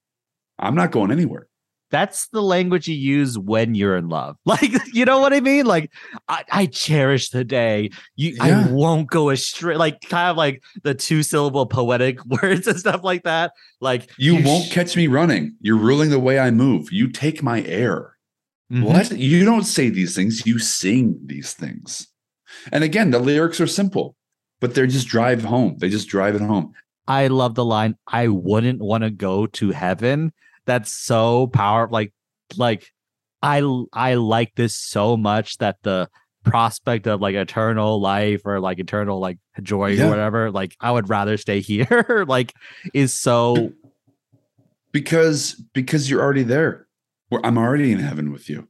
I'm 0.57 0.73
not 0.75 0.91
going 0.91 1.11
anywhere. 1.11 1.47
that's 1.91 2.27
the 2.27 2.41
language 2.41 2.87
you 2.87 2.93
use 2.95 3.35
when 3.37 3.73
you're 3.73 3.97
in 3.97 4.09
love. 4.09 4.35
Like, 4.45 4.71
you 4.93 5.05
know 5.05 5.19
what 5.19 5.33
I 5.33 5.39
mean? 5.39 5.65
Like, 5.65 5.91
I, 6.27 6.43
I 6.51 6.65
cherish 6.67 7.29
the 7.31 7.43
day. 7.43 7.89
You, 8.15 8.35
Yeah. 8.37 8.65
I 8.67 8.71
won't 8.71 9.09
go 9.09 9.29
astray. 9.31 9.75
Like, 9.75 9.99
kind 10.01 10.29
of 10.29 10.37
like 10.37 10.61
the 10.83 10.93
two 10.93 11.23
syllable 11.23 11.65
poetic 11.65 12.23
words 12.41 12.67
and 12.67 12.79
stuff 12.79 13.01
like 13.03 13.23
that. 13.23 13.53
Like, 13.81 14.11
You, 14.17 14.43
won't 14.43 14.65
sh- 14.65 14.73
catch 14.73 14.95
me 14.95 15.07
running. 15.07 15.55
You're 15.61 15.77
ruling 15.77 16.09
the 16.11 16.19
way 16.19 16.37
I 16.39 16.51
move. 16.51 16.91
You 16.91 17.09
take 17.11 17.41
my 17.41 17.63
air. 17.63 18.15
Mhm. 18.71 18.83
What? 18.83 19.11
You 19.17 19.43
don't 19.45 19.63
say 19.65 19.89
these 19.89 20.15
things, 20.15 20.45
you 20.45 20.59
sing 20.59 21.19
these 21.25 21.53
things. 21.53 22.07
And 22.71 22.83
again, 22.83 23.09
the 23.11 23.19
lyrics 23.19 23.59
are 23.59 23.67
simple, 23.67 24.15
but 24.59 24.75
they're 24.75 24.85
just 24.87 25.07
drive 25.07 25.43
home. 25.43 25.77
They 25.79 25.89
just 25.89 26.07
drive 26.07 26.35
it 26.35 26.41
home. 26.41 26.73
I 27.09 27.27
love 27.27 27.55
the 27.55 27.65
line. 27.65 27.95
I 28.07 28.27
wouldn't 28.29 28.79
want 28.81 29.03
to 29.03 29.09
go 29.09 29.47
to 29.47 29.71
heaven. 29.71 30.31
That's 30.65 30.91
so 30.93 31.47
powerful. 31.47 31.91
Like, 31.93 32.13
like 32.55 32.87
I 33.41 33.61
I 33.91 34.13
like 34.13 34.53
this 34.55 34.75
so 34.75 35.17
much 35.17 35.57
that 35.57 35.77
the 35.81 36.07
prospect 36.45 37.07
of 37.07 37.19
like 37.19 37.35
eternal 37.35 37.99
life 37.99 38.41
or 38.45 38.59
like 38.61 38.79
eternal 38.79 39.19
like 39.19 39.37
joy 39.61 39.87
Yeah. 39.91 40.05
or 40.07 40.09
whatever, 40.11 40.51
like 40.51 40.75
I 40.79 40.91
would 40.91 41.09
rather 41.09 41.35
stay 41.37 41.59
here. 41.71 42.25
like, 42.27 42.53
is 42.93 43.11
so 43.13 43.73
Because 44.91 45.61
because 45.73 46.09
you're 46.09 46.21
already 46.21 46.43
there. 46.43 46.87
I'm 47.43 47.57
already 47.57 47.91
in 47.91 47.99
heaven 47.99 48.31
with 48.31 48.49
you. 48.49 48.67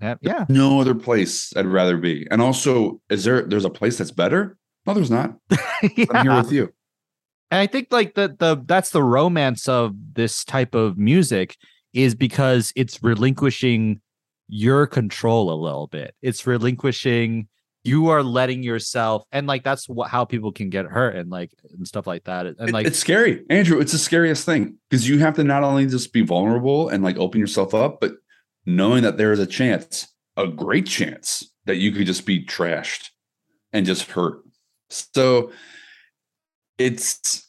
yeah, 0.00 0.16
yeah. 0.20 0.44
No 0.48 0.80
other 0.80 0.94
place 0.94 1.52
I'd 1.56 1.66
rather 1.66 1.96
be. 1.96 2.26
And 2.30 2.42
also, 2.42 3.00
is 3.08 3.24
there 3.24 3.42
there's 3.42 3.64
a 3.64 3.70
place 3.70 3.98
that's 3.98 4.10
better? 4.10 4.56
No, 4.86 4.94
there's 4.94 5.10
not. 5.10 5.36
I'm 6.10 6.22
here 6.26 6.34
with 6.36 6.50
you. 6.52 6.72
And 7.52 7.60
I 7.60 7.66
think 7.66 7.88
like 7.90 8.14
the 8.14 8.34
the 8.38 8.62
that's 8.64 8.90
the 8.90 9.02
romance 9.02 9.68
of 9.68 9.92
this 10.14 10.42
type 10.42 10.74
of 10.74 10.96
music 10.96 11.58
is 11.92 12.14
because 12.14 12.72
it's 12.74 13.02
relinquishing 13.02 14.00
your 14.48 14.86
control 14.86 15.52
a 15.52 15.58
little 15.62 15.86
bit. 15.86 16.14
It's 16.22 16.46
relinquishing 16.46 17.48
you 17.84 18.08
are 18.08 18.22
letting 18.22 18.62
yourself 18.62 19.24
and 19.32 19.46
like 19.46 19.64
that's 19.64 19.86
what 19.86 20.08
how 20.08 20.24
people 20.24 20.50
can 20.50 20.70
get 20.70 20.86
hurt 20.86 21.14
and 21.14 21.28
like 21.28 21.50
and 21.76 21.86
stuff 21.86 22.06
like 22.06 22.24
that 22.24 22.46
and 22.46 22.72
like 22.72 22.86
it's 22.86 22.98
scary, 22.98 23.44
Andrew. 23.50 23.80
It's 23.80 23.92
the 23.92 23.98
scariest 23.98 24.46
thing 24.46 24.78
because 24.88 25.06
you 25.06 25.18
have 25.18 25.34
to 25.34 25.44
not 25.44 25.62
only 25.62 25.84
just 25.84 26.10
be 26.14 26.22
vulnerable 26.22 26.88
and 26.88 27.04
like 27.04 27.18
open 27.18 27.38
yourself 27.38 27.74
up, 27.74 28.00
but 28.00 28.14
knowing 28.64 29.02
that 29.02 29.18
there 29.18 29.30
is 29.30 29.40
a 29.40 29.46
chance, 29.46 30.08
a 30.38 30.46
great 30.46 30.86
chance, 30.86 31.52
that 31.66 31.76
you 31.76 31.92
could 31.92 32.06
just 32.06 32.24
be 32.24 32.46
trashed 32.46 33.10
and 33.74 33.84
just 33.84 34.12
hurt. 34.12 34.42
So 34.88 35.52
it's 36.78 37.48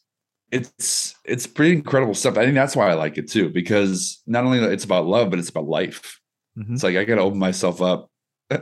it's 0.52 1.16
it's 1.26 1.48
pretty 1.48 1.74
incredible 1.74 2.14
stuff. 2.14 2.38
I 2.38 2.44
think 2.44 2.56
that's 2.56 2.76
why 2.76 2.90
I 2.90 2.94
like 2.94 3.18
it 3.18 3.30
too, 3.30 3.50
because 3.50 4.22
not 4.28 4.44
only 4.44 4.60
it's 4.60 4.84
about 4.86 5.06
love, 5.08 5.30
but 5.30 5.40
it's 5.40 5.50
about 5.50 5.66
life. 5.68 6.20
Mhm. 6.58 6.74
It's 6.74 6.84
like 6.84 6.96
I 6.96 7.04
got 7.06 7.16
to 7.16 7.22
open 7.22 7.40
myself 7.40 7.82
up 7.82 8.10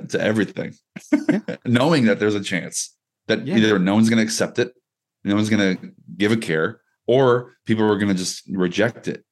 to 0.09 0.21
everything, 0.21 0.73
knowing 1.65 2.05
that 2.05 2.19
there's 2.19 2.35
a 2.35 2.43
chance 2.43 2.95
that 3.27 3.45
Yeah. 3.45 3.57
either 3.57 3.79
no 3.79 3.93
one's 3.95 4.09
going 4.09 4.17
to 4.19 4.23
accept 4.23 4.57
it, 4.59 4.71
no 5.25 5.35
one's 5.35 5.49
going 5.49 5.75
to 5.77 5.91
give 6.17 6.31
a 6.31 6.37
care, 6.37 6.79
or 7.07 7.53
people 7.65 7.83
are 7.83 7.97
going 7.97 8.07
to 8.07 8.17
just 8.17 8.43
reject 8.49 9.07
it 9.09 9.25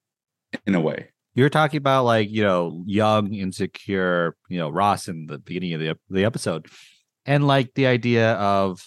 in 0.67 0.75
a 0.75 0.81
way. 0.81 1.09
you're 1.35 1.49
talking 1.49 1.77
about 1.77 2.03
like 2.03 2.29
you 2.29 2.41
know 2.43 2.83
young 2.85 3.33
insecure 3.33 4.35
you 4.49 4.57
know 4.57 4.69
ross 4.69 5.07
in 5.07 5.27
the 5.27 5.37
beginning 5.37 5.73
of 5.75 5.79
the, 5.79 5.95
the 6.09 6.25
episode 6.25 6.65
and 7.25 7.47
like 7.47 7.71
the 7.75 7.85
idea 7.87 8.33
of 8.33 8.81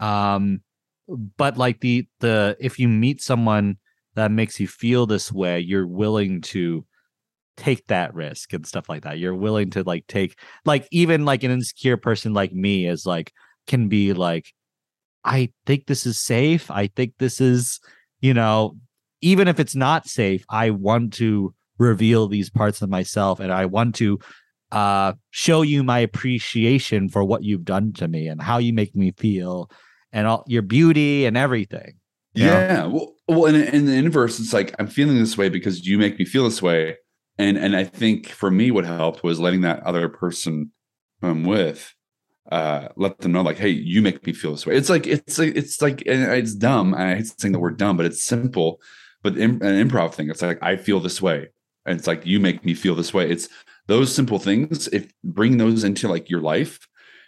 um 0.00 0.60
but 1.08 1.56
like 1.56 1.80
the 1.80 2.06
the 2.20 2.56
if 2.60 2.78
you 2.78 2.88
meet 2.88 3.22
someone 3.22 3.76
that 4.14 4.30
makes 4.30 4.58
you 4.58 4.66
feel 4.66 5.06
this 5.06 5.30
way 5.30 5.60
you're 5.60 5.86
willing 5.86 6.40
to 6.40 6.84
take 7.56 7.86
that 7.86 8.14
risk 8.14 8.52
and 8.52 8.66
stuff 8.66 8.88
like 8.88 9.02
that. 9.02 9.18
You're 9.18 9.34
willing 9.34 9.70
to 9.70 9.82
like 9.82 10.06
take 10.06 10.38
like 10.64 10.86
even 10.90 11.24
like 11.24 11.42
an 11.42 11.50
insecure 11.50 11.96
person 11.96 12.34
like 12.34 12.52
me 12.52 12.86
is 12.86 13.06
like 13.06 13.32
can 13.66 13.88
be 13.88 14.12
like 14.12 14.52
i 15.24 15.50
think 15.64 15.86
this 15.86 16.06
is 16.06 16.18
safe. 16.18 16.70
I 16.70 16.88
think 16.88 17.14
this 17.18 17.40
is 17.40 17.80
you 18.20 18.34
know 18.34 18.76
even 19.22 19.48
if 19.48 19.58
it's 19.58 19.74
not 19.74 20.06
safe 20.06 20.44
i 20.50 20.70
want 20.70 21.12
to 21.14 21.54
reveal 21.78 22.28
these 22.28 22.50
parts 22.50 22.82
of 22.82 22.88
myself 22.88 23.40
and 23.40 23.52
i 23.52 23.64
want 23.66 23.94
to 23.94 24.18
uh 24.72 25.12
show 25.30 25.62
you 25.62 25.82
my 25.82 25.98
appreciation 25.98 27.08
for 27.08 27.24
what 27.24 27.42
you've 27.42 27.64
done 27.64 27.92
to 27.92 28.08
me 28.08 28.28
and 28.28 28.42
how 28.42 28.58
you 28.58 28.72
make 28.72 28.94
me 28.94 29.12
feel 29.12 29.70
and 30.16 30.26
all 30.26 30.42
your 30.48 30.62
beauty 30.62 31.26
and 31.26 31.36
everything 31.36 32.00
Yeah. 32.34 32.86
Well, 32.86 33.14
well, 33.28 33.46
in, 33.46 33.56
in 33.56 33.86
the 33.86 33.94
inverse, 33.94 34.38
it's 34.38 34.52
like 34.52 34.74
I'm 34.78 34.86
feeling 34.86 35.18
this 35.18 35.38
way 35.38 35.48
because 35.48 35.86
you 35.86 35.98
make 35.98 36.18
me 36.18 36.24
feel 36.24 36.44
this 36.44 36.62
way, 36.62 36.96
and 37.38 37.56
and 37.56 37.74
I 37.74 37.84
think 37.84 38.28
for 38.28 38.50
me, 38.50 38.70
what 38.70 38.84
helped 38.84 39.22
was 39.22 39.40
letting 39.40 39.62
that 39.62 39.82
other 39.84 40.08
person 40.08 40.72
I'm 41.22 41.44
with 41.44 41.92
uh 42.52 42.86
let 42.94 43.18
them 43.18 43.32
know 43.32 43.42
like 43.42 43.58
hey 43.58 43.70
you 43.70 44.00
make 44.00 44.24
me 44.26 44.32
feel 44.32 44.52
this 44.52 44.66
way. 44.66 44.76
It's 44.76 44.88
like 44.88 45.06
it's 45.06 45.38
like 45.38 45.56
it's 45.56 45.82
like 45.82 46.02
and 46.06 46.22
it's 46.32 46.54
dumb 46.54 46.94
and 46.94 47.02
i 47.02 47.16
hate 47.16 47.40
saying 47.40 47.52
the 47.52 47.58
word 47.58 47.76
dumb 47.76 47.96
but 47.96 48.06
it's 48.06 48.22
simple. 48.22 48.80
But 49.22 49.36
in, 49.36 49.62
an 49.62 49.88
improv 49.88 50.14
thing 50.14 50.30
it's 50.30 50.42
like 50.42 50.62
i 50.62 50.76
feel 50.76 51.00
this 51.00 51.20
way. 51.20 51.48
And 51.86 51.98
it's 51.98 52.06
like 52.06 52.26
you 52.26 52.38
make 52.38 52.64
me 52.64 52.74
feel 52.74 52.94
this 52.94 53.14
way. 53.14 53.28
It's 53.30 53.48
those 53.86 54.14
simple 54.14 54.38
things 54.38 54.88
if 54.88 55.10
bring 55.24 55.56
those 55.56 55.82
into 55.84 56.06
like 56.06 56.30
your 56.30 56.40
life 56.40 56.86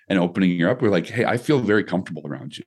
and 0.09 0.19
opening 0.19 0.51
you 0.51 0.69
up 0.69 0.83
we're 0.83 0.89
like 0.89 1.07
hey 1.07 1.25
i 1.25 1.37
feel 1.37 1.61
very 1.61 1.85
comfortable 1.85 2.27
around 2.27 2.57
you. 2.57 2.65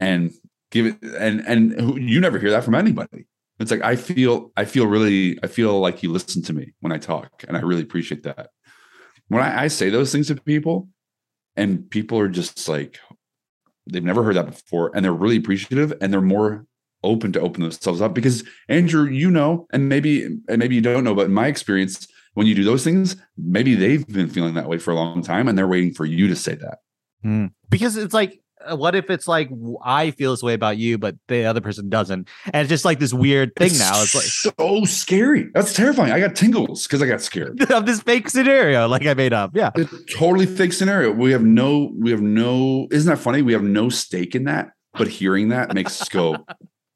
And 0.00 0.32
give 0.70 0.86
it 0.86 1.02
and 1.02 1.40
and 1.46 1.98
you 2.08 2.20
never 2.20 2.38
hear 2.38 2.50
that 2.50 2.64
from 2.64 2.74
anybody. 2.74 3.26
It's 3.60 3.70
like 3.70 3.82
i 3.82 3.96
feel 3.96 4.52
i 4.56 4.64
feel 4.64 4.86
really 4.86 5.38
i 5.42 5.46
feel 5.46 5.78
like 5.80 6.02
you 6.02 6.10
listen 6.10 6.42
to 6.42 6.52
me 6.52 6.72
when 6.80 6.92
i 6.92 6.98
talk 6.98 7.44
and 7.46 7.56
i 7.56 7.60
really 7.60 7.82
appreciate 7.82 8.24
that. 8.24 8.50
When 9.28 9.42
i, 9.42 9.64
I 9.64 9.68
say 9.68 9.90
those 9.90 10.10
things 10.12 10.28
to 10.28 10.36
people 10.36 10.88
and 11.56 11.88
people 11.88 12.18
are 12.18 12.28
just 12.28 12.68
like 12.68 12.98
they've 13.86 14.04
never 14.04 14.24
heard 14.24 14.36
that 14.36 14.46
before 14.46 14.90
and 14.94 15.04
they're 15.04 15.12
really 15.12 15.36
appreciative 15.36 15.92
and 16.00 16.12
they're 16.12 16.20
more 16.20 16.66
open 17.02 17.32
to 17.32 17.40
open 17.40 17.62
themselves 17.62 18.00
up 18.00 18.14
because 18.14 18.42
andrew 18.68 19.04
you 19.04 19.30
know 19.30 19.66
and 19.72 19.88
maybe 19.90 20.24
and 20.24 20.58
maybe 20.58 20.74
you 20.74 20.80
don't 20.80 21.04
know 21.04 21.14
but 21.14 21.26
in 21.26 21.34
my 21.34 21.46
experience 21.46 22.08
when 22.34 22.46
you 22.46 22.54
do 22.54 22.64
those 22.64 22.84
things 22.84 23.16
maybe 23.36 23.74
they've 23.74 24.06
been 24.06 24.28
feeling 24.28 24.54
that 24.54 24.68
way 24.68 24.78
for 24.78 24.90
a 24.90 24.94
long 24.94 25.22
time 25.22 25.48
and 25.48 25.56
they're 25.56 25.68
waiting 25.68 25.92
for 25.92 26.04
you 26.04 26.28
to 26.28 26.36
say 26.36 26.54
that. 26.54 26.78
Because 27.70 27.96
it's 27.96 28.12
like 28.12 28.40
uh, 28.70 28.76
what 28.76 28.94
if 28.94 29.10
it's 29.10 29.26
like 29.26 29.50
I 29.82 30.10
feel 30.10 30.30
this 30.30 30.42
way 30.42 30.54
about 30.54 30.76
you 30.76 30.98
but 30.98 31.16
the 31.28 31.44
other 31.46 31.60
person 31.60 31.88
doesn't? 31.88 32.28
And 32.44 32.56
it's 32.56 32.68
just 32.68 32.84
like 32.84 32.98
this 32.98 33.14
weird 33.14 33.54
thing 33.56 33.72
now. 33.78 34.02
It's 34.02 34.14
like 34.14 34.24
so 34.24 34.84
scary. 34.84 35.50
That's 35.54 35.72
terrifying. 35.72 36.12
I 36.12 36.20
got 36.20 36.36
tingles 36.36 36.86
because 36.86 37.02
i 37.02 37.06
got 37.06 37.22
scared. 37.22 37.60
Of 37.70 37.86
this 37.86 38.00
fake 38.02 38.28
scenario 38.28 38.86
like 38.88 39.06
i 39.06 39.14
made 39.14 39.32
up. 39.32 39.52
Yeah. 39.54 39.70
It's 39.74 39.92
a 39.92 40.04
totally 40.04 40.46
fake 40.46 40.72
scenario. 40.72 41.12
We 41.12 41.32
have 41.32 41.42
no, 41.42 41.92
we 41.98 42.10
have 42.10 42.22
no, 42.22 42.88
isn't 42.90 43.08
that 43.08 43.18
funny? 43.18 43.42
We 43.42 43.52
have 43.52 43.62
no 43.62 43.88
stake 43.88 44.34
in 44.34 44.44
that, 44.44 44.72
but 44.92 45.08
hearing 45.08 45.48
that 45.48 45.74
makes 45.74 46.00
us 46.00 46.08
go, 46.08 46.44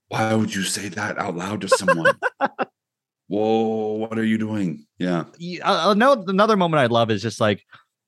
why 0.09 0.35
would 0.35 0.55
you 0.55 0.63
say 0.63 0.89
that 0.89 1.19
out 1.19 1.37
loud 1.37 1.63
to 1.63 1.69
someone? 1.69 2.19
Whoa, 3.29 3.95
what 3.95 4.19
are 4.19 4.25
you 4.25 4.39
doing? 4.39 4.87
Yeah. 4.99 5.25
Y- 5.41 5.61
uh, 5.63 5.95
no 5.95 6.25
another 6.27 6.57
moment 6.57 6.81
i 6.81 6.87
love 6.87 7.11
is 7.11 7.23
just 7.23 7.41
like 7.41 7.65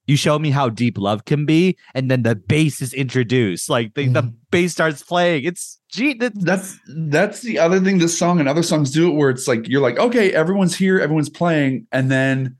you 0.06 0.16
show 0.16 0.38
me 0.40 0.50
how 0.50 0.68
deep 0.68 0.98
love 0.98 1.24
can 1.24 1.46
be 1.46 1.76
and 1.94 2.10
then 2.10 2.22
the 2.24 2.34
bass 2.34 2.82
is 2.82 2.92
introduced 2.92 3.70
like 3.70 3.94
the, 3.94 4.08
the 4.08 4.22
bass 4.50 4.72
starts 4.72 5.02
playing 5.04 5.44
it's 5.44 5.78
gee 5.92 6.14
that- 6.14 6.32
That's 6.34 6.78
that's 7.06 7.42
the 7.42 7.58
other 7.60 7.78
thing 7.80 7.98
this 7.98 8.18
song 8.18 8.40
and 8.40 8.48
other 8.48 8.62
songs 8.64 8.90
do 8.90 9.08
it 9.10 9.14
where 9.14 9.30
it's 9.30 9.46
like 9.46 9.68
you're 9.68 9.80
like, 9.82 9.98
okay, 9.98 10.32
everyone's 10.32 10.76
here, 10.76 10.98
everyone's 11.00 11.28
playing, 11.30 11.86
and 11.92 12.10
then 12.10 12.56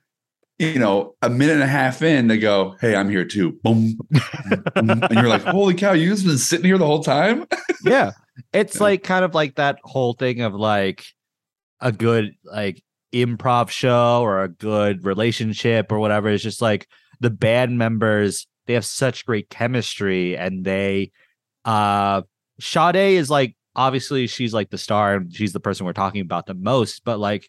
you 0.58 0.78
know, 0.78 1.14
a 1.22 1.30
minute 1.30 1.54
and 1.54 1.62
a 1.62 1.66
half 1.66 2.02
in, 2.02 2.28
they 2.28 2.36
go, 2.36 2.76
Hey, 2.82 2.94
I'm 2.94 3.08
here 3.08 3.24
too. 3.24 3.52
Boom. 3.64 3.96
and 4.76 5.06
you're 5.12 5.26
like, 5.28 5.42
Holy 5.42 5.72
cow, 5.74 5.92
you 5.92 6.10
just 6.10 6.26
been 6.26 6.36
sitting 6.36 6.66
here 6.66 6.76
the 6.78 6.84
whole 6.86 7.02
time? 7.02 7.46
yeah 7.84 8.10
it's 8.52 8.76
Yeah. 8.76 8.82
like 8.82 9.02
kind 9.02 9.24
of 9.24 9.34
like 9.34 9.54
that 9.56 9.78
whole 9.84 10.12
thing 10.12 10.42
of 10.42 10.52
like 10.54 11.04
a 11.80 11.90
good 11.92 12.34
like 12.44 12.82
improv 13.12 13.70
show 13.70 14.20
or 14.22 14.42
a 14.42 14.48
good 14.48 15.04
relationship 15.04 15.90
or 15.90 15.98
whatever 15.98 16.28
it's 16.28 16.42
just 16.42 16.62
like 16.62 16.86
the 17.20 17.30
band 17.30 17.76
members 17.76 18.46
they 18.66 18.74
have 18.74 18.84
such 18.84 19.26
great 19.26 19.50
chemistry 19.50 20.36
and 20.36 20.64
they 20.64 21.10
uh 21.64 22.22
Sade 22.60 22.96
is 22.96 23.30
like 23.30 23.56
obviously 23.74 24.26
she's 24.26 24.54
like 24.54 24.70
the 24.70 24.78
star 24.78 25.14
and 25.14 25.34
she's 25.34 25.52
the 25.52 25.60
person 25.60 25.86
we're 25.86 25.92
talking 25.92 26.20
about 26.20 26.46
the 26.46 26.54
most 26.54 27.02
but 27.04 27.18
like 27.18 27.48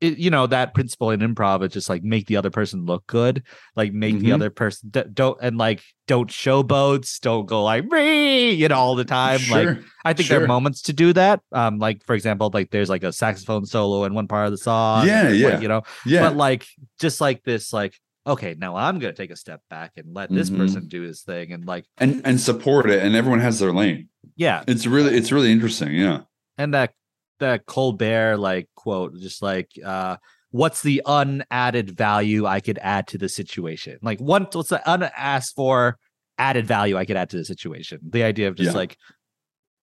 it, 0.00 0.18
you 0.18 0.30
know 0.30 0.46
that 0.46 0.74
principle 0.74 1.10
in 1.10 1.20
improv 1.20 1.64
is 1.66 1.72
just 1.72 1.88
like 1.88 2.04
make 2.04 2.26
the 2.26 2.36
other 2.36 2.50
person 2.50 2.84
look 2.86 3.06
good 3.08 3.42
like 3.74 3.92
make 3.92 4.18
the 4.20 4.28
Mhm. 4.28 4.34
other 4.34 4.50
person 4.50 4.90
d- 4.90 5.02
don't 5.12 5.36
and 5.42 5.58
like 5.58 5.82
don't 6.06 6.30
showboats 6.30 7.18
don't 7.20 7.46
go 7.46 7.64
like 7.64 7.84
me 7.86 8.52
you 8.52 8.68
know 8.68 8.76
all 8.76 8.94
the 8.94 9.04
time 9.04 9.40
like 9.50 9.78
I 10.04 10.12
think 10.12 10.28
there 10.28 10.42
are 10.42 10.46
moments 10.46 10.82
to 10.82 10.92
do 10.92 11.12
that. 11.12 11.40
Um, 11.52 11.78
like 11.78 12.02
for 12.04 12.14
example, 12.14 12.50
like 12.54 12.70
there's 12.70 12.88
like 12.88 13.02
a 13.02 13.12
saxophone 13.12 13.66
solo 13.66 14.04
in 14.04 14.14
one 14.14 14.26
part 14.28 14.46
of 14.46 14.52
the 14.52 14.56
song. 14.58 15.06
Yeah, 15.06 15.24
like, 15.24 15.34
yeah. 15.34 15.60
you 15.60 15.68
know, 15.68 15.82
yeah. 16.06 16.22
but 16.22 16.36
like 16.36 16.66
just 16.98 17.20
like 17.20 17.42
this, 17.44 17.72
like 17.72 17.94
okay, 18.26 18.54
now 18.58 18.76
I'm 18.76 18.98
gonna 19.00 19.12
take 19.12 19.30
a 19.30 19.36
step 19.36 19.60
back 19.68 19.92
and 19.96 20.14
let 20.14 20.30
this 20.30 20.48
Mhm. 20.50 20.56
person 20.58 20.88
do 20.88 21.02
his 21.02 21.22
thing, 21.22 21.52
and 21.52 21.66
like 21.66 21.84
and 21.98 22.22
and 22.24 22.40
support 22.40 22.88
it. 22.88 23.02
And 23.02 23.14
everyone 23.16 23.40
has 23.40 23.58
their 23.58 23.72
lane. 23.72 24.08
yeah, 24.36 24.62
It's 24.68 24.86
really, 24.86 25.14
it's 25.16 25.32
really 25.32 25.50
interesting. 25.52 25.92
Yeah. 25.94 26.20
and 26.56 26.72
that 26.74 26.92
that 27.40 27.66
Colbert 27.66 28.36
like 28.36 28.68
quote, 28.74 29.14
just 29.20 29.42
like 29.42 29.70
uh, 29.84 30.16
what's 30.50 30.82
the 30.82 31.02
unadded 31.06 31.96
value 31.96 32.46
I 32.46 32.60
could 32.60 32.78
add 32.82 33.06
to 33.08 33.18
the 33.18 33.28
situation? 33.28 33.98
Like 34.02 34.20
what 34.20 34.54
what's 34.54 34.70
the 34.70 34.82
unasked 34.90 35.54
for 35.54 35.98
added 36.38 36.66
value 36.66 36.96
I 36.96 37.04
could 37.04 37.16
add 37.16 37.30
to 37.30 37.36
the 37.36 37.44
situation? 37.44 38.00
The 38.02 38.22
idea 38.22 38.48
of 38.48 38.54
just 38.56 38.72
Yeah. 38.72 38.76
like 38.78 38.96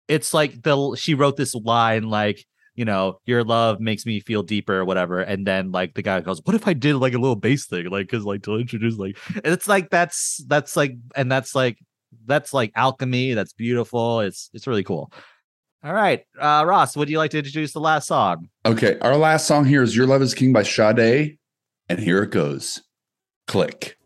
it's 0.09 0.35
like 0.35 0.63
the 0.63 0.97
she 0.97 1.15
wrote 1.15 1.37
this 1.37 1.55
line 1.55 2.09
like 2.09 2.45
you 2.75 2.85
know 2.85 3.19
your 3.27 3.45
love 3.45 3.81
makes 3.81 4.05
me 4.07 4.21
feel 4.21 4.43
deeper 4.43 4.79
or 4.79 4.85
whatever 4.85 5.21
and 5.21 5.47
then 5.47 5.71
like 5.71 5.95
the 5.95 6.03
guy 6.03 6.21
goes 6.21 6.41
what 6.45 6.57
if 6.57 6.67
i 6.67 6.73
did 6.73 6.97
like 6.97 7.15
a 7.15 7.19
little 7.19 7.37
bass 7.37 7.67
thing 7.67 7.87
like 7.91 8.07
because 8.07 8.25
like 8.25 8.43
to 8.43 8.57
introduce 8.57 8.97
like 8.97 9.17
it's 9.45 9.69
like 9.69 9.91
that's 9.91 10.43
that's 10.49 10.77
like 10.77 10.97
and 11.15 11.31
that's 11.31 11.55
like 11.55 11.79
that's 12.27 12.53
like 12.53 12.73
alchemy 12.75 13.35
that's 13.35 13.53
beautiful 13.53 14.21
it's 14.21 14.51
it's 14.53 14.67
really 14.67 14.83
cool 14.85 15.13
all 15.83 15.95
right 15.95 16.25
uh 16.41 16.65
ross 16.67 16.97
would 16.97 17.09
you 17.09 17.19
like 17.19 17.31
to 17.31 17.39
introduce 17.39 17.73
the 17.73 17.81
last 17.81 18.07
song 18.07 18.49
Okay. 18.67 18.99
Our 19.01 19.17
last 19.17 19.47
song 19.47 19.65
here 19.65 19.83
is 19.83 19.97
Your 19.97 20.07
Love 20.07 20.21
is 20.21 20.35
King 20.35 20.53
by 20.53 20.63
Sade. 20.63 21.39
And 21.89 21.99
here 21.99 22.23
it 22.23 22.31
goes. 22.31 22.83
Click. 23.47 23.97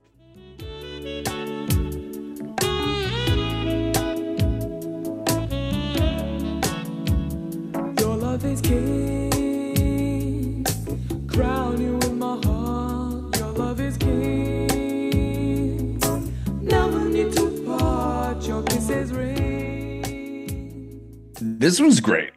This 21.64 21.80
was 21.80 22.00
great. 22.00 22.30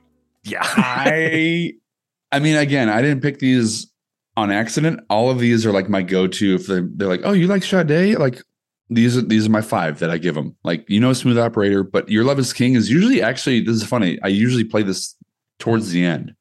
yeah 0.44 0.62
I 0.64 1.74
I 2.32 2.40
mean, 2.40 2.56
again, 2.56 2.90
I 2.90 3.02
didn't 3.02 3.22
pick 3.22 3.40
these 3.40 3.88
on 4.36 4.52
accident. 4.52 5.00
All 5.10 5.30
of 5.30 5.40
these 5.40 5.66
are 5.66 5.72
like 5.72 5.90
my 5.90 6.02
go-to. 6.02 6.56
If 6.56 6.68
they're, 6.68 6.88
they're 6.94 7.08
like, 7.08 7.22
oh, 7.24 7.32
you 7.32 7.48
like 7.48 7.64
Sade? 7.64 8.18
Like, 8.18 8.42
these 8.90 9.18
are 9.18 9.22
these 9.22 9.48
are 9.48 9.50
my 9.50 9.62
five 9.62 10.00
that 10.00 10.10
I 10.10 10.18
give 10.18 10.36
them. 10.36 10.56
Like 10.64 10.90
you 10.90 11.02
know, 11.02 11.12
smooth 11.12 11.38
operator, 11.38 11.84
but 11.84 12.08
your 12.10 12.24
love 12.24 12.40
is 12.40 12.54
king 12.54 12.76
is 12.76 12.90
usually 12.90 13.22
actually 13.22 13.60
this 13.60 13.76
is 13.76 13.84
funny. 13.84 14.18
I 14.24 14.30
usually 14.30 14.64
play 14.64 14.82
this 14.82 15.14
towards 15.60 15.90
the 15.90 16.06
end 16.06 16.34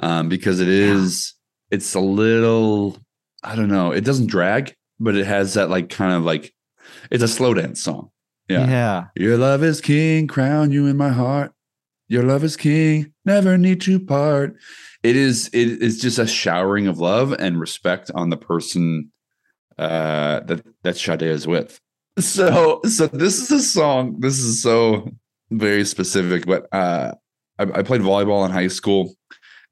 um, 0.00 0.28
because 0.28 0.58
it 0.58 0.66
is 0.66 1.34
it's 1.70 1.94
a 1.94 2.00
little 2.00 2.98
I 3.44 3.54
don't 3.54 3.68
know. 3.68 3.92
It 3.92 4.04
doesn't 4.04 4.26
drag, 4.26 4.74
but 4.98 5.14
it 5.14 5.26
has 5.26 5.54
that 5.54 5.70
like 5.70 5.90
kind 5.90 6.12
of 6.12 6.24
like 6.24 6.52
it's 7.12 7.22
a 7.22 7.28
slow 7.28 7.54
dance 7.54 7.80
song. 7.80 8.10
Yeah. 8.48 8.68
Yeah. 8.68 9.04
Your 9.14 9.38
love 9.38 9.62
is 9.62 9.80
king, 9.80 10.26
crown 10.26 10.72
you 10.72 10.88
in 10.88 10.96
my 10.96 11.10
heart. 11.10 11.52
Your 12.12 12.24
love 12.24 12.44
is 12.44 12.58
king, 12.58 13.10
never 13.24 13.56
need 13.56 13.80
to 13.82 13.98
part. 13.98 14.54
It 15.02 15.16
is 15.16 15.48
it 15.54 15.80
is 15.82 15.98
just 15.98 16.18
a 16.18 16.26
showering 16.26 16.86
of 16.86 16.98
love 16.98 17.32
and 17.32 17.58
respect 17.58 18.10
on 18.14 18.28
the 18.28 18.36
person 18.36 19.10
uh 19.78 20.40
that 20.40 20.62
that 20.82 20.98
Sade 20.98 21.22
is 21.22 21.46
with. 21.46 21.80
So 22.18 22.82
so 22.84 23.06
this 23.06 23.40
is 23.40 23.50
a 23.50 23.62
song. 23.62 24.20
This 24.20 24.38
is 24.40 24.62
so 24.62 25.08
very 25.50 25.86
specific, 25.86 26.44
but 26.44 26.66
uh 26.70 27.14
I, 27.58 27.62
I 27.62 27.82
played 27.82 28.02
volleyball 28.02 28.44
in 28.44 28.50
high 28.50 28.68
school 28.68 29.14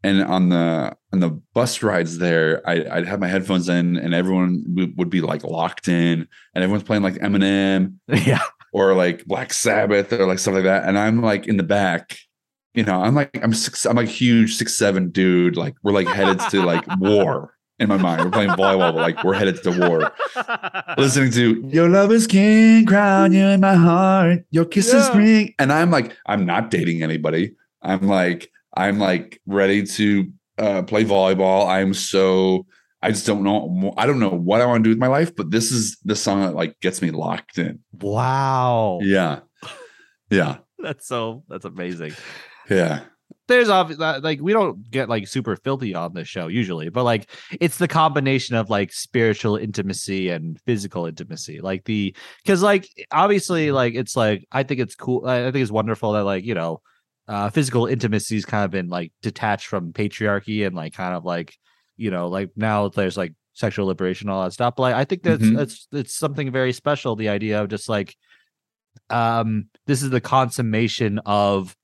and 0.03 0.23
on 0.25 0.49
the 0.49 0.97
on 1.13 1.21
the 1.21 1.43
bus 1.53 1.83
rides 1.83 2.17
there, 2.17 2.67
I, 2.67 2.87
I'd 2.91 3.07
have 3.07 3.21
my 3.21 3.29
headphones 3.29 3.69
in, 3.69 3.97
and 3.99 4.15
everyone 4.15 4.65
would, 4.69 4.97
would 4.97 5.11
be 5.11 5.21
like 5.21 5.45
locked 5.45 5.89
in, 5.89 6.27
and 6.55 6.65
everyone's 6.65 6.85
playing 6.85 7.03
like 7.03 7.17
Eminem 7.17 7.97
Yeah. 8.09 8.41
or 8.73 8.95
like 8.95 9.27
Black 9.27 9.53
Sabbath 9.53 10.11
or 10.15 10.27
like 10.27 10.39
stuff 10.39 10.55
like 10.55 10.65
that, 10.65 10.85
and 10.87 10.99
I'm 10.99 11.21
like 11.21 11.47
in 11.47 11.59
the 11.59 11.63
back, 11.63 12.17
you 12.75 12.85
know, 12.85 13.01
I'm 13.03 13.15
like 13.15 13.31
I'm 13.43 13.53
six, 13.55 13.85
I'm 13.87 13.97
like 13.97 14.09
huge 14.09 14.57
six 14.57 14.77
seven 14.77 15.11
dude, 15.11 15.57
like 15.57 15.75
we're 15.83 15.93
like 15.93 16.07
headed 16.09 16.39
to 16.51 16.63
like 16.63 16.85
war 17.01 17.55
in 17.79 17.89
my 17.89 17.97
mind. 17.97 18.25
We're 18.25 18.31
playing 18.31 18.51
volleyball, 18.51 18.93
but 18.93 18.97
like 18.97 19.25
we're 19.25 19.35
headed 19.35 19.63
to 19.63 19.73
war. 19.73 20.13
Listening 20.99 21.31
to 21.33 21.69
Your 21.69 21.89
Love 21.89 22.13
is 22.13 22.27
King, 22.27 22.87
crown 22.87 23.33
you 23.33 23.45
in 23.45 23.61
my 23.61 23.75
heart, 23.75 24.41
your 24.51 24.65
kisses 24.65 25.09
Yeah. 25.09 25.17
ring, 25.19 25.55
and 25.59 25.73
I'm 25.73 25.91
like 25.91 26.17
I'm 26.27 26.47
not 26.47 26.71
dating 26.71 27.03
anybody. 27.03 27.55
I'm 27.83 28.07
like 28.07 28.51
I'm 28.77 28.99
like 28.99 29.41
ready 29.47 29.85
to 29.85 30.31
uh, 30.59 30.83
play 30.83 31.05
volleyball. 31.05 31.67
I'm 31.67 31.95
so 31.95 32.67
I 33.03 33.11
just 33.11 33.27
don't 33.27 33.43
know. 33.43 33.95
I 33.97 34.07
don't 34.07 34.19
know 34.21 34.29
what 34.29 34.61
I 34.61 34.67
want 34.67 34.85
to 34.85 34.89
do 34.89 34.91
with 34.91 34.99
my 34.99 35.07
life, 35.07 35.35
but 35.35 35.51
this 35.51 35.73
is 35.73 35.97
the 36.05 36.15
song 36.15 36.43
that 36.43 36.55
like 36.55 36.79
gets 36.81 37.01
me 37.01 37.11
locked 37.11 37.57
in. 37.59 37.79
Wow. 37.93 38.99
Yeah, 39.03 39.41
yeah, 40.29 40.59
That's 40.79 41.07
so 41.09 41.43
that's 41.49 41.65
amazing. 41.65 42.13
Yeah. 42.69 43.01
There's 43.47 43.69
obviously 43.69 44.05
like 44.21 44.41
we 44.41 44.53
don't 44.53 44.89
get 44.93 45.09
like 45.09 45.27
super 45.27 45.57
filthy 45.57 45.93
on 45.93 46.15
this 46.15 46.29
show 46.29 46.47
usually, 46.47 46.89
but 46.89 47.03
like 47.03 47.29
it's 47.61 47.79
the 47.79 47.89
combination 47.89 48.55
of 48.55 48.71
like 48.71 48.93
spiritual 48.93 49.57
intimacy 49.57 50.29
and 50.31 50.61
physical 50.67 51.07
intimacy. 51.07 51.61
Like 51.61 51.85
the 51.85 52.15
because 52.45 52.63
like 52.63 52.89
obviously 53.11 53.73
like 53.73 53.95
it's 53.95 54.17
like 54.17 54.47
I 54.53 54.63
think 54.63 54.81
it's 54.81 54.95
cool. 54.95 55.27
I 55.27 55.51
think 55.51 55.63
it's 55.63 55.73
wonderful 55.73 56.13
that 56.13 56.23
like 56.25 56.45
you 56.45 56.55
know 56.55 56.81
uh 57.27 57.51
physical 57.51 57.87
intimacy's 57.87 58.45
kind 58.45 58.65
of 58.65 58.71
been 58.71 58.89
like 58.89 59.13
detached 59.21 59.67
from 59.67 59.93
patriarchy 59.93 60.65
and 60.65 60.77
like 60.77 60.93
kind 60.95 61.15
of 61.17 61.25
like 61.25 61.57
you 61.97 62.13
know 62.13 62.29
like 62.29 62.51
now 62.55 62.89
there's 62.89 63.17
like 63.17 63.35
sexual 63.53 63.87
liberation 63.87 64.29
all 64.29 64.45
that 64.45 64.53
stuff. 64.53 64.75
But 64.77 64.83
like, 64.83 64.95
I 64.95 65.05
think 65.05 65.25
that's 65.25 65.43
Mhm. 65.43 65.57
that's 65.57 65.89
it's 65.91 66.15
something 66.15 66.53
very 66.53 66.73
special. 66.73 67.17
The 67.17 67.31
idea 67.31 67.61
of 67.61 67.69
just 67.69 67.89
like 67.89 68.15
um 69.09 69.67
this 69.87 70.03
is 70.03 70.11
the 70.11 70.21
consummation 70.21 71.19
of 71.27 71.75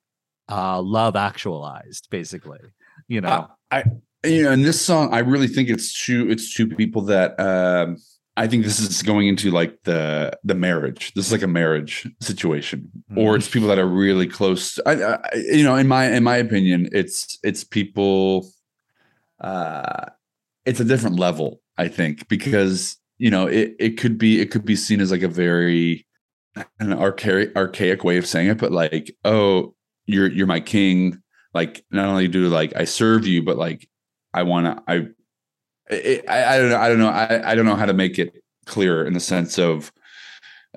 uh 0.49 0.81
love 0.81 1.17
actualized 1.17 2.09
basically 2.11 2.61
you 3.09 3.21
know 3.21 3.29
Uh, 3.29 3.47
I 3.71 3.85
you 4.25 4.43
know, 4.43 4.51
in 4.51 4.63
this 4.63 4.81
song, 4.81 5.13
I 5.15 5.21
really 5.21 5.47
think 5.47 5.69
it's 5.69 6.05
two 6.05 6.29
it's 6.31 6.53
two 6.53 6.67
people 6.67 7.03
that 7.03 7.39
um 7.39 7.97
I 8.39 8.47
think 8.47 8.65
this 8.65 8.79
is 8.81 9.03
going 9.03 9.29
into 9.29 9.51
like 9.51 9.79
the 9.85 10.37
the 10.45 10.55
marriage. 10.55 11.13
This 11.15 11.27
is 11.27 11.33
like 11.33 11.43
a 11.43 11.47
marriage 11.47 12.07
situation, 12.21 12.91
or 13.17 13.37
it's 13.37 13.49
people 13.49 13.69
that 13.69 13.79
are 13.79 13.87
really 13.87 14.27
close. 14.27 14.79
I, 14.85 15.03
I 15.03 15.19
you 15.35 15.65
know, 15.65 15.77
in 15.77 15.89
my 15.89 16.11
in 16.11 16.23
my 16.23 16.37
opinion, 16.37 16.89
it's 16.93 17.39
it's 17.43 17.65
people. 17.65 18.51
Uh, 19.41 20.07
it's 20.65 20.81
a 20.81 20.85
different 20.85 21.19
level, 21.19 21.61
I 21.79 21.89
think, 21.89 22.29
because 22.29 22.97
you 23.19 23.31
know 23.31 23.47
it 23.47 23.75
it 23.79 23.97
could 23.97 24.19
be 24.19 24.41
it 24.41 24.51
could 24.51 24.65
be 24.65 24.77
seen 24.77 25.01
as 25.01 25.11
like 25.11 25.23
a 25.23 25.29
very 25.29 26.07
an 26.81 26.93
archaic 26.93 27.57
archaic 27.57 28.05
way 28.05 28.19
of 28.19 28.27
saying 28.27 28.49
it, 28.49 28.59
but 28.59 28.73
like 28.73 29.15
oh 29.25 29.76
you're 30.07 30.31
you're 30.31 30.47
my 30.47 30.61
king. 30.61 31.23
Like 31.55 31.85
not 31.91 32.07
only 32.07 32.29
do 32.29 32.49
like 32.49 32.75
I 32.77 32.85
serve 32.85 33.27
you, 33.27 33.43
but 33.43 33.57
like 33.57 33.89
I 34.33 34.43
want 34.43 34.67
to 34.67 34.83
I 34.87 35.07
I, 35.91 36.55
I 36.55 36.59
don't 36.59 36.71
know 36.71 36.79
I 36.79 36.89
don't 36.89 36.99
know 36.99 37.09
I 37.09 37.53
I 37.53 37.55
don't 37.55 37.67
know 37.67 37.77
how 37.77 37.87
to 37.87 37.95
make 37.95 38.19
it 38.19 38.43
clearer 38.67 39.05
in 39.05 39.13
the 39.13 39.21
sense 39.21 39.59
of 39.59 39.93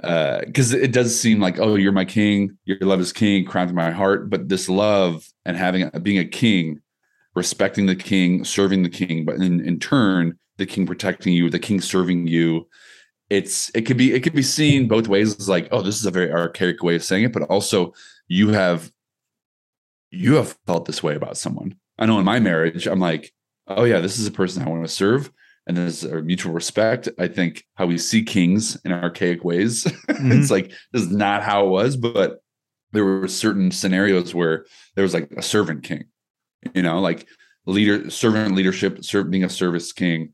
uh 0.03 0.39
because 0.45 0.71
it 0.71 0.93
does 0.93 1.19
seem 1.19 1.41
like 1.41 1.59
oh 1.59 1.75
you're 1.75 1.91
my 1.91 2.05
king 2.05 2.57
your 2.63 2.77
love 2.81 3.01
is 3.01 3.11
king 3.11 3.45
crowned 3.45 3.73
my 3.73 3.91
heart. 3.91 4.29
But 4.29 4.49
this 4.49 4.69
love 4.69 5.27
and 5.45 5.57
having 5.57 5.89
being 6.01 6.19
a 6.19 6.25
king 6.25 6.81
respecting 7.35 7.85
the 7.85 7.95
king 7.95 8.43
serving 8.43 8.83
the 8.83 8.89
king 8.89 9.25
but 9.25 9.35
in, 9.35 9.65
in 9.65 9.79
turn 9.79 10.37
the 10.57 10.65
king 10.65 10.85
protecting 10.85 11.33
you 11.33 11.49
the 11.49 11.59
king 11.59 11.81
serving 11.81 12.27
you. 12.27 12.67
It's 13.29 13.69
it 13.75 13.81
could 13.81 13.97
be 13.97 14.13
it 14.13 14.21
could 14.21 14.33
be 14.33 14.41
seen 14.41 14.87
both 14.87 15.07
ways. 15.07 15.33
It's 15.33 15.49
like 15.49 15.67
oh 15.71 15.81
this 15.81 15.99
is 15.99 16.05
a 16.05 16.11
very 16.11 16.31
archaic 16.31 16.81
way 16.81 16.95
of 16.95 17.03
saying 17.03 17.25
it 17.25 17.33
but 17.33 17.43
also 17.43 17.93
you 18.27 18.49
have 18.49 18.91
you 20.11 20.35
have 20.35 20.57
felt 20.65 20.85
this 20.85 21.03
way 21.03 21.15
about 21.15 21.37
someone. 21.37 21.75
I 21.97 22.05
know 22.05 22.17
in 22.19 22.25
my 22.25 22.39
marriage 22.39 22.87
i'm 22.87 22.99
like 22.99 23.31
oh 23.67 23.83
yeah 23.83 23.99
this 23.99 24.17
is 24.17 24.25
a 24.25 24.31
person 24.31 24.63
i 24.63 24.69
want 24.69 24.83
to 24.85 24.87
serve 24.91 25.31
and 25.67 25.77
there's 25.77 26.03
a 26.03 26.21
mutual 26.23 26.51
respect. 26.53 27.07
I 27.19 27.27
think 27.27 27.63
how 27.75 27.85
we 27.85 27.97
see 27.99 28.23
kings 28.23 28.75
in 28.85 28.91
archaic 28.91 29.43
ways 29.43 29.85
it's 30.09 30.49
like 30.49 30.71
this 30.93 31.03
is 31.03 31.11
not 31.11 31.43
how 31.43 31.65
it 31.65 31.69
was 31.69 31.97
but 31.97 32.41
there 32.93 33.05
were 33.05 33.27
certain 33.27 33.69
scenarios 33.69 34.33
where 34.33 34.65
there 34.95 35.03
was 35.03 35.13
like 35.13 35.29
a 35.37 35.41
servant 35.41 35.83
king 35.83 36.05
you 36.73 36.81
know 36.81 36.99
like 37.01 37.27
leader 37.65 38.09
servant 38.09 38.55
leadership 38.55 39.03
serv- 39.03 39.29
being 39.29 39.43
a 39.43 39.49
service 39.49 39.91
king 39.91 40.33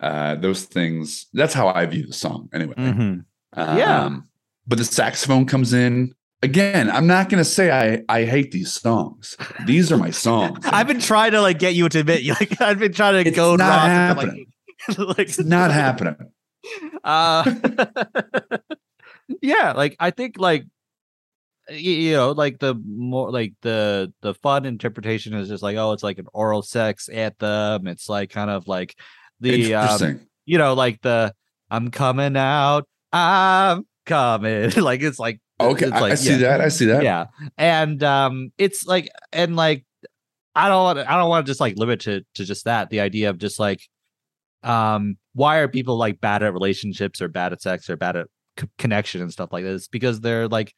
uh 0.00 0.36
those 0.36 0.64
things. 0.64 1.26
That's 1.34 1.52
how 1.52 1.68
i 1.68 1.84
view 1.86 2.06
the 2.06 2.12
song 2.14 2.48
anyway. 2.54 2.74
Mhm. 2.76 3.24
Yeah. 3.56 4.04
um, 4.04 4.28
but 4.66 4.78
the 4.78 4.84
saxophone 4.84 5.44
comes 5.44 5.72
in 5.72 6.14
again 6.42 6.90
i'm 6.90 7.06
not 7.06 7.28
gonna 7.28 7.44
say 7.44 7.70
i 7.70 8.02
i 8.08 8.24
hate 8.24 8.50
these 8.50 8.72
songs. 8.72 9.36
These 9.66 9.92
are 9.92 9.96
my 9.96 10.10
songs. 10.10 10.58
I've 10.64 10.86
been 10.86 11.00
trying 11.00 11.32
to 11.32 11.40
like 11.42 11.58
get 11.58 11.74
you 11.74 11.88
to 11.88 12.00
admit 12.00 12.22
you 12.22 12.32
like 12.40 12.60
i've 12.60 12.78
been 12.78 12.92
trying 12.92 13.22
to 13.22 13.28
It's 13.28 13.36
go 13.36 13.56
not 13.56 13.88
happening. 13.88 14.46
like, 14.88 14.98
like 14.98 15.18
it's 15.20 15.38
not 15.38 15.70
happening. 15.70 16.16
Uh 17.04 17.54
yeah 19.42 19.72
like 19.72 19.96
i 20.00 20.10
think 20.10 20.38
like 20.38 20.64
you 21.70 22.12
know 22.12 22.32
like 22.32 22.58
the 22.58 22.74
more 22.84 23.30
like 23.30 23.54
the 23.62 24.12
the 24.22 24.34
fun 24.34 24.64
interpretation 24.66 25.34
is 25.34 25.48
just 25.48 25.62
like 25.62 25.76
oh 25.76 25.92
it's 25.92 26.02
like 26.02 26.18
an 26.18 26.26
oral 26.32 26.62
sex 26.62 27.08
anthem. 27.08 27.86
It's 27.86 28.08
like 28.08 28.30
kind 28.30 28.50
of 28.50 28.66
like 28.66 28.96
the 29.38 29.74
um, 29.74 30.20
you 30.46 30.58
know 30.58 30.74
like 30.74 31.00
the 31.02 31.32
i'm 31.70 31.90
coming 31.90 32.36
out 32.36 32.88
i'm 33.12 33.86
coming 34.04 34.70
like 34.72 35.00
it's 35.02 35.18
like 35.18 35.40
okay 35.60 35.90
I, 35.90 36.00
like 36.00 36.12
I 36.12 36.14
see 36.16 36.32
yeah. 36.32 36.38
that 36.38 36.60
i 36.60 36.68
see 36.68 36.86
that. 36.86 37.02
Yeah. 37.02 37.26
And 37.56 38.02
um 38.02 38.52
it's 38.58 38.86
like 38.86 39.08
and 39.32 39.56
like 39.56 39.84
i 40.54 40.68
don't 40.68 40.82
want 40.82 40.98
to 40.98 41.10
i 41.12 41.16
don't 41.16 41.28
want 41.28 41.46
to 41.46 41.50
just 41.50 41.60
like 41.60 41.76
limit 41.76 42.00
to 42.00 42.22
to 42.34 42.44
just 42.44 42.64
that 42.64 42.90
the 42.90 43.00
idea 43.00 43.30
of 43.30 43.38
just 43.38 43.58
like 43.58 43.80
um 44.62 45.16
why 45.32 45.58
are 45.58 45.68
people 45.68 45.96
like 45.96 46.20
bad 46.20 46.42
at 46.42 46.52
relationships 46.52 47.20
or 47.20 47.28
bad 47.28 47.52
at 47.52 47.62
sex 47.62 47.88
or 47.88 47.96
bad 47.96 48.16
at 48.16 48.26
c- 48.58 48.68
connection 48.78 49.22
and 49.22 49.32
stuff 49.32 49.52
like 49.52 49.64
this? 49.64 49.88
Because 49.88 50.20
they're 50.20 50.48
like 50.48 50.74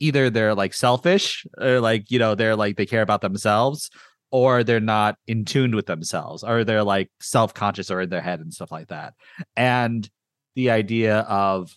either 0.00 0.30
they're 0.30 0.54
like 0.54 0.74
selfish 0.74 1.46
or 1.58 1.80
like 1.80 2.10
you 2.10 2.18
know 2.18 2.34
they're 2.34 2.56
like 2.56 2.76
they 2.76 2.86
care 2.86 3.02
about 3.02 3.20
themselves 3.22 3.90
or 4.30 4.64
they're 4.64 4.80
not 4.80 5.16
in 5.26 5.44
tune 5.44 5.76
with 5.76 5.86
themselves 5.86 6.42
or 6.42 6.64
they're 6.64 6.82
like 6.82 7.08
self-conscious 7.20 7.90
or 7.90 8.00
in 8.00 8.10
their 8.10 8.20
head 8.20 8.40
and 8.40 8.52
stuff 8.52 8.72
like 8.72 8.88
that. 8.88 9.14
And 9.56 10.08
the 10.56 10.70
idea 10.70 11.18
of 11.20 11.70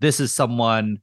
this 0.00 0.18
is 0.18 0.34
someone 0.34 0.98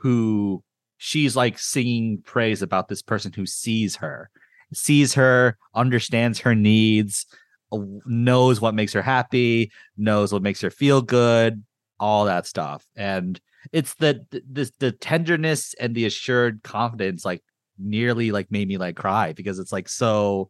who 0.00 0.62
she's 0.96 1.36
like 1.36 1.58
singing 1.58 2.20
praise 2.24 2.62
about 2.62 2.88
this 2.88 3.02
person 3.02 3.32
who 3.32 3.46
sees 3.46 3.96
her 3.96 4.30
sees 4.72 5.14
her 5.14 5.56
understands 5.74 6.40
her 6.40 6.54
needs 6.54 7.26
uh, 7.72 7.78
knows 8.06 8.60
what 8.60 8.74
makes 8.74 8.92
her 8.92 9.02
happy 9.02 9.70
knows 9.96 10.32
what 10.32 10.42
makes 10.42 10.60
her 10.60 10.70
feel 10.70 11.02
good 11.02 11.62
all 12.00 12.24
that 12.26 12.46
stuff. 12.46 12.84
And 12.96 13.40
it's 13.72 13.94
the 13.94 14.24
the, 14.30 14.70
the 14.78 14.92
tenderness 14.92 15.74
and 15.78 15.94
the 15.94 16.06
assured 16.06 16.62
confidence 16.62 17.24
like 17.24 17.42
nearly 17.78 18.30
like 18.30 18.50
made 18.50 18.68
me 18.68 18.78
like 18.78 18.96
cry 18.96 19.32
because 19.32 19.58
it's 19.58 19.72
like 19.72 19.88
so 19.88 20.48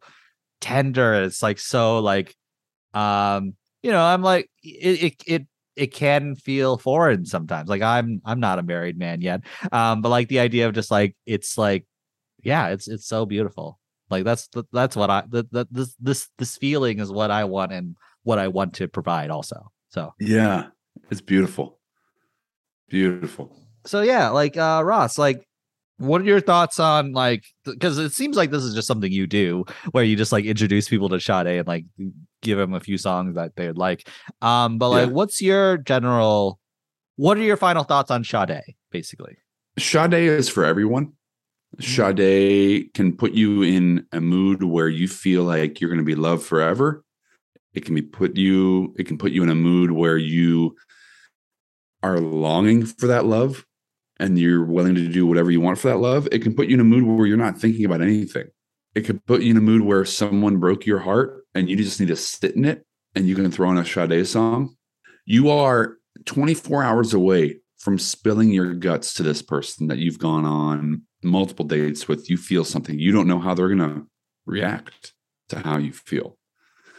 tender. 0.61 1.15
It's 1.23 1.43
like 1.43 1.59
so 1.59 1.99
like 1.99 2.35
um 2.93 3.53
you 3.83 3.91
know 3.91 4.01
i'm 4.01 4.23
like 4.23 4.49
it 4.63 5.03
it, 5.03 5.23
it 5.27 5.47
it 5.79 5.93
can 5.93 6.35
feel 6.35 6.77
foreign 6.77 7.25
sometimes 7.25 7.69
like 7.69 7.81
i'm 7.81 8.21
i'm 8.25 8.39
not 8.39 8.59
a 8.59 8.63
married 8.63 8.97
man 8.97 9.21
yet 9.21 9.41
um 9.71 10.01
but 10.01 10.09
like 10.09 10.27
the 10.27 10.39
idea 10.39 10.67
of 10.67 10.73
just 10.73 10.91
like 10.91 11.15
it's 11.25 11.57
like 11.57 11.85
yeah 12.43 12.67
it's 12.67 12.87
it's 12.87 13.07
so 13.07 13.25
beautiful. 13.25 13.79
Like 14.09 14.23
that's 14.23 14.49
that's 14.73 14.95
what 14.95 15.11
i 15.11 15.23
that, 15.29 15.67
this 15.71 15.95
this 15.99 16.29
this 16.39 16.57
feeling 16.57 16.99
is 16.99 17.11
what 17.11 17.29
i 17.29 17.43
want 17.43 17.71
and 17.71 17.95
what 18.23 18.39
i 18.39 18.47
want 18.47 18.73
to 18.75 18.87
provide 18.87 19.29
also 19.29 19.71
so. 19.89 20.13
Yeah 20.19 20.69
it's 21.09 21.21
beautiful. 21.21 21.79
Beautiful. 22.89 23.55
so 23.85 24.01
yeah, 24.01 24.29
like 24.29 24.57
uh 24.57 24.81
Ross, 24.83 25.17
like 25.17 25.47
what 25.99 26.21
are 26.21 26.25
your 26.25 26.41
thoughts 26.41 26.79
on 26.79 27.11
like 27.13 27.43
because 27.65 27.97
it 27.97 28.11
seems 28.13 28.35
like 28.35 28.51
this 28.51 28.63
is 28.63 28.73
just 28.73 28.87
something 28.87 29.11
you 29.11 29.27
do 29.27 29.65
where 29.91 30.03
you 30.03 30.15
just 30.15 30.31
like 30.31 30.45
introduce 30.45 30.89
people 30.89 31.09
to 31.09 31.19
Sade 31.19 31.47
and 31.47 31.67
like 31.67 31.85
give 32.41 32.57
them 32.57 32.73
a 32.73 32.79
few 32.79 32.97
songs 32.97 33.35
that 33.35 33.55
they 33.55 33.67
would 33.67 33.77
like. 33.77 34.07
Um, 34.41 34.77
but 34.77 34.89
like 34.89 35.07
Yeah. 35.07 35.13
what's 35.13 35.41
your 35.41 35.77
general 35.77 36.59
what 37.17 37.37
are 37.37 37.41
your 37.41 37.57
final 37.57 37.83
thoughts 37.83 38.09
on 38.11 38.23
Sade, 38.23 38.61
basically? 38.91 39.37
Sade 39.77 40.13
is 40.13 40.47
for 40.49 40.63
everyone. 40.65 41.13
Sade 41.79 42.93
can 42.93 43.15
put 43.15 43.33
you 43.33 43.61
in 43.61 44.05
a 44.11 44.21
mood 44.21 44.63
where 44.63 44.87
you 44.89 45.07
feel 45.07 45.43
like 45.43 45.79
you're 45.79 45.89
going 45.89 45.99
to 45.99 46.05
be 46.05 46.15
loved 46.15 46.43
forever. 46.43 47.03
It 47.73 47.85
can 47.85 47.93
be 47.93 48.01
put 48.01 48.35
you. 48.37 48.95
It 48.97 49.05
can 49.05 49.17
put 49.17 49.31
you 49.31 49.43
in 49.43 49.49
a 49.49 49.55
mood 49.55 49.91
where 49.91 50.17
you 50.17 50.75
are 52.01 52.19
longing 52.19 52.85
for 52.85 53.07
that 53.07 53.25
love, 53.25 53.65
and 54.19 54.37
you're 54.37 54.65
willing 54.65 54.95
to 54.95 55.07
do 55.07 55.25
whatever 55.25 55.49
you 55.49 55.61
want 55.61 55.79
for 55.79 55.87
that 55.87 55.97
love. 55.97 56.27
It 56.31 56.41
can 56.41 56.53
put 56.53 56.67
you 56.67 56.73
in 56.75 56.79
a 56.79 56.83
mood 56.83 57.03
where 57.03 57.25
you're 57.25 57.37
not 57.37 57.57
thinking 57.57 57.85
about 57.85 58.01
anything. 58.01 58.47
It 58.95 59.01
could 59.01 59.25
put 59.25 59.41
you 59.41 59.51
in 59.51 59.57
a 59.57 59.61
mood 59.61 59.81
where 59.81 60.03
someone 60.03 60.57
broke 60.57 60.85
your 60.85 60.99
heart, 60.99 61.45
and 61.55 61.69
you 61.69 61.75
just 61.75 61.99
need 61.99 62.09
to 62.09 62.15
sit 62.15 62.55
in 62.55 62.65
it, 62.65 62.85
and 63.15 63.27
you 63.27 63.35
can 63.35 63.49
throw 63.51 63.69
on 63.69 63.77
a 63.77 63.85
Sade 63.85 64.27
song. 64.27 64.75
You 65.25 65.49
are 65.49 65.97
24 66.25 66.83
hours 66.83 67.13
away 67.13 67.59
from 67.77 67.97
spilling 67.97 68.49
your 68.49 68.73
guts 68.73 69.13
to 69.13 69.23
this 69.23 69.41
person 69.41 69.87
that 69.87 69.99
you've 69.99 70.19
gone 70.19 70.43
on 70.43 71.03
multiple 71.23 71.65
dates 71.65 72.07
with. 72.07 72.29
You 72.29 72.37
feel 72.37 72.65
something. 72.65 72.99
You 72.99 73.11
don't 73.11 73.27
know 73.27 73.39
how 73.39 73.53
they're 73.53 73.73
going 73.73 73.79
to 73.79 74.07
react 74.45 75.13
to 75.49 75.59
how 75.59 75.77
you 75.77 75.93
feel. 75.93 76.37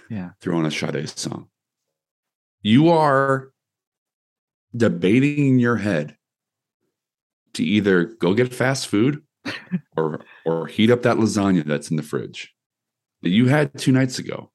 Yeah. 0.08 0.30
Throw 0.40 0.56
on 0.56 0.66
a 0.66 0.70
Sade 0.70 1.08
song. 1.08 1.48
You 2.62 2.88
are 2.90 3.50
debating 4.76 5.46
in 5.46 5.58
your 5.58 5.76
head 5.76 6.16
to 7.54 7.64
either 7.64 8.04
go 8.04 8.34
get 8.34 8.54
fast 8.54 8.88
food 8.88 9.22
or 9.96 10.20
or 10.44 10.66
heat 10.66 10.90
up 10.90 11.02
that 11.02 11.16
lasagna 11.16 11.64
that's 11.64 11.90
in 11.90 11.96
the 11.96 12.02
fridge 12.02 12.54
that 13.22 13.30
you 13.30 13.48
had 13.48 13.76
two 13.78 13.92
nights 13.92 14.18
ago. 14.18 14.50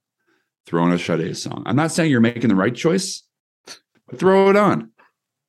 Throw 0.66 0.84
on 0.84 0.92
a 0.92 0.98
Sade 1.00 1.38
song. 1.38 1.64
I'm 1.66 1.76
not 1.76 1.92
saying 1.92 2.10
you're 2.10 2.22
making 2.22 2.50
the 2.50 2.56
right 2.56 2.74
choice, 2.74 3.24
but 4.08 4.18
throw 4.18 4.50
it 4.50 4.56
on. 4.56 4.92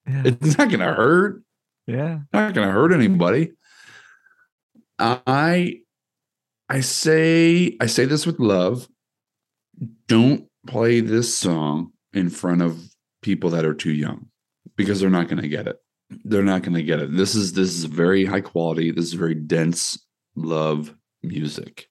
Yeah. 0.06 0.22
It's 0.26 0.58
not 0.58 0.68
going 0.68 0.80
to 0.80 0.92
hurt. 0.92 1.42
Yeah. 1.86 2.20
Not 2.32 2.54
going 2.54 2.66
to 2.66 2.72
hurt 2.72 2.92
anybody. 2.92 3.52
I 4.98 5.80
I 6.68 6.80
say 6.80 7.76
I 7.80 7.86
say 7.86 8.04
this 8.04 8.26
with 8.26 8.40
love. 8.40 8.88
Don't 10.06 10.48
play 10.66 11.00
this 11.00 11.36
song 11.36 11.92
in 12.12 12.28
front 12.28 12.62
of 12.62 12.78
people 13.22 13.50
that 13.50 13.64
are 13.64 13.74
too 13.74 13.92
young 13.92 14.26
because 14.76 15.00
they're 15.00 15.10
not 15.10 15.28
going 15.28 15.42
to 15.42 15.48
get 15.48 15.66
it. 15.66 15.76
They're 16.10 16.42
not 16.42 16.62
going 16.62 16.74
to 16.74 16.82
get 16.82 17.00
it. 17.00 17.16
This 17.16 17.34
is 17.34 17.52
this 17.52 17.70
is 17.70 17.84
very 17.84 18.24
high 18.24 18.40
quality. 18.40 18.90
This 18.90 19.06
is 19.06 19.14
very 19.14 19.34
dense 19.34 19.98
love 20.36 20.94
music. 21.22 21.88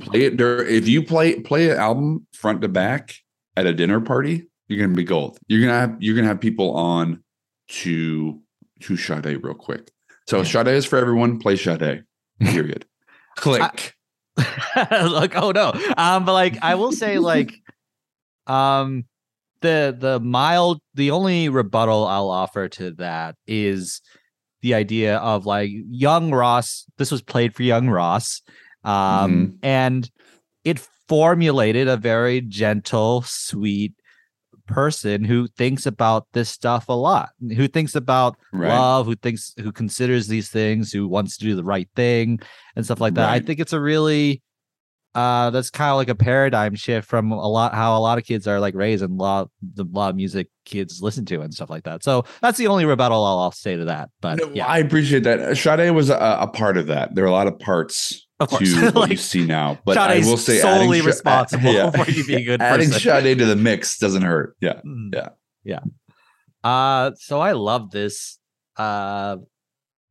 Play 0.00 0.24
it 0.24 0.36
there. 0.38 0.64
If 0.64 0.88
you 0.88 1.02
play 1.02 1.40
play 1.40 1.70
an 1.70 1.78
album 1.78 2.26
front 2.32 2.62
to 2.62 2.68
back 2.68 3.14
at 3.56 3.66
a 3.66 3.72
dinner 3.72 4.00
party, 4.00 4.48
you're 4.66 4.80
gonna 4.80 4.96
be 4.96 5.04
gold. 5.04 5.38
You're 5.46 5.60
gonna 5.60 5.78
have 5.78 5.96
you're 6.00 6.16
gonna 6.16 6.28
have 6.28 6.40
people 6.40 6.76
on 6.76 7.22
to 7.68 8.40
to 8.80 8.96
Sade 8.96 9.42
real 9.42 9.54
quick. 9.54 9.90
So 10.26 10.42
Sade 10.42 10.68
is 10.68 10.84
for 10.84 10.98
everyone. 10.98 11.38
Play 11.38 11.56
Sade. 11.56 12.04
Period. 12.40 12.86
Click. 13.36 13.94
like 14.36 15.34
oh 15.36 15.50
no 15.50 15.72
um 15.96 16.24
but 16.24 16.32
like 16.32 16.62
i 16.62 16.76
will 16.76 16.92
say 16.92 17.18
like 17.18 17.52
um 18.46 19.04
the 19.60 19.96
the 19.98 20.20
mild 20.20 20.80
the 20.94 21.10
only 21.10 21.48
rebuttal 21.48 22.06
i'll 22.06 22.30
offer 22.30 22.68
to 22.68 22.92
that 22.92 23.34
is 23.46 24.00
the 24.62 24.74
idea 24.74 25.16
of 25.18 25.46
like 25.46 25.70
young 25.88 26.30
ross 26.30 26.84
this 26.96 27.10
was 27.10 27.22
played 27.22 27.54
for 27.54 27.62
young 27.62 27.88
ross 27.88 28.42
um 28.84 29.58
and 29.62 30.10
it 30.64 30.78
formulated 31.08 31.88
a 31.88 31.96
very 31.96 32.40
gentle 32.40 33.22
sweet 33.22 33.94
person 34.66 35.24
who 35.24 35.48
thinks 35.56 35.86
about 35.86 36.26
this 36.34 36.50
stuff 36.50 36.88
a 36.88 36.92
lot 36.92 37.30
who 37.56 37.66
thinks 37.66 37.94
about 37.94 38.36
Right. 38.52 38.68
love 38.68 39.06
who 39.06 39.14
thinks 39.16 39.54
who 39.58 39.72
considers 39.72 40.28
these 40.28 40.50
things 40.50 40.92
who 40.92 41.08
wants 41.08 41.38
to 41.38 41.44
do 41.44 41.54
the 41.56 41.64
right 41.64 41.88
thing 41.96 42.38
and 42.76 42.84
stuff 42.84 43.00
like 43.00 43.14
that. 43.14 43.30
I 43.30 43.40
think 43.40 43.60
it's 43.60 43.72
a 43.72 43.80
really 43.80 44.42
uh 45.18 45.50
that's 45.50 45.70
kind 45.70 45.90
of 45.90 45.96
like 45.96 46.08
a 46.08 46.14
paradigm 46.14 46.74
shift 46.74 47.08
from 47.08 47.32
a 47.32 47.48
lot 47.48 47.74
how 47.74 47.98
a 47.98 48.02
lot 48.08 48.18
of 48.18 48.24
kids 48.24 48.46
are 48.46 48.60
like 48.60 48.74
raised 48.74 49.02
and 49.02 49.18
a 49.18 49.22
lot 49.22 49.50
the 49.74 49.84
lot 49.90 50.10
of 50.10 50.16
music 50.16 50.48
kids 50.64 51.00
listen 51.02 51.24
to 51.24 51.40
and 51.40 51.52
stuff 51.52 51.70
like 51.70 51.84
that 51.84 52.04
so 52.04 52.24
that's 52.42 52.58
the 52.58 52.66
only 52.68 52.84
rebuttal 52.84 53.24
i'll, 53.24 53.38
I'll 53.38 53.52
say 53.52 53.76
to 53.76 53.86
that 53.86 54.10
but 54.20 54.38
No, 54.38 54.50
yeah 54.54 54.66
I 54.66 54.78
appreciate 54.78 55.24
that. 55.24 55.56
Sade 55.56 55.94
was 55.94 56.10
a, 56.10 56.16
a 56.40 56.46
part 56.46 56.76
of 56.76 56.86
that. 56.86 57.14
There 57.14 57.24
are 57.24 57.28
a 57.28 57.32
lot 57.32 57.46
of 57.48 57.58
parts 57.58 58.26
Of 58.38 58.48
course. 58.50 58.72
to 58.74 58.90
what 58.92 59.10
you 59.14 59.16
see 59.16 59.44
now. 59.46 59.78
But 59.84 59.94
Sade's 59.94 60.26
I 60.26 60.30
will 60.30 60.36
say 60.36 60.58
solely 60.58 61.00
responsible 61.00 61.72
yeah. 61.72 61.90
for 62.04 62.08
you 62.10 62.24
being 62.24 62.44
good 62.44 62.60
adding 62.72 62.90
person. 62.90 63.00
Sade 63.00 63.38
to 63.38 63.46
the 63.46 63.56
mix 63.56 63.98
doesn't 63.98 64.22
hurt. 64.22 64.56
Yeah. 64.60 64.80
Mm. 64.86 65.10
Yeah. 65.14 65.28
Yeah. 65.64 65.80
Uh 66.62 67.12
so 67.16 67.40
I 67.40 67.52
love 67.52 67.90
this. 67.90 68.38
Uh 68.76 69.38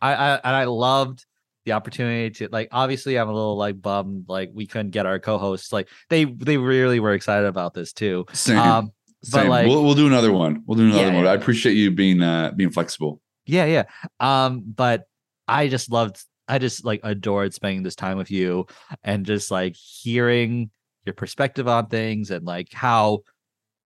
I, 0.01 0.13
I 0.13 0.33
and 0.43 0.55
I 0.55 0.65
loved 0.65 1.25
the 1.67 1.73
opportunity 1.73 2.29
to 2.31 2.47
like 2.49 2.69
obviously 2.71 3.19
I'm 3.19 3.27
a 3.27 3.33
little 3.33 3.57
like 3.57 3.81
bummed 3.81 4.29
like 4.29 4.51
we 4.53 4.65
couldn't 4.65 4.91
get 4.91 5.05
our 5.05 5.19
co-hosts 5.19 5.73
like 5.73 5.89
they 6.09 6.23
they 6.23 6.55
really 6.57 6.99
were 7.01 7.13
excited 7.13 7.45
about 7.45 7.73
this 7.73 7.91
too. 7.93 8.25
Same. 8.33 8.57
Um 8.57 8.91
but 9.31 9.41
Same. 9.41 9.49
like 9.49 9.67
we'll, 9.67 9.83
we'll 9.83 9.93
do 9.95 10.07
another 10.07 10.31
one. 10.31 10.63
We'll 10.65 10.77
do 10.77 10.85
another 10.85 11.01
Yeah, 11.01 11.13
one. 11.13 11.25
yeah. 11.25 11.31
I 11.31 11.33
appreciate 11.33 11.73
you 11.73 11.91
being 11.91 12.21
uh 12.21 12.51
being 12.55 12.71
flexible. 12.71 13.19
yeah, 13.45 13.65
yeah. 13.65 13.83
Um 14.21 14.63
but 14.65 15.03
I 15.47 15.67
just 15.67 15.91
loved 15.91 16.23
I 16.47 16.57
just 16.59 16.85
like 16.85 17.01
adored 17.03 17.53
spending 17.53 17.83
this 17.83 17.95
time 17.95 18.17
with 18.17 18.31
you 18.31 18.65
and 19.03 19.25
just 19.25 19.51
like 19.51 19.75
hearing 19.75 20.71
your 21.05 21.13
perspective 21.15 21.67
on 21.67 21.87
things 21.87 22.31
and 22.31 22.45
like 22.45 22.71
how 22.71 23.19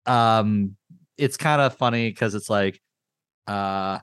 um 0.06 0.76
it's 1.18 1.36
kind 1.36 1.60
of 1.60 1.76
funny 1.76 2.08
because 2.08 2.36
it's 2.36 2.48
like 2.50 2.80
uh 3.48 3.98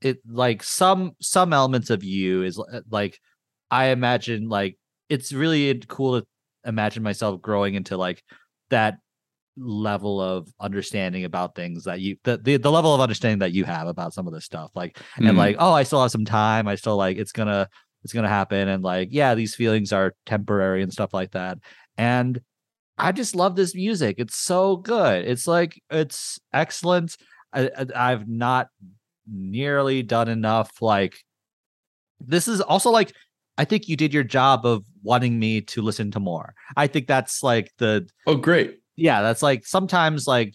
it 0.00 0.18
like 0.28 0.62
some 0.62 1.12
some 1.20 1.52
elements 1.52 1.90
of 1.90 2.04
you 2.04 2.42
is 2.42 2.58
uh, 2.58 2.80
like 2.90 3.18
i 3.70 3.86
imagine 3.86 4.48
like 4.48 4.76
it's 5.08 5.32
really 5.32 5.82
cool 5.88 6.20
to 6.20 6.26
imagine 6.64 7.02
myself 7.02 7.40
growing 7.40 7.74
into 7.74 7.96
like 7.96 8.22
that 8.70 8.98
level 9.58 10.20
of 10.20 10.48
understanding 10.60 11.24
about 11.24 11.54
things 11.54 11.84
that 11.84 12.00
you 12.00 12.16
the, 12.24 12.36
the 12.36 12.58
the 12.58 12.70
level 12.70 12.94
of 12.94 13.00
understanding 13.00 13.38
that 13.38 13.52
you 13.52 13.64
have 13.64 13.86
about 13.88 14.12
some 14.12 14.26
of 14.26 14.34
this 14.34 14.44
stuff 14.44 14.70
like 14.74 14.98
and 15.16 15.26
Mm. 15.26 15.36
like 15.36 15.56
oh 15.58 15.72
i 15.72 15.82
still 15.82 16.02
have 16.02 16.10
some 16.10 16.26
time. 16.26 16.68
I 16.68 16.74
still 16.74 16.96
like 16.96 17.16
it's 17.16 17.32
gonna 17.32 17.66
it's 18.04 18.12
gonna 18.12 18.28
happen 18.28 18.68
and 18.68 18.82
like 18.84 19.08
yeah 19.12 19.34
these 19.34 19.54
feelings 19.54 19.92
are 19.92 20.12
temporary 20.26 20.82
and 20.82 20.92
stuff 20.92 21.14
like 21.14 21.30
that 21.32 21.58
and 21.96 22.38
i 22.98 23.12
just 23.12 23.34
love 23.34 23.56
this 23.56 23.74
music. 23.74 24.16
It's 24.18 24.36
so 24.36 24.76
good. 24.76 25.24
It's 25.26 25.46
like 25.46 25.80
it's 25.90 26.38
excellent. 26.52 27.16
I, 27.52 27.70
I- 27.78 28.12
i've 28.12 28.28
not 28.28 28.68
nearly 29.30 30.02
done 30.02 30.28
enough 30.28 30.70
like 30.80 31.16
this 32.20 32.46
is 32.48 32.60
also 32.60 32.90
like 32.90 33.12
i 33.58 33.64
think 33.64 33.88
you 33.88 33.96
did 33.96 34.14
your 34.14 34.24
job 34.24 34.64
of 34.64 34.84
wanting 35.02 35.38
me 35.38 35.60
to 35.60 35.82
listen 35.82 36.10
to 36.10 36.20
more 36.20 36.54
i 36.76 36.86
think 36.86 37.06
that's 37.06 37.42
like 37.42 37.70
the 37.78 38.08
Oh, 38.26 38.36
great. 38.36 38.78
yeah 38.96 39.22
that's 39.22 39.42
like 39.42 39.66
sometimes 39.66 40.26
like 40.26 40.54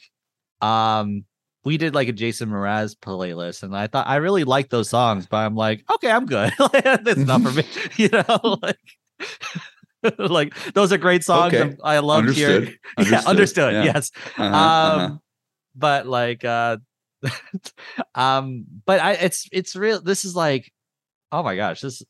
um 0.61 1.25
we 1.63 1.77
did 1.77 1.93
like 1.93 2.07
a 2.07 2.13
jason 2.13 2.49
mraz 2.49 2.95
playlist 2.97 3.63
and 3.63 3.75
i 3.75 3.87
thought 3.87 4.07
i 4.07 4.15
really 4.17 4.43
like 4.43 4.69
those 4.69 4.89
songs 4.89 5.27
but 5.27 5.37
i'm 5.37 5.55
like 5.55 5.83
okay 5.93 6.09
i'm 6.09 6.25
good 6.25 6.51
that's 7.03 7.17
not 7.17 7.41
for 7.41 7.51
me 7.51 7.63
you 7.97 8.09
know 8.09 8.57
like 8.61 8.77
like 10.17 10.55
those 10.73 10.91
are 10.91 10.97
great 10.97 11.23
songs 11.23 11.53
Okay. 11.53 11.75
i 11.83 11.99
love 11.99 12.27
hearing 12.29 12.73
Understood. 12.97 13.11
yeah 13.11 13.23
understood 13.27 13.73
Yeah. 13.73 13.83
yes 13.83 14.11
Uh-huh, 14.37 14.45
um 14.45 14.99
uh-huh. 15.01 15.17
but 15.75 16.07
like 16.07 16.43
uh 16.43 16.77
um 18.15 18.65
but 18.85 18.99
i 18.99 19.13
it's 19.13 19.47
it's 19.51 19.75
real 19.75 20.01
this 20.01 20.25
is 20.25 20.35
like 20.35 20.71
oh 21.31 21.43
my 21.43 21.55
gosh 21.55 21.81
this 21.81 22.01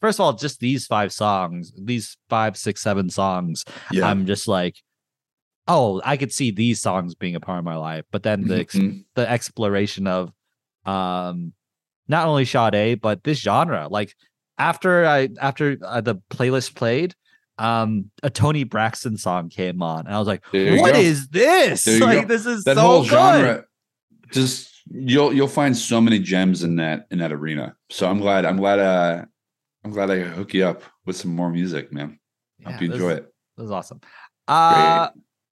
first 0.00 0.18
of 0.18 0.24
all 0.24 0.32
just 0.32 0.60
these 0.60 0.86
five 0.86 1.12
songs 1.12 1.72
these 1.76 2.16
five 2.28 2.56
six 2.56 2.80
seven 2.82 3.10
songs 3.10 3.64
Yeah. 3.90 4.06
i'm 4.06 4.26
just 4.26 4.46
like 4.48 4.76
oh 5.66 6.00
i 6.04 6.16
could 6.16 6.32
see 6.32 6.50
these 6.50 6.80
songs 6.80 7.14
being 7.14 7.34
a 7.34 7.40
part 7.40 7.58
of 7.58 7.64
my 7.64 7.76
life 7.76 8.04
but 8.10 8.22
then 8.22 8.46
the 8.46 8.60
ex- 8.60 8.74
Mhm. 8.76 9.04
the 9.14 9.28
exploration 9.28 10.06
of 10.06 10.32
um 10.86 11.52
not 12.08 12.26
only 12.26 12.44
Sade 12.44 13.00
but 13.00 13.24
this 13.24 13.38
genre 13.38 13.88
like 13.90 14.14
after 14.58 15.04
i 15.06 15.28
after 15.40 15.76
uh, 15.84 16.00
the 16.00 16.16
playlist 16.30 16.74
played 16.74 17.14
um 17.58 18.10
a 18.22 18.30
Toni 18.30 18.62
Braxton 18.64 19.16
song 19.18 19.48
came 19.48 19.82
on 19.82 20.06
and 20.06 20.14
i 20.14 20.18
was 20.18 20.28
like 20.28 20.44
what 20.52 20.92
go. 20.94 20.98
is 21.00 21.28
this 21.28 21.86
like 22.00 22.22
go. 22.22 22.28
this 22.28 22.46
is 22.46 22.64
that 22.64 22.76
so 22.76 22.80
whole 22.80 23.00
good. 23.02 23.08
genre 23.10 23.64
just 24.32 24.70
you'll 24.90 25.32
you'll 25.32 25.48
find 25.48 25.76
so 25.76 26.00
many 26.00 26.18
gems 26.18 26.62
in 26.62 26.76
that 26.76 27.06
in 27.10 27.18
that 27.18 27.32
arena 27.32 27.74
so 27.90 28.08
i'm 28.08 28.18
glad 28.18 28.44
i'm 28.44 28.56
glad 28.56 28.78
uh 28.78 29.24
i'm 29.84 29.90
glad 29.90 30.10
i 30.10 30.18
hook 30.20 30.54
you 30.54 30.64
up 30.64 30.82
with 31.06 31.16
some 31.16 31.34
more 31.34 31.50
music 31.50 31.92
man 31.92 32.18
Yeah, 32.58 32.72
hope 32.72 32.82
you 32.82 32.88
this- 32.88 32.94
enjoy 32.96 33.10
it 33.12 33.32
This 33.56 33.64
is 33.66 33.70
awesome. 33.70 34.00
Uh 34.46 35.10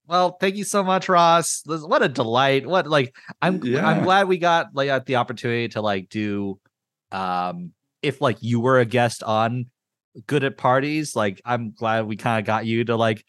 well, 0.09 0.37
thank 0.41 0.55
you 0.55 0.63
so 0.63 0.85
much, 0.85 1.09
Ross. 1.09 1.63
This- 1.67 1.83
What 1.83 2.01
a 2.03 2.09
delight. 2.09 2.65
What 2.67 2.87
like 2.87 3.15
I'm 3.43 3.63
Yeah. 3.65 3.87
I'm 3.87 4.05
glad 4.05 4.29
we 4.29 4.39
got 4.39 4.69
like 4.73 5.05
the 5.05 5.17
opportunity 5.17 5.69
to 5.71 5.81
like 5.83 6.09
do 6.09 6.59
um 7.13 7.73
if 8.03 8.21
like 8.21 8.39
you 8.41 8.61
were 8.61 8.79
a 8.79 8.85
guest 8.85 9.23
on 9.25 9.67
good 10.27 10.45
at 10.45 10.57
parties, 10.57 11.15
like 11.17 11.41
I'm 11.45 11.73
glad 11.73 12.07
we 12.07 12.17
kind 12.17 12.39
of 12.39 12.47
got 12.47 12.65
you 12.67 12.85
to 12.85 12.97
like 12.97 13.25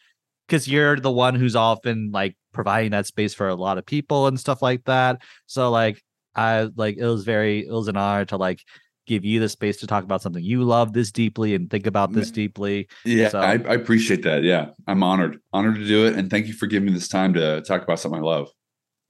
because 0.48 0.68
you're 0.68 1.00
the 1.00 1.12
one 1.12 1.36
who's 1.36 1.56
often 1.56 2.12
like 2.12 2.36
providing 2.54 2.92
that 2.92 3.06
space 3.06 3.34
for 3.34 3.48
a 3.48 3.56
lot 3.56 3.78
of 3.78 3.86
people 3.86 4.28
and 4.28 4.40
stuff 4.40 4.62
like 4.62 4.84
that. 4.86 5.22
So 5.46 5.70
like 5.70 6.02
I 6.36 6.70
like 6.76 6.98
it 6.98 7.06
was 7.06 7.24
very 7.24 7.66
it 7.66 7.72
was 7.72 7.88
an 7.88 7.98
honor 7.98 8.26
to 8.26 8.38
like 8.38 8.62
give 9.06 9.24
you 9.24 9.40
the 9.40 9.48
space 9.50 9.78
to 9.78 9.88
talk 9.88 10.04
about 10.04 10.22
something 10.22 10.44
you 10.44 10.64
love 10.64 10.92
this 10.92 11.12
deeply 11.12 11.56
and 11.56 11.70
think 11.70 11.88
about 11.88 12.12
this 12.12 12.30
deeply. 12.30 12.88
Yeah, 13.06 13.30
So- 13.30 13.40
I, 13.40 13.54
I 13.54 13.74
appreciate 13.74 14.24
that. 14.24 14.44
Yeah, 14.44 14.72
I'm 14.86 15.02
honored, 15.02 15.40
honored 15.54 15.76
to 15.76 15.88
do 15.88 16.06
it, 16.08 16.16
and 16.16 16.30
thank 16.30 16.48
you 16.48 16.54
for 16.54 16.68
giving 16.68 16.88
me 16.88 16.94
this 16.94 17.08
time 17.08 17.34
to 17.36 17.62
talk 17.62 17.84
about 17.84 18.00
something 18.00 18.20
I 18.20 18.24
love. 18.24 18.50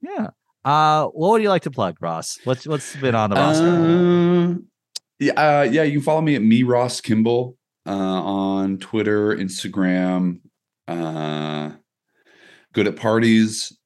Yeah. 0.00 0.28
Uh, 0.64 1.06
what 1.06 1.30
would 1.32 1.42
you 1.42 1.48
like 1.48 1.62
to 1.62 1.70
plug, 1.70 1.96
Ross? 2.00 2.38
What's 2.44 2.66
what's 2.66 2.94
been 2.96 3.14
on 3.14 3.30
the 3.30 3.36
roster? 3.36 3.68
Um, 3.68 4.66
yeah, 5.18 5.32
uh, 5.32 5.62
yeah. 5.62 5.82
You 5.82 5.92
can 5.92 6.02
follow 6.02 6.20
me 6.20 6.34
at 6.36 6.42
me 6.42 6.62
Ross 6.62 7.00
Kimball 7.00 7.56
uh, 7.86 7.90
on 7.90 8.78
Twitter, 8.78 9.34
Instagram. 9.36 10.40
Uh, 10.88 11.72
good 12.72 12.86
at 12.88 12.96
parties. 12.96 13.76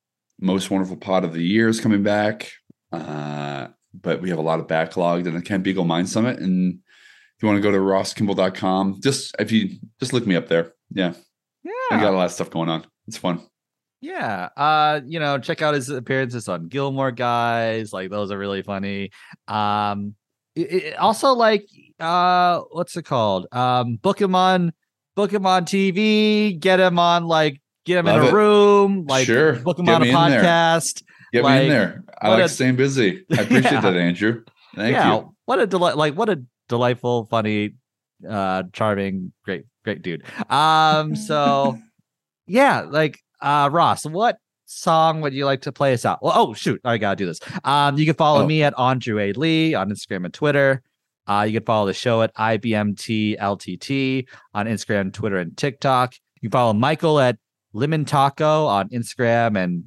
Most 0.40 0.70
wonderful 0.70 0.96
pod 0.96 1.24
of 1.24 1.32
the 1.32 1.42
year 1.42 1.68
is 1.68 1.80
coming 1.80 2.02
back. 2.02 2.50
Uh, 2.92 3.68
but 3.94 4.20
we 4.22 4.30
have 4.30 4.38
a 4.38 4.42
lot 4.42 4.60
of 4.60 4.66
backlogged 4.66 5.26
in 5.26 5.34
the 5.34 5.42
Kent 5.42 5.62
Beagle 5.64 5.84
Mind 5.84 6.08
Summit. 6.08 6.38
And 6.38 6.74
if 7.36 7.42
you 7.42 7.48
want 7.48 7.58
to 7.58 7.62
go 7.62 7.70
to 7.70 7.78
rosskimball.com, 7.78 9.00
just 9.02 9.34
if 9.38 9.52
you 9.52 9.76
just 10.00 10.12
look 10.12 10.26
me 10.26 10.36
up 10.36 10.48
there. 10.48 10.72
Yeah, 10.94 11.12
Yeah. 11.64 11.72
I 11.90 12.00
got 12.00 12.12
a 12.14 12.16
lot 12.16 12.26
of 12.26 12.32
stuff 12.32 12.50
going 12.50 12.68
on. 12.68 12.86
It's 13.08 13.16
fun. 13.16 13.40
Yeah. 14.00 14.48
Uh, 14.56 15.00
you 15.06 15.20
know, 15.20 15.38
check 15.38 15.62
out 15.62 15.74
his 15.74 15.88
appearances 15.88 16.48
on 16.48 16.68
Gilmore 16.68 17.12
Guys. 17.12 17.92
Like 17.92 18.10
those 18.10 18.30
are 18.32 18.38
really 18.38 18.62
funny. 18.62 19.10
Um 19.48 20.14
it, 20.54 20.72
it- 20.72 20.96
also 20.98 21.32
like 21.32 21.66
uh 22.00 22.60
what's 22.70 22.96
it 22.96 23.04
called? 23.04 23.46
Um 23.52 23.96
book 23.96 24.20
him 24.20 24.34
on 24.34 24.72
book 25.16 25.32
him 25.32 25.46
on 25.46 25.64
TV, 25.64 26.58
get 26.58 26.80
him 26.80 26.98
on 26.98 27.24
like 27.24 27.60
get 27.84 27.98
him 27.98 28.06
Love 28.06 28.16
in 28.18 28.22
a 28.24 28.28
it. 28.28 28.32
room, 28.32 29.06
like 29.08 29.26
Sure. 29.26 29.54
book 29.56 29.78
him 29.78 29.86
Get 29.86 29.94
on 29.96 30.02
a 30.02 30.04
me 30.04 30.10
in 30.10 30.14
there. 30.30 30.42
podcast. 30.42 31.02
Get 31.32 31.44
me 31.44 31.62
in 31.62 31.68
there. 31.68 32.04
I 32.20 32.28
like 32.28 32.44
a- 32.44 32.48
staying 32.48 32.76
busy. 32.76 33.24
I 33.30 33.34
appreciate 33.42 33.72
Yeah. 33.72 33.80
that, 33.80 33.96
Andrew. 33.96 34.44
Thank 34.74 34.92
yeah, 34.94 35.14
you. 35.16 35.34
what 35.44 35.58
a 35.58 35.66
delight 35.66 35.96
like 35.96 36.14
what 36.14 36.28
a 36.28 36.42
delightful, 36.68 37.26
funny, 37.30 37.74
uh 38.28 38.62
charming, 38.72 39.32
great, 39.44 39.64
great 39.84 40.02
dude. 40.02 40.22
Um 40.50 41.14
so 41.16 41.78
yeah, 42.46 42.80
like 42.88 43.18
uh 43.40 43.68
Ross, 43.72 44.04
what 44.06 44.38
song 44.66 45.20
would 45.20 45.34
you 45.34 45.44
like 45.44 45.62
to 45.62 45.72
play 45.72 45.92
us 45.92 46.04
out? 46.06 46.20
Well, 46.22 46.32
oh 46.34 46.54
shoot, 46.54 46.80
I 46.84 46.96
gotta 46.98 47.16
do 47.16 47.26
this. 47.26 47.40
Um, 47.64 47.98
you 47.98 48.06
can 48.06 48.14
follow 48.14 48.42
Oh. 48.42 48.46
me 48.46 48.62
at 48.62 48.72
Andrew 48.78 49.18
A. 49.18 49.32
Lee 49.34 49.74
on 49.74 49.90
Instagram 49.90 50.24
and 50.24 50.32
Twitter. 50.32 50.82
Uh, 51.26 51.44
you 51.46 51.58
can 51.58 51.64
follow 51.64 51.86
the 51.86 51.94
show 51.94 52.22
at 52.22 52.34
IBMTLTT 52.34 54.26
on 54.54 54.66
Instagram, 54.66 55.12
Twitter, 55.12 55.38
and 55.38 55.56
TikTok. 55.56 56.14
You 56.40 56.48
can 56.48 56.52
follow 56.52 56.72
Michael 56.72 57.20
at 57.20 57.38
Lemon 57.72 58.04
Taco 58.04 58.66
on 58.66 58.88
Instagram 58.88 59.56
and 59.56 59.84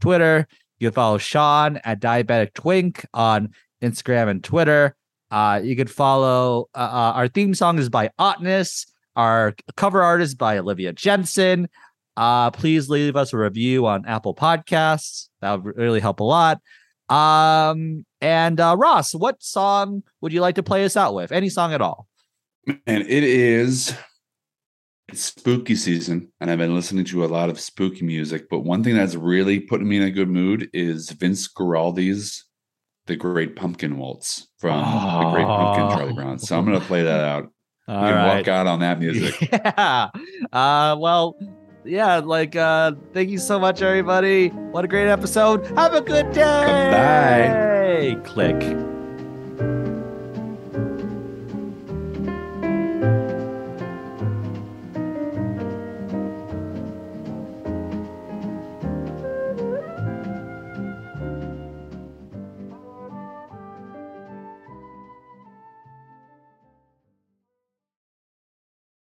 Twitter. 0.00 0.46
You 0.78 0.88
can 0.88 0.94
follow 0.94 1.18
Sean 1.18 1.78
at 1.78 2.00
Diabetic 2.00 2.54
Twink 2.54 3.04
on 3.12 3.50
Instagram 3.82 4.28
and 4.28 4.44
Twitter. 4.44 4.94
Uh, 5.30 5.60
you 5.62 5.74
can 5.74 5.88
follow 5.88 6.68
uh, 6.74 6.78
uh, 6.78 7.12
our 7.16 7.28
theme 7.28 7.54
song 7.54 7.78
is 7.78 7.88
by 7.88 8.10
Otness. 8.18 8.86
Our 9.16 9.54
cover 9.76 10.02
art 10.02 10.20
is 10.20 10.34
by 10.34 10.58
Olivia 10.58 10.92
Jensen. 10.92 11.68
Uh, 12.16 12.50
please 12.50 12.88
leave 12.88 13.16
us 13.16 13.32
a 13.32 13.36
review 13.36 13.86
on 13.86 14.06
Apple 14.06 14.34
Podcasts. 14.34 15.28
That 15.40 15.62
would 15.62 15.76
really 15.76 16.00
help 16.00 16.20
a 16.20 16.24
lot. 16.24 16.60
Um, 17.08 18.04
and 18.20 18.60
uh, 18.60 18.76
Ross, 18.78 19.14
what 19.14 19.42
song 19.42 20.02
would 20.20 20.32
you 20.32 20.40
like 20.40 20.56
to 20.56 20.62
play 20.62 20.84
us 20.84 20.96
out 20.96 21.14
with? 21.14 21.32
Any 21.32 21.48
song 21.48 21.72
at 21.72 21.80
all? 21.80 22.06
And 22.86 23.02
it 23.02 23.22
is 23.22 23.96
it's 25.08 25.22
spooky 25.22 25.76
season, 25.76 26.32
and 26.40 26.50
I've 26.50 26.58
been 26.58 26.74
listening 26.74 27.04
to 27.06 27.24
a 27.24 27.26
lot 27.26 27.48
of 27.48 27.60
spooky 27.60 28.04
music. 28.04 28.48
But 28.50 28.60
one 28.60 28.82
thing 28.82 28.96
that's 28.96 29.14
really 29.14 29.60
putting 29.60 29.88
me 29.88 29.98
in 29.98 30.02
a 30.02 30.10
good 30.10 30.28
mood 30.28 30.68
is 30.72 31.10
Vince 31.10 31.46
Guaraldi's 31.46 32.44
"The 33.06 33.14
Great 33.14 33.54
Pumpkin 33.54 33.98
Waltz" 33.98 34.48
from 34.58 34.80
The 34.80 35.30
Great 35.30 35.46
Pumpkin, 35.46 35.96
Charlie 35.96 36.12
Brown. 36.12 36.38
So 36.40 36.58
I'm 36.58 36.64
gonna 36.64 36.80
play 36.80 37.04
that 37.04 37.20
out. 37.20 37.52
All 37.88 38.00
you 38.00 38.08
can 38.08 38.14
right. 38.16 38.36
walk 38.38 38.48
out 38.48 38.66
on 38.66 38.80
that 38.80 38.98
music. 38.98 39.48
Yeah. 39.52 40.08
Uh, 40.52 40.96
well, 40.98 41.36
yeah, 41.86 42.16
like 42.18 42.56
uh 42.56 42.92
thank 43.12 43.30
you 43.30 43.38
so 43.38 43.58
much, 43.58 43.82
everybody. 43.82 44.48
What 44.48 44.84
a 44.84 44.88
great 44.88 45.08
episode. 45.08 45.66
Have 45.76 45.94
a 45.94 46.00
good 46.00 46.32
day. 46.32 46.42
Bye-bye. 46.92 48.20
Click. 48.24 48.95